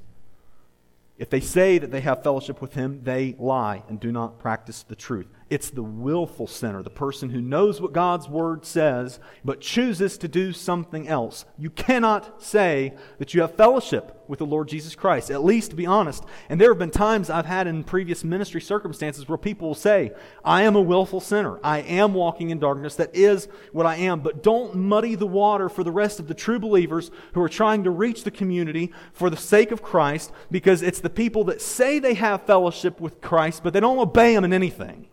If 1.17 1.29
they 1.29 1.39
say 1.39 1.77
that 1.77 1.91
they 1.91 2.01
have 2.01 2.23
fellowship 2.23 2.61
with 2.61 2.73
him, 2.73 3.01
they 3.03 3.35
lie 3.39 3.83
and 3.87 3.99
do 3.99 4.11
not 4.11 4.39
practice 4.39 4.83
the 4.83 4.95
truth. 4.95 5.27
It's 5.49 5.69
the 5.69 5.83
willful 5.83 6.47
sinner, 6.47 6.81
the 6.81 6.89
person 6.89 7.29
who 7.29 7.41
knows 7.41 7.79
what 7.79 7.93
God's 7.93 8.27
word 8.27 8.65
says, 8.65 9.19
but 9.43 9.61
chooses 9.61 10.17
to 10.19 10.27
do 10.27 10.53
something 10.53 11.07
else. 11.07 11.45
You 11.57 11.69
cannot 11.69 12.41
say 12.41 12.93
that 13.19 13.33
you 13.33 13.41
have 13.41 13.55
fellowship 13.55 14.23
with 14.27 14.39
the 14.39 14.45
Lord 14.45 14.67
Jesus 14.67 14.95
Christ, 14.95 15.29
at 15.29 15.43
least 15.43 15.75
be 15.75 15.85
honest. 15.85 16.23
And 16.49 16.59
there 16.59 16.69
have 16.69 16.79
been 16.79 16.91
times 16.91 17.29
I've 17.29 17.45
had 17.45 17.67
in 17.67 17.83
previous 17.83 18.23
ministry 18.23 18.61
circumstances 18.61 19.27
where 19.27 19.37
people 19.37 19.67
will 19.67 19.75
say, 19.75 20.11
I 20.43 20.63
am 20.63 20.75
a 20.75 20.81
willful 20.81 21.19
sinner. 21.19 21.59
I 21.63 21.79
am 21.79 22.13
walking 22.13 22.49
in 22.49 22.59
darkness. 22.59 22.95
That 22.95 23.15
is 23.15 23.47
what 23.73 23.85
I 23.85 23.97
am. 23.97 24.21
But 24.21 24.41
don't 24.41 24.75
muddy 24.75 25.15
the 25.15 25.27
water 25.27 25.69
for 25.69 25.83
the 25.83 25.91
rest 25.91 26.19
of 26.19 26.27
the 26.27 26.33
true 26.33 26.59
believers 26.59 27.11
who 27.33 27.41
are 27.41 27.49
trying 27.49 27.83
to 27.83 27.91
reach 27.91 28.23
the 28.23 28.31
community 28.31 28.91
for 29.11 29.29
the 29.29 29.37
sake 29.37 29.71
of 29.71 29.83
Christ, 29.83 30.31
because 30.49 30.81
it's 30.81 31.01
the 31.01 31.09
people 31.09 31.43
that 31.45 31.61
say 31.61 31.99
they 31.99 32.13
have 32.13 32.45
fellowship 32.45 33.01
with 33.01 33.21
Christ, 33.21 33.61
but 33.63 33.73
they 33.73 33.79
don't 33.79 33.99
obey 33.99 34.33
Him 34.33 34.45
in 34.45 34.53
anything 34.53 35.07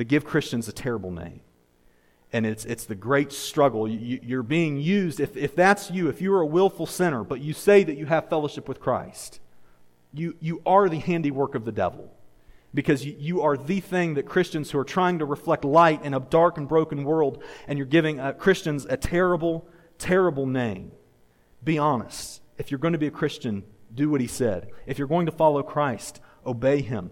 that 0.00 0.08
give 0.08 0.24
Christians 0.24 0.66
a 0.66 0.72
terrible 0.72 1.10
name. 1.10 1.42
And 2.32 2.46
it's, 2.46 2.64
it's 2.64 2.86
the 2.86 2.94
great 2.94 3.32
struggle. 3.32 3.86
You, 3.86 4.40
are 4.40 4.42
being 4.42 4.78
used, 4.78 5.20
if, 5.20 5.36
if 5.36 5.54
that's 5.54 5.90
you, 5.90 6.08
if 6.08 6.22
you 6.22 6.32
are 6.32 6.40
a 6.40 6.46
willful 6.46 6.86
sinner, 6.86 7.22
but 7.22 7.42
you 7.42 7.52
say 7.52 7.84
that 7.84 7.98
you 7.98 8.06
have 8.06 8.30
fellowship 8.30 8.66
with 8.66 8.80
Christ, 8.80 9.40
you, 10.14 10.36
you 10.40 10.62
are 10.64 10.88
the 10.88 11.00
handiwork 11.00 11.54
of 11.54 11.66
the 11.66 11.70
devil. 11.70 12.10
Because 12.72 13.04
you, 13.04 13.14
you 13.18 13.42
are 13.42 13.58
the 13.58 13.80
thing 13.80 14.14
that 14.14 14.24
Christians 14.24 14.70
who 14.70 14.78
are 14.78 14.84
trying 14.84 15.18
to 15.18 15.26
reflect 15.26 15.66
light 15.66 16.02
in 16.02 16.14
a 16.14 16.20
dark 16.20 16.56
and 16.56 16.66
broken 16.66 17.04
world, 17.04 17.42
and 17.68 17.78
you're 17.78 17.86
giving 17.86 18.18
uh, 18.18 18.32
Christians 18.32 18.86
a 18.88 18.96
terrible, 18.96 19.68
terrible 19.98 20.46
name. 20.46 20.92
Be 21.62 21.76
honest. 21.76 22.40
If 22.56 22.70
you're 22.70 22.80
going 22.80 22.94
to 22.94 22.98
be 22.98 23.08
a 23.08 23.10
Christian, 23.10 23.64
do 23.94 24.08
what 24.08 24.22
he 24.22 24.26
said. 24.26 24.70
If 24.86 24.96
you're 24.96 25.08
going 25.08 25.26
to 25.26 25.32
follow 25.32 25.62
Christ, 25.62 26.22
obey 26.46 26.80
him 26.80 27.10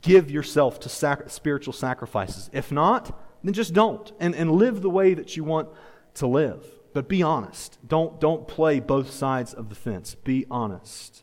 give 0.00 0.30
yourself 0.30 0.80
to 0.80 0.88
sac- 0.88 1.30
spiritual 1.30 1.72
sacrifices. 1.72 2.50
If 2.52 2.72
not, 2.72 3.18
then 3.42 3.52
just 3.52 3.74
don't 3.74 4.12
and, 4.18 4.34
and 4.34 4.52
live 4.52 4.82
the 4.82 4.90
way 4.90 5.14
that 5.14 5.36
you 5.36 5.44
want 5.44 5.68
to 6.14 6.26
live. 6.26 6.64
But 6.92 7.08
be 7.08 7.22
honest. 7.22 7.78
Don't, 7.86 8.18
don't 8.20 8.48
play 8.48 8.80
both 8.80 9.10
sides 9.10 9.52
of 9.52 9.68
the 9.68 9.74
fence. 9.74 10.14
Be 10.14 10.46
honest. 10.50 11.22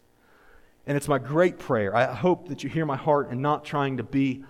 And 0.85 0.97
it's 0.97 1.07
my 1.07 1.17
great 1.17 1.57
prayer. 1.57 1.95
I 1.95 2.13
hope 2.13 2.49
that 2.49 2.63
you 2.63 2.69
hear 2.69 2.85
my 2.85 2.97
heart 2.97 3.31
and 3.31 3.41
not 3.41 3.65
trying 3.65 3.97
to 3.97 4.03
be 4.03 4.43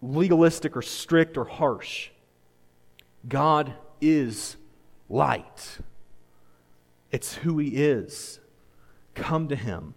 legalistic 0.00 0.76
or 0.76 0.82
strict 0.82 1.36
or 1.36 1.44
harsh. 1.44 2.10
God 3.28 3.72
is 4.00 4.56
light, 5.08 5.78
it's 7.10 7.34
who 7.36 7.58
He 7.58 7.68
is. 7.68 8.40
Come 9.14 9.48
to 9.48 9.56
Him. 9.56 9.94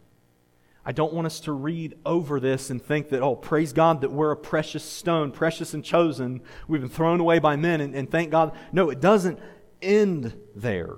I 0.86 0.92
don't 0.92 1.14
want 1.14 1.26
us 1.26 1.40
to 1.42 1.52
read 1.52 1.98
over 2.06 2.40
this 2.40 2.70
and 2.70 2.82
think 2.82 3.10
that, 3.10 3.22
oh, 3.22 3.36
praise 3.36 3.74
God 3.74 4.02
that 4.02 4.12
we're 4.12 4.32
a 4.32 4.38
precious 4.38 4.84
stone, 4.84 5.32
precious 5.32 5.74
and 5.74 5.84
chosen. 5.84 6.42
We've 6.68 6.82
been 6.82 6.90
thrown 6.90 7.20
away 7.20 7.40
by 7.40 7.56
men, 7.56 7.82
and, 7.82 7.96
and 7.96 8.10
thank 8.10 8.30
God. 8.30 8.56
No, 8.72 8.92
it 8.92 9.00
doesn't 9.00 9.40
end 9.82 10.40
there. 10.56 10.98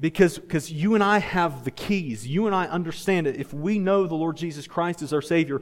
Because 0.00 0.38
because 0.38 0.72
you 0.72 0.94
and 0.94 1.04
I 1.04 1.18
have 1.18 1.64
the 1.64 1.70
keys. 1.70 2.26
You 2.26 2.46
and 2.46 2.54
I 2.54 2.66
understand 2.66 3.26
it. 3.26 3.36
If 3.36 3.52
we 3.52 3.78
know 3.78 4.06
the 4.06 4.14
Lord 4.14 4.36
Jesus 4.36 4.66
Christ 4.66 5.02
is 5.02 5.12
our 5.12 5.20
Savior, 5.20 5.60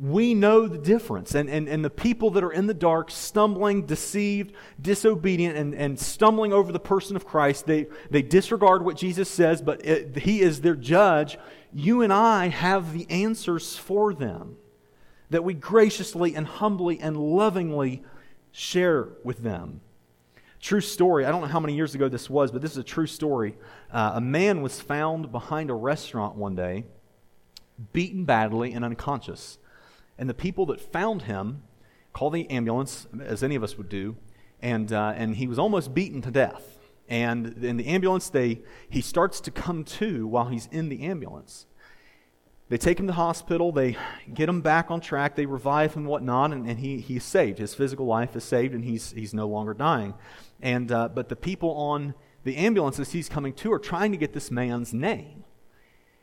we 0.00 0.34
know 0.34 0.66
the 0.66 0.78
difference. 0.78 1.34
And, 1.34 1.48
and, 1.48 1.68
and 1.68 1.84
the 1.84 1.90
people 1.90 2.30
that 2.30 2.44
are 2.44 2.52
in 2.52 2.66
the 2.66 2.74
dark, 2.74 3.10
stumbling, 3.10 3.86
deceived, 3.86 4.54
disobedient, 4.80 5.56
and, 5.56 5.74
and 5.74 5.98
stumbling 5.98 6.52
over 6.52 6.72
the 6.72 6.80
person 6.80 7.16
of 7.16 7.26
Christ, 7.26 7.66
they, 7.66 7.86
they 8.10 8.22
disregard 8.22 8.84
what 8.84 8.96
Jesus 8.96 9.28
says, 9.28 9.62
but 9.62 9.84
it, 9.84 10.18
He 10.18 10.40
is 10.40 10.60
their 10.60 10.76
judge 10.76 11.38
you 11.72 12.02
and 12.02 12.12
I 12.12 12.48
have 12.48 12.92
the 12.92 13.10
answers 13.10 13.76
for 13.76 14.12
them 14.12 14.56
that 15.30 15.44
we 15.44 15.54
graciously 15.54 16.34
and 16.34 16.46
humbly 16.46 17.00
and 17.00 17.16
lovingly 17.16 18.02
share 18.50 19.08
with 19.24 19.38
them. 19.38 19.80
True 20.60 20.82
story. 20.82 21.24
I 21.24 21.30
don't 21.30 21.40
know 21.40 21.48
how 21.48 21.60
many 21.60 21.74
years 21.74 21.94
ago 21.94 22.08
this 22.08 22.28
was, 22.28 22.52
but 22.52 22.60
this 22.60 22.72
is 22.72 22.76
a 22.76 22.84
true 22.84 23.06
story. 23.06 23.56
Uh, 23.90 24.12
a 24.14 24.20
man 24.20 24.60
was 24.60 24.80
found 24.80 25.32
behind 25.32 25.70
a 25.70 25.74
restaurant 25.74 26.36
one 26.36 26.54
day, 26.54 26.84
beaten 27.92 28.24
badly 28.24 28.72
and 28.72 28.84
unconscious. 28.84 29.58
And 30.18 30.28
the 30.28 30.34
people 30.34 30.66
that 30.66 30.80
found 30.80 31.22
him 31.22 31.62
called 32.12 32.34
the 32.34 32.48
ambulance, 32.50 33.06
as 33.20 33.42
any 33.42 33.54
of 33.54 33.62
us 33.62 33.76
would 33.76 33.88
do, 33.88 34.16
and, 34.60 34.92
uh, 34.92 35.14
and 35.16 35.36
he 35.36 35.46
was 35.46 35.58
almost 35.58 35.94
beaten 35.94 36.22
to 36.22 36.30
death. 36.30 36.78
And 37.08 37.64
in 37.64 37.76
the 37.76 37.86
ambulance, 37.86 38.28
they, 38.28 38.62
he 38.88 39.00
starts 39.00 39.40
to 39.42 39.50
come 39.50 39.84
to 39.84 40.26
while 40.26 40.46
he's 40.46 40.68
in 40.70 40.88
the 40.88 41.02
ambulance. 41.02 41.66
They 42.68 42.78
take 42.78 42.98
him 42.98 43.06
to 43.06 43.10
the 43.10 43.16
hospital, 43.16 43.70
they 43.70 43.98
get 44.32 44.48
him 44.48 44.62
back 44.62 44.90
on 44.90 45.02
track, 45.02 45.36
they 45.36 45.44
revive 45.44 45.92
him 45.92 46.02
and 46.02 46.08
whatnot, 46.08 46.52
and, 46.52 46.66
and 46.66 46.78
he, 46.78 47.00
he's 47.00 47.24
saved. 47.24 47.58
His 47.58 47.74
physical 47.74 48.06
life 48.06 48.34
is 48.34 48.44
saved, 48.44 48.72
and 48.72 48.82
he's, 48.82 49.12
he's 49.12 49.34
no 49.34 49.46
longer 49.46 49.74
dying. 49.74 50.14
And, 50.62 50.90
uh, 50.90 51.08
but 51.08 51.28
the 51.28 51.36
people 51.36 51.70
on 51.72 52.14
the 52.44 52.56
ambulances 52.56 53.12
he's 53.12 53.28
coming 53.28 53.52
to 53.54 53.72
are 53.72 53.78
trying 53.78 54.10
to 54.12 54.16
get 54.16 54.32
this 54.32 54.50
man's 54.50 54.94
name. 54.94 55.44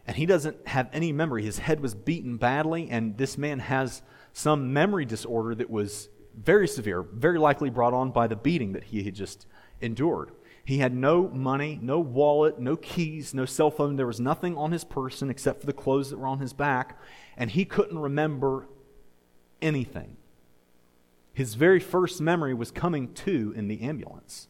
And 0.07 0.17
he 0.17 0.25
doesn't 0.25 0.67
have 0.67 0.89
any 0.91 1.11
memory. 1.11 1.43
His 1.43 1.59
head 1.59 1.81
was 1.81 1.93
beaten 1.93 2.37
badly, 2.37 2.89
and 2.89 3.17
this 3.17 3.37
man 3.37 3.59
has 3.59 4.01
some 4.33 4.73
memory 4.73 5.05
disorder 5.05 5.55
that 5.55 5.69
was 5.69 6.09
very 6.35 6.67
severe, 6.67 7.01
very 7.01 7.37
likely 7.37 7.69
brought 7.69 7.93
on 7.93 8.11
by 8.11 8.27
the 8.27 8.35
beating 8.35 8.73
that 8.73 8.85
he 8.85 9.03
had 9.03 9.13
just 9.15 9.45
endured. 9.81 10.31
He 10.63 10.79
had 10.79 10.93
no 10.93 11.27
money, 11.29 11.79
no 11.81 11.99
wallet, 11.99 12.59
no 12.59 12.75
keys, 12.75 13.33
no 13.33 13.45
cell 13.45 13.71
phone. 13.71 13.95
There 13.95 14.05
was 14.05 14.19
nothing 14.19 14.55
on 14.55 14.71
his 14.71 14.83
person 14.83 15.29
except 15.29 15.61
for 15.61 15.65
the 15.65 15.73
clothes 15.73 16.09
that 16.09 16.19
were 16.19 16.27
on 16.27 16.39
his 16.39 16.53
back, 16.53 16.99
and 17.35 17.49
he 17.49 17.65
couldn't 17.65 17.97
remember 17.97 18.67
anything. 19.61 20.17
His 21.33 21.55
very 21.55 21.79
first 21.79 22.21
memory 22.21 22.53
was 22.53 22.71
coming 22.71 23.13
to 23.15 23.53
in 23.55 23.67
the 23.67 23.81
ambulance. 23.81 24.47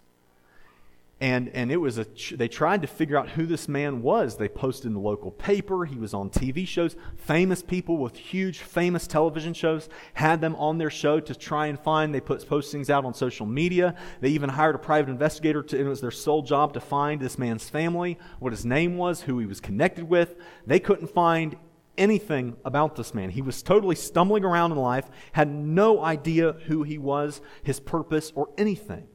And, 1.22 1.50
and 1.50 1.70
it 1.70 1.78
was 1.78 1.98
a, 1.98 2.06
they 2.32 2.48
tried 2.48 2.82
to 2.82 2.88
figure 2.88 3.18
out 3.18 3.30
who 3.30 3.46
this 3.46 3.68
man 3.68 4.02
was. 4.02 4.38
They 4.38 4.48
posted 4.48 4.86
in 4.86 4.94
the 4.94 5.02
local 5.02 5.32
paper. 5.32 5.84
He 5.84 5.98
was 5.98 6.14
on 6.14 6.30
TV 6.30 6.66
shows. 6.66 6.96
Famous 7.18 7.62
people 7.62 7.98
with 7.98 8.16
huge, 8.16 8.60
famous 8.60 9.06
television 9.06 9.54
shows 9.54 9.90
had 10.14 10.40
them 10.40 10.56
on 10.56 10.78
their 10.78 10.90
show 10.90 11.20
to 11.20 11.36
try 11.36 11.68
and 11.68 11.78
find. 11.78 12.16
They 12.16 12.22
put 12.22 12.48
postings 12.48 12.90
out 12.90 13.04
on 13.04 13.14
social 13.14 13.46
media. 13.46 13.96
They 14.22 14.30
even 14.30 14.50
hired 14.50 14.76
a 14.76 14.80
private 14.80 15.10
investigator. 15.10 15.62
To, 15.62 15.78
it 15.78 15.84
was 15.84 16.00
their 16.00 16.10
sole 16.10 16.42
job 16.42 16.74
to 16.74 16.80
find 16.80 17.20
this 17.20 17.38
man's 17.38 17.68
family, 17.68 18.18
what 18.40 18.54
his 18.54 18.66
name 18.66 18.96
was, 18.98 19.22
who 19.22 19.40
he 19.40 19.46
was 19.46 19.60
connected 19.60 20.06
with. 20.06 20.36
They 20.66 20.80
couldn't 20.80 21.08
find 21.08 21.58
anything 21.98 22.56
about 22.64 22.96
this 22.96 23.14
man. 23.14 23.30
He 23.30 23.42
was 23.42 23.62
totally 23.62 23.96
stumbling 23.96 24.46
around 24.46 24.72
in 24.72 24.78
life, 24.78 25.10
had 25.34 25.50
no 25.50 26.02
idea 26.02 26.54
who 26.68 26.84
he 26.84 26.98
was, 26.98 27.42
his 27.62 27.82
purpose, 27.82 28.32
or 28.36 28.48
anything. 28.58 29.06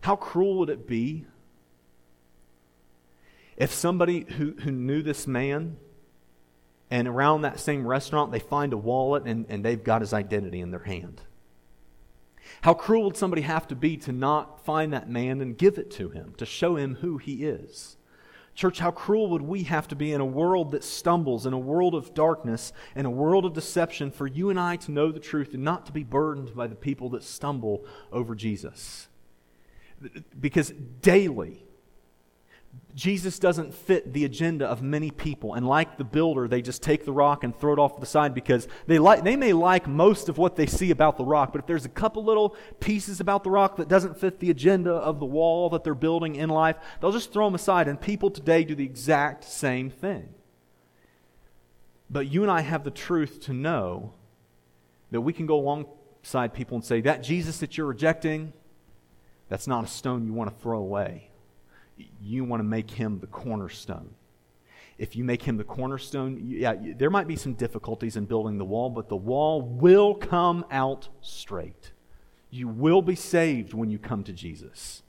How 0.00 0.16
cruel 0.16 0.58
would 0.58 0.70
it 0.70 0.86
be 0.86 1.26
if 3.56 3.72
somebody 3.72 4.26
who, 4.36 4.52
who 4.52 4.70
knew 4.70 5.02
this 5.02 5.26
man 5.26 5.76
and 6.90 7.08
around 7.08 7.42
that 7.42 7.58
same 7.58 7.86
restaurant 7.86 8.30
they 8.30 8.38
find 8.38 8.72
a 8.72 8.76
wallet 8.76 9.24
and, 9.24 9.46
and 9.48 9.64
they've 9.64 9.82
got 9.82 10.00
his 10.00 10.12
identity 10.12 10.60
in 10.60 10.70
their 10.70 10.84
hand? 10.84 11.22
How 12.62 12.74
cruel 12.74 13.04
would 13.04 13.16
somebody 13.16 13.42
have 13.42 13.66
to 13.68 13.74
be 13.74 13.96
to 13.98 14.12
not 14.12 14.64
find 14.64 14.92
that 14.92 15.08
man 15.08 15.40
and 15.40 15.58
give 15.58 15.78
it 15.78 15.90
to 15.92 16.10
him, 16.10 16.34
to 16.38 16.46
show 16.46 16.76
him 16.76 16.96
who 16.96 17.18
he 17.18 17.44
is? 17.44 17.96
Church, 18.54 18.78
how 18.78 18.90
cruel 18.90 19.28
would 19.30 19.42
we 19.42 19.64
have 19.64 19.86
to 19.88 19.94
be 19.94 20.12
in 20.12 20.20
a 20.22 20.26
world 20.26 20.70
that 20.70 20.82
stumbles, 20.82 21.44
in 21.44 21.52
a 21.52 21.58
world 21.58 21.94
of 21.94 22.14
darkness, 22.14 22.72
in 22.94 23.04
a 23.04 23.10
world 23.10 23.44
of 23.44 23.52
deception, 23.52 24.10
for 24.10 24.26
you 24.26 24.48
and 24.48 24.58
I 24.58 24.76
to 24.76 24.92
know 24.92 25.12
the 25.12 25.20
truth 25.20 25.52
and 25.52 25.62
not 25.62 25.84
to 25.86 25.92
be 25.92 26.02
burdened 26.02 26.54
by 26.54 26.66
the 26.66 26.74
people 26.74 27.10
that 27.10 27.22
stumble 27.22 27.84
over 28.10 28.34
Jesus? 28.34 29.08
Because 30.38 30.70
daily, 31.00 31.66
Jesus 32.94 33.38
doesn't 33.38 33.74
fit 33.74 34.14
the 34.14 34.24
agenda 34.24 34.66
of 34.66 34.82
many 34.82 35.10
people. 35.10 35.52
And 35.52 35.66
like 35.66 35.98
the 35.98 36.04
builder, 36.04 36.48
they 36.48 36.62
just 36.62 36.82
take 36.82 37.04
the 37.04 37.12
rock 37.12 37.44
and 37.44 37.54
throw 37.54 37.74
it 37.74 37.78
off 37.78 38.00
the 38.00 38.06
side 38.06 38.32
because 38.32 38.66
they, 38.86 38.98
like, 38.98 39.22
they 39.22 39.36
may 39.36 39.52
like 39.52 39.86
most 39.86 40.30
of 40.30 40.38
what 40.38 40.56
they 40.56 40.64
see 40.64 40.90
about 40.90 41.18
the 41.18 41.24
rock, 41.24 41.52
but 41.52 41.60
if 41.60 41.66
there's 41.66 41.84
a 41.84 41.90
couple 41.90 42.24
little 42.24 42.56
pieces 42.80 43.20
about 43.20 43.44
the 43.44 43.50
rock 43.50 43.76
that 43.76 43.88
doesn't 43.88 44.18
fit 44.18 44.40
the 44.40 44.50
agenda 44.50 44.92
of 44.92 45.20
the 45.20 45.26
wall 45.26 45.68
that 45.70 45.84
they're 45.84 45.94
building 45.94 46.36
in 46.36 46.48
life, 46.48 46.76
they'll 47.00 47.12
just 47.12 47.34
throw 47.34 47.44
them 47.44 47.54
aside. 47.54 47.86
And 47.86 48.00
people 48.00 48.30
today 48.30 48.64
do 48.64 48.74
the 48.74 48.84
exact 48.84 49.44
same 49.44 49.90
thing. 49.90 50.30
But 52.08 52.28
you 52.28 52.42
and 52.42 52.50
I 52.50 52.62
have 52.62 52.82
the 52.82 52.90
truth 52.90 53.40
to 53.42 53.52
know 53.52 54.14
that 55.10 55.20
we 55.20 55.34
can 55.34 55.44
go 55.44 55.58
alongside 55.58 56.54
people 56.54 56.76
and 56.76 56.84
say, 56.84 57.02
That 57.02 57.22
Jesus 57.22 57.58
that 57.58 57.76
you're 57.76 57.86
rejecting, 57.86 58.54
that's 59.48 59.66
not 59.66 59.84
a 59.84 59.88
stone 59.88 60.26
you 60.26 60.32
want 60.32 60.50
to 60.50 60.62
throw 60.62 60.78
away. 60.78 61.30
You 62.20 62.44
want 62.44 62.60
to 62.60 62.64
make 62.64 62.90
him 62.90 63.20
the 63.20 63.26
cornerstone. 63.26 64.14
if 64.98 65.14
you 65.14 65.24
make 65.24 65.42
him 65.42 65.56
the 65.58 65.64
cornerstone, 65.64 66.40
yeah, 66.42 66.74
there 66.96 67.10
might 67.10 67.26
be 67.26 67.36
some 67.36 67.52
difficulties 67.52 68.16
in 68.16 68.24
building 68.24 68.56
the 68.56 68.64
wall, 68.64 68.88
but 68.88 69.08
the 69.08 69.16
wall 69.16 69.60
will 69.60 70.14
come 70.14 70.64
out 70.70 71.08
straight. 71.20 71.92
You 72.50 72.68
will 72.68 73.02
be 73.02 73.14
saved 73.14 73.74
when 73.74 73.90
you 73.90 73.98
come 73.98 74.24
to 74.24 74.32
Jesus. 74.32 75.02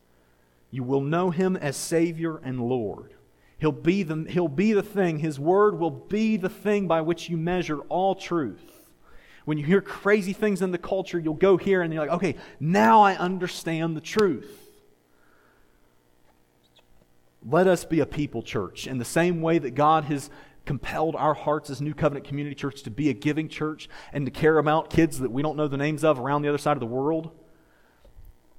You 0.71 0.83
will 0.83 1.01
know 1.01 1.29
him 1.29 1.55
as 1.55 1.77
Savior 1.77 2.37
and 2.37 2.59
Lord. 2.59 3.13
He'll 3.59 3.71
be 3.71 4.03
the, 4.03 4.25
he'll 4.29 4.49
be 4.49 4.73
the 4.73 4.83
thing, 4.83 5.19
his 5.19 5.39
word 5.39 5.79
will 5.79 5.91
be 5.91 6.37
the 6.37 6.49
thing 6.49 6.87
by 6.87 7.01
which 7.01 7.29
you 7.29 7.37
measure 7.37 7.79
all 7.89 8.13
truth. 8.13 8.76
When 9.47 9.57
you 9.57 9.63
hear 9.63 9.79
crazy 9.79 10.33
things 10.33 10.61
in 10.61 10.71
the 10.71 10.77
culture, 10.77 11.17
you'll 11.17 11.33
go 11.33 11.55
here 11.55 11.81
and 11.81 11.93
you're 11.93 12.05
like, 12.05 12.13
okay, 12.15 12.35
now 12.59 13.01
I 13.01 13.15
understand 13.15 13.95
the 13.95 14.01
truth. 14.01 14.67
Let 17.49 17.65
us 17.65 17.85
be 17.85 18.01
a 18.01 18.05
people 18.05 18.43
church 18.43 18.87
in 18.87 18.97
the 18.97 19.05
same 19.05 19.41
way 19.41 19.57
that 19.57 19.71
God 19.71 20.03
has 20.03 20.29
compelled 20.65 21.15
our 21.15 21.33
hearts 21.33 21.69
as 21.69 21.79
New 21.79 21.93
Covenant 21.93 22.27
Community 22.27 22.55
Church 22.55 22.83
to 22.83 22.91
be 22.91 23.09
a 23.09 23.13
giving 23.13 23.47
church 23.47 23.87
and 24.11 24.25
to 24.25 24.31
care 24.33 24.57
about 24.57 24.89
kids 24.89 25.19
that 25.19 25.31
we 25.31 25.41
don't 25.41 25.55
know 25.55 25.69
the 25.69 25.77
names 25.77 26.03
of 26.03 26.19
around 26.19 26.41
the 26.41 26.49
other 26.49 26.57
side 26.57 26.75
of 26.75 26.81
the 26.81 26.85
world. 26.85 27.31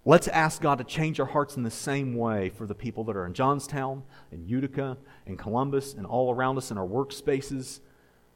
Let's 0.06 0.26
ask 0.28 0.62
God 0.62 0.78
to 0.78 0.84
change 0.84 1.20
our 1.20 1.26
hearts 1.26 1.58
in 1.58 1.64
the 1.64 1.70
same 1.70 2.14
way 2.14 2.48
for 2.48 2.66
the 2.66 2.74
people 2.74 3.04
that 3.04 3.16
are 3.18 3.26
in 3.26 3.34
Johnstown 3.34 4.04
and 4.32 4.48
Utica 4.48 4.96
and 5.26 5.38
Columbus 5.38 5.92
and 5.92 6.06
all 6.06 6.32
around 6.32 6.56
us 6.56 6.70
in 6.70 6.78
our 6.78 6.88
workspaces. 6.88 7.80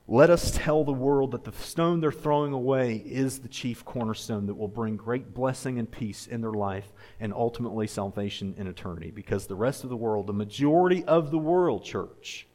Let 0.09 0.31
us 0.31 0.51
tell 0.53 0.85
the 0.85 0.93
world 0.93 1.31
that 1.31 1.45
the 1.45 1.53
stone 1.53 2.01
they're 2.01 2.11
throwing 2.11 2.53
away 2.53 2.97
is 2.97 3.39
the 3.39 3.49
chief 3.49 3.85
cornerstone 3.85 4.47
that 4.47 4.55
will 4.55 4.69
bring 4.69 4.97
great 4.97 5.33
blessing 5.33 5.79
and 5.79 5.91
peace 5.91 6.27
in 6.27 6.41
their 6.41 6.53
life 6.53 6.93
and 7.21 7.33
ultimately 7.33 7.87
salvation 7.87 8.55
in 8.59 8.67
eternity. 8.67 9.13
Because 9.13 9.47
the 9.47 9.55
rest 9.55 9.85
of 9.85 9.91
the 9.91 9.97
world, 9.97 10.27
the 10.27 10.33
majority 10.33 11.05
of 11.05 11.31
the 11.31 11.39
world, 11.39 11.85
church, 11.85 12.47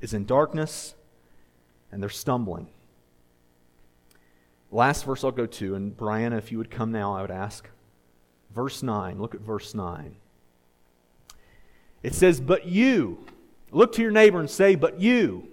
is 0.00 0.14
in 0.14 0.24
darkness 0.24 0.94
and 1.92 2.02
they're 2.02 2.08
stumbling. 2.08 2.68
Last 4.70 5.04
verse 5.04 5.22
I'll 5.22 5.32
go 5.32 5.46
to, 5.46 5.74
and 5.74 5.96
Brianna, 5.96 6.38
if 6.38 6.50
you 6.50 6.58
would 6.58 6.70
come 6.70 6.92
now, 6.92 7.14
I 7.14 7.22
would 7.22 7.30
ask. 7.30 7.68
Verse 8.54 8.82
9. 8.82 9.20
Look 9.20 9.34
at 9.34 9.40
verse 9.40 9.74
9. 9.74 10.16
It 12.02 12.14
says, 12.14 12.40
But 12.40 12.66
you, 12.66 13.26
look 13.70 13.92
to 13.94 14.02
your 14.02 14.12
neighbor 14.12 14.40
and 14.40 14.48
say, 14.48 14.76
But 14.76 15.00
you. 15.00 15.49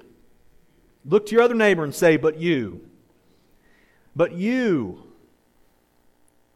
Look 1.08 1.28
to 1.28 1.36
your 1.36 1.43
other 1.43 1.55
neighbor 1.55 1.86
and 1.86 1.95
say, 1.95 2.18
But 2.18 2.38
you. 2.38 2.82
But 4.16 4.34
you 4.34 5.03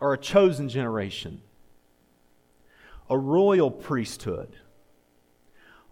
are 0.02 0.14
a 0.14 0.18
chosen 0.18 0.68
generation, 0.68 1.42
a 3.10 3.18
royal 3.18 3.72
priesthood, 3.72 4.56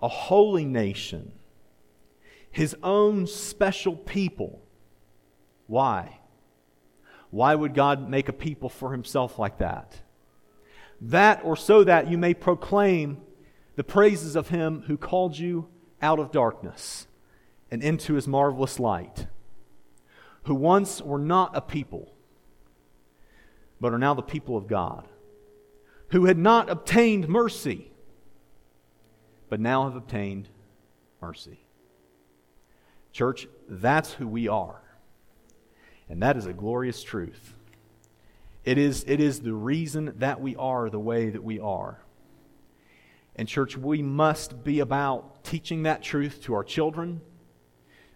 a 0.01 0.07
holy 0.07 0.65
nation, 0.65 1.31
his 2.51 2.75
own 2.83 3.27
special 3.27 3.95
people. 3.95 4.61
Why? 5.67 6.19
Why 7.29 7.53
would 7.53 7.75
God 7.75 8.09
make 8.09 8.27
a 8.27 8.33
people 8.33 8.69
for 8.69 8.91
himself 8.91 9.37
like 9.37 9.59
that? 9.59 10.01
That 10.99 11.41
or 11.45 11.55
so 11.55 11.83
that 11.83 12.09
you 12.09 12.17
may 12.17 12.33
proclaim 12.33 13.21
the 13.75 13.83
praises 13.83 14.35
of 14.35 14.49
him 14.49 14.83
who 14.87 14.97
called 14.97 15.37
you 15.37 15.67
out 16.01 16.19
of 16.19 16.31
darkness 16.31 17.05
and 17.71 17.83
into 17.83 18.13
his 18.13 18.27
marvelous 18.27 18.79
light, 18.79 19.27
who 20.43 20.55
once 20.55 21.01
were 21.01 21.19
not 21.19 21.55
a 21.55 21.61
people, 21.61 22.13
but 23.79 23.93
are 23.93 23.99
now 23.99 24.13
the 24.13 24.21
people 24.21 24.57
of 24.57 24.67
God, 24.67 25.07
who 26.09 26.25
had 26.25 26.37
not 26.37 26.69
obtained 26.69 27.27
mercy, 27.27 27.91
but 29.49 29.59
now 29.59 29.83
have 29.83 29.95
obtained 29.95 30.49
mercy. 31.21 31.59
Church, 33.11 33.47
that's 33.67 34.13
who 34.13 34.27
we 34.27 34.47
are. 34.47 34.81
And 36.07 36.21
that 36.23 36.37
is 36.37 36.45
a 36.45 36.53
glorious 36.53 37.03
truth. 37.03 37.53
It 38.65 38.77
is, 38.77 39.03
it 39.07 39.19
is 39.19 39.41
the 39.41 39.53
reason 39.53 40.13
that 40.17 40.41
we 40.41 40.55
are 40.55 40.89
the 40.89 40.99
way 40.99 41.29
that 41.29 41.43
we 41.43 41.59
are. 41.59 42.01
And, 43.35 43.47
church, 43.47 43.77
we 43.77 44.01
must 44.01 44.63
be 44.63 44.79
about 44.79 45.43
teaching 45.43 45.83
that 45.83 46.03
truth 46.03 46.43
to 46.43 46.53
our 46.53 46.63
children 46.63 47.21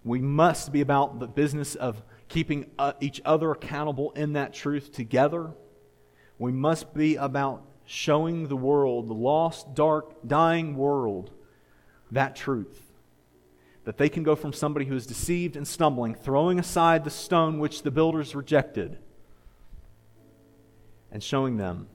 we 0.03 0.19
must 0.19 0.71
be 0.71 0.81
about 0.81 1.19
the 1.19 1.27
business 1.27 1.75
of 1.75 2.03
keeping 2.27 2.69
uh, 2.77 2.93
each 2.99 3.21
other 3.23 3.51
accountable 3.51 4.11
in 4.11 4.33
that 4.33 4.53
truth 4.53 4.91
together. 4.91 5.51
We 6.37 6.51
must 6.51 6.93
be 6.93 7.15
about 7.15 7.63
showing 7.85 8.47
the 8.47 8.55
world, 8.55 9.07
the 9.07 9.13
lost, 9.13 9.73
dark, 9.75 10.27
dying 10.27 10.75
world, 10.75 11.31
that 12.11 12.35
truth. 12.35 12.91
That 13.85 13.97
they 13.97 14.09
can 14.09 14.23
go 14.23 14.35
from 14.35 14.53
somebody 14.53 14.85
who 14.85 14.95
is 14.95 15.05
deceived 15.05 15.55
and 15.55 15.67
stumbling, 15.67 16.15
throwing 16.15 16.59
aside 16.59 17.03
the 17.03 17.09
stone 17.09 17.59
which 17.59 17.83
the 17.83 17.91
builders 17.91 18.35
rejected, 18.35 18.97
and 21.11 21.21
showing 21.21 21.57
them 21.57 21.87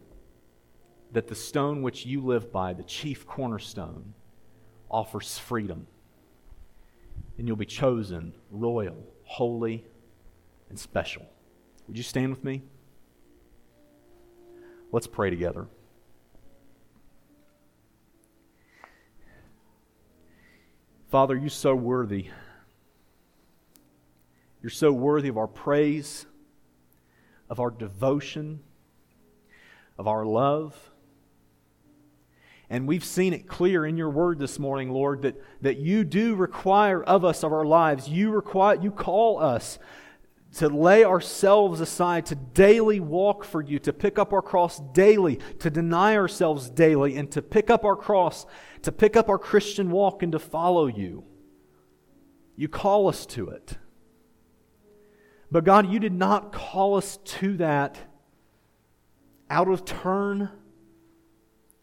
that 1.13 1.29
the 1.29 1.35
stone 1.35 1.83
which 1.83 2.07
you 2.07 2.21
live 2.21 2.53
by, 2.53 2.75
the 2.75 2.83
chief 2.83 3.27
cornerstone, 3.27 4.13
offers 4.91 5.39
freedom 5.39 5.87
and 7.39 7.47
you'll 7.47 7.57
be 7.57 7.65
chosen, 7.65 8.35
royal, 8.51 9.07
holy, 9.23 9.87
and 10.69 10.79
special. 10.79 11.25
Would 11.87 11.97
you 11.97 12.03
stand 12.03 12.31
with 12.31 12.45
me? 12.45 12.63
Let's 14.91 15.07
pray 15.07 15.31
together. 15.31 15.69
Father, 21.09 21.37
you're 21.37 21.49
so 21.49 21.75
worthy. 21.75 22.29
You're 24.61 24.71
so 24.71 24.93
worthy 24.93 25.29
of 25.29 25.39
our 25.39 25.47
praise, 25.47 26.27
of 27.49 27.61
our 27.61 27.71
devotion, 27.71 28.61
of 29.97 30.07
our 30.07 30.27
love. 30.27 30.91
And 32.71 32.87
we've 32.87 33.05
seen 33.05 33.33
it 33.33 33.49
clear 33.49 33.87
in 33.87 33.97
your 33.97 34.11
word 34.11 34.39
this 34.39 34.59
morning, 34.59 34.91
Lord, 34.91 35.23
that, 35.23 35.41
that 35.63 35.79
you 35.79 36.05
do 36.05 36.35
require 36.35 37.03
of 37.03 37.25
us 37.25 37.43
of 37.43 37.53
our 37.53 37.65
lives. 37.65 38.09
You 38.09 38.31
require 38.31 38.79
you 38.81 38.91
call 38.91 39.41
us 39.41 39.79
to 40.57 40.69
lay 40.69 41.05
ourselves 41.05 41.81
aside, 41.81 42.27
to 42.27 42.35
daily 42.35 43.01
walk 43.01 43.45
for 43.45 43.63
you, 43.63 43.79
to 43.79 43.93
pick 43.93 44.19
up 44.19 44.33
our 44.33 44.43
cross 44.43 44.81
daily, 44.93 45.39
to 45.61 45.71
deny 45.71 46.17
ourselves 46.17 46.69
daily, 46.69 47.17
and 47.17 47.31
to 47.33 47.43
pick 47.43 47.71
up 47.71 47.85
our 47.85 47.97
cross, 47.97 48.47
to 48.83 48.93
pick 48.93 49.17
up 49.17 49.29
our 49.29 49.39
Christian 49.39 49.91
walk 49.91 50.23
and 50.23 50.33
to 50.33 50.39
follow 50.39 50.87
you. 50.87 51.25
You 52.57 52.69
call 52.69 53.09
us 53.09 53.25
to 53.27 53.51
it. 53.51 53.79
But 55.51 55.65
God, 55.65 55.91
you 55.91 55.99
did 55.99 56.13
not 56.13 56.53
call 56.53 56.97
us 56.97 57.19
to 57.25 57.57
that 57.59 57.99
out 59.49 59.69
of 59.69 59.85
turn 59.85 60.51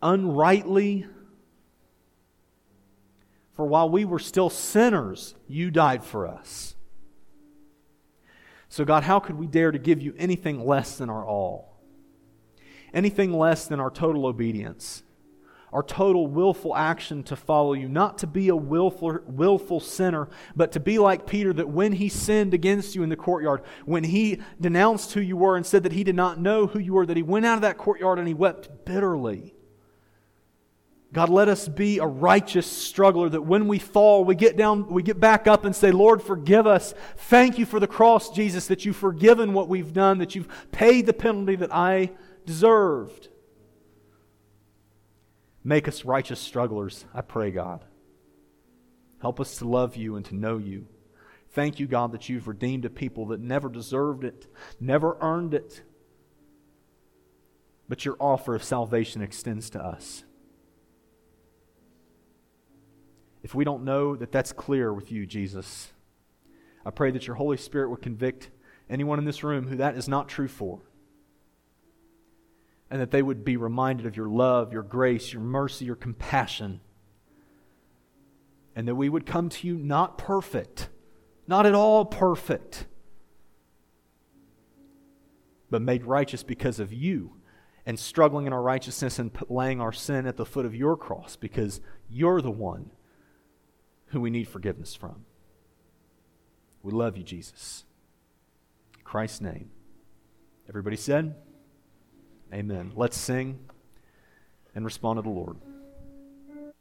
unrightly. 0.05 1.07
For 3.55 3.65
while 3.65 3.89
we 3.89 4.05
were 4.05 4.19
still 4.19 4.49
sinners, 4.49 5.33
you 5.47 5.71
died 5.71 6.03
for 6.03 6.27
us. 6.27 6.75
So, 8.69 8.85
God, 8.85 9.03
how 9.03 9.19
could 9.19 9.35
we 9.35 9.47
dare 9.47 9.71
to 9.71 9.79
give 9.79 10.01
you 10.01 10.13
anything 10.17 10.65
less 10.65 10.97
than 10.97 11.09
our 11.09 11.25
all? 11.25 11.79
Anything 12.93 13.33
less 13.33 13.67
than 13.67 13.79
our 13.79 13.89
total 13.89 14.25
obedience? 14.25 15.03
Our 15.73 15.81
total 15.81 16.27
willful 16.27 16.75
action 16.75 17.23
to 17.23 17.35
follow 17.35 17.73
you, 17.73 17.87
not 17.89 18.19
to 18.19 18.27
be 18.27 18.49
a 18.49 18.55
willful, 18.55 19.19
willful 19.25 19.79
sinner, 19.79 20.29
but 20.55 20.71
to 20.73 20.79
be 20.79 20.99
like 20.99 21.25
Peter, 21.25 21.51
that 21.53 21.69
when 21.69 21.93
he 21.93 22.09
sinned 22.09 22.53
against 22.53 22.95
you 22.95 23.03
in 23.03 23.09
the 23.09 23.15
courtyard, 23.15 23.63
when 23.85 24.03
he 24.03 24.39
denounced 24.61 25.13
who 25.13 25.21
you 25.21 25.35
were 25.35 25.57
and 25.57 25.65
said 25.65 25.83
that 25.83 25.93
he 25.93 26.03
did 26.03 26.15
not 26.15 26.39
know 26.39 26.67
who 26.67 26.79
you 26.79 26.93
were, 26.93 27.05
that 27.05 27.17
he 27.17 27.23
went 27.23 27.45
out 27.45 27.55
of 27.55 27.61
that 27.61 27.77
courtyard 27.77 28.19
and 28.19 28.27
he 28.27 28.33
wept 28.33 28.85
bitterly 28.85 29.54
God, 31.15 31.29
let 31.29 31.47
us 31.47 31.69
be 31.69 31.99
a 31.99 32.05
righteous 32.05 32.69
struggler 32.69 33.29
that 33.29 33.45
when 33.45 33.69
we 33.69 33.79
fall, 33.79 34.25
we 34.25 34.35
get 34.35 34.57
down, 34.57 34.89
we 34.89 35.01
get 35.01 35.17
back 35.17 35.47
up 35.47 35.63
and 35.63 35.73
say, 35.73 35.89
Lord, 35.91 36.21
forgive 36.21 36.67
us. 36.67 36.93
Thank 37.15 37.57
you 37.57 37.65
for 37.65 37.79
the 37.79 37.87
cross, 37.87 38.31
Jesus, 38.31 38.67
that 38.67 38.83
you've 38.83 38.97
forgiven 38.97 39.53
what 39.53 39.69
we've 39.69 39.93
done, 39.93 40.17
that 40.17 40.35
you've 40.35 40.49
paid 40.73 41.05
the 41.05 41.13
penalty 41.13 41.55
that 41.55 41.73
I 41.73 42.11
deserved. 42.45 43.29
Make 45.63 45.87
us 45.87 46.03
righteous 46.03 46.41
strugglers, 46.41 47.05
I 47.13 47.21
pray, 47.21 47.49
God. 47.49 47.85
Help 49.21 49.39
us 49.39 49.55
to 49.59 49.65
love 49.65 49.95
you 49.95 50.17
and 50.17 50.25
to 50.25 50.35
know 50.35 50.57
you. 50.57 50.85
Thank 51.51 51.79
you, 51.79 51.87
God, 51.87 52.11
that 52.11 52.27
you've 52.27 52.49
redeemed 52.49 52.83
a 52.83 52.89
people 52.89 53.27
that 53.27 53.39
never 53.39 53.69
deserved 53.69 54.25
it, 54.25 54.47
never 54.81 55.17
earned 55.21 55.53
it. 55.53 55.81
But 57.87 58.03
your 58.03 58.17
offer 58.19 58.53
of 58.53 58.65
salvation 58.65 59.21
extends 59.21 59.69
to 59.69 59.81
us. 59.81 60.24
If 63.45 63.53
we 63.53 63.63
don't 63.63 63.83
know 63.83 64.15
that 64.15 64.31
that's 64.31 64.51
clear 64.51 64.91
with 64.91 65.11
you, 65.11 65.27
Jesus, 65.27 65.93
I 66.83 66.89
pray 66.89 67.11
that 67.11 67.27
your 67.27 67.35
Holy 67.35 67.57
Spirit 67.57 67.91
would 67.91 68.01
convict 68.01 68.49
anyone 68.89 69.19
in 69.19 69.25
this 69.25 69.43
room 69.43 69.67
who 69.67 69.75
that 69.75 69.95
is 69.95 70.07
not 70.07 70.27
true 70.27 70.47
for. 70.47 70.79
And 72.89 72.99
that 72.99 73.11
they 73.11 73.21
would 73.21 73.45
be 73.45 73.55
reminded 73.55 74.07
of 74.07 74.17
your 74.17 74.29
love, 74.29 74.73
your 74.73 74.81
grace, 74.81 75.31
your 75.31 75.43
mercy, 75.43 75.85
your 75.85 75.95
compassion. 75.95 76.81
and 78.75 78.87
that 78.87 78.95
we 78.95 79.09
would 79.09 79.27
come 79.27 79.49
to 79.49 79.67
you 79.67 79.77
not 79.77 80.17
perfect, 80.17 80.89
not 81.47 81.67
at 81.67 81.75
all 81.75 82.03
perfect, 82.03 82.87
but 85.69 85.83
made 85.83 86.03
righteous 86.03 86.41
because 86.41 86.79
of 86.79 86.91
you 86.91 87.33
and 87.85 87.99
struggling 87.99 88.47
in 88.47 88.53
our 88.53 88.63
righteousness 88.63 89.19
and 89.19 89.29
laying 89.49 89.79
our 89.79 89.93
sin 89.93 90.25
at 90.25 90.35
the 90.35 90.47
foot 90.47 90.65
of 90.65 90.73
your 90.73 90.97
cross 90.97 91.35
because 91.35 91.79
you're 92.09 92.41
the 92.41 92.49
one 92.49 92.89
who 94.07 94.21
we 94.21 94.29
need 94.29 94.47
forgiveness 94.47 94.95
from. 94.95 95.25
We 96.83 96.91
love 96.91 97.17
you, 97.17 97.23
Jesus. 97.23 97.83
In 98.97 99.03
Christ's 99.03 99.41
name. 99.41 99.71
Everybody 100.69 100.95
said, 100.95 101.35
Amen. 102.53 102.91
Let's 102.95 103.17
sing 103.17 103.59
and 104.75 104.85
respond 104.85 105.17
to 105.17 105.21
the 105.21 105.29
Lord. 105.29 105.57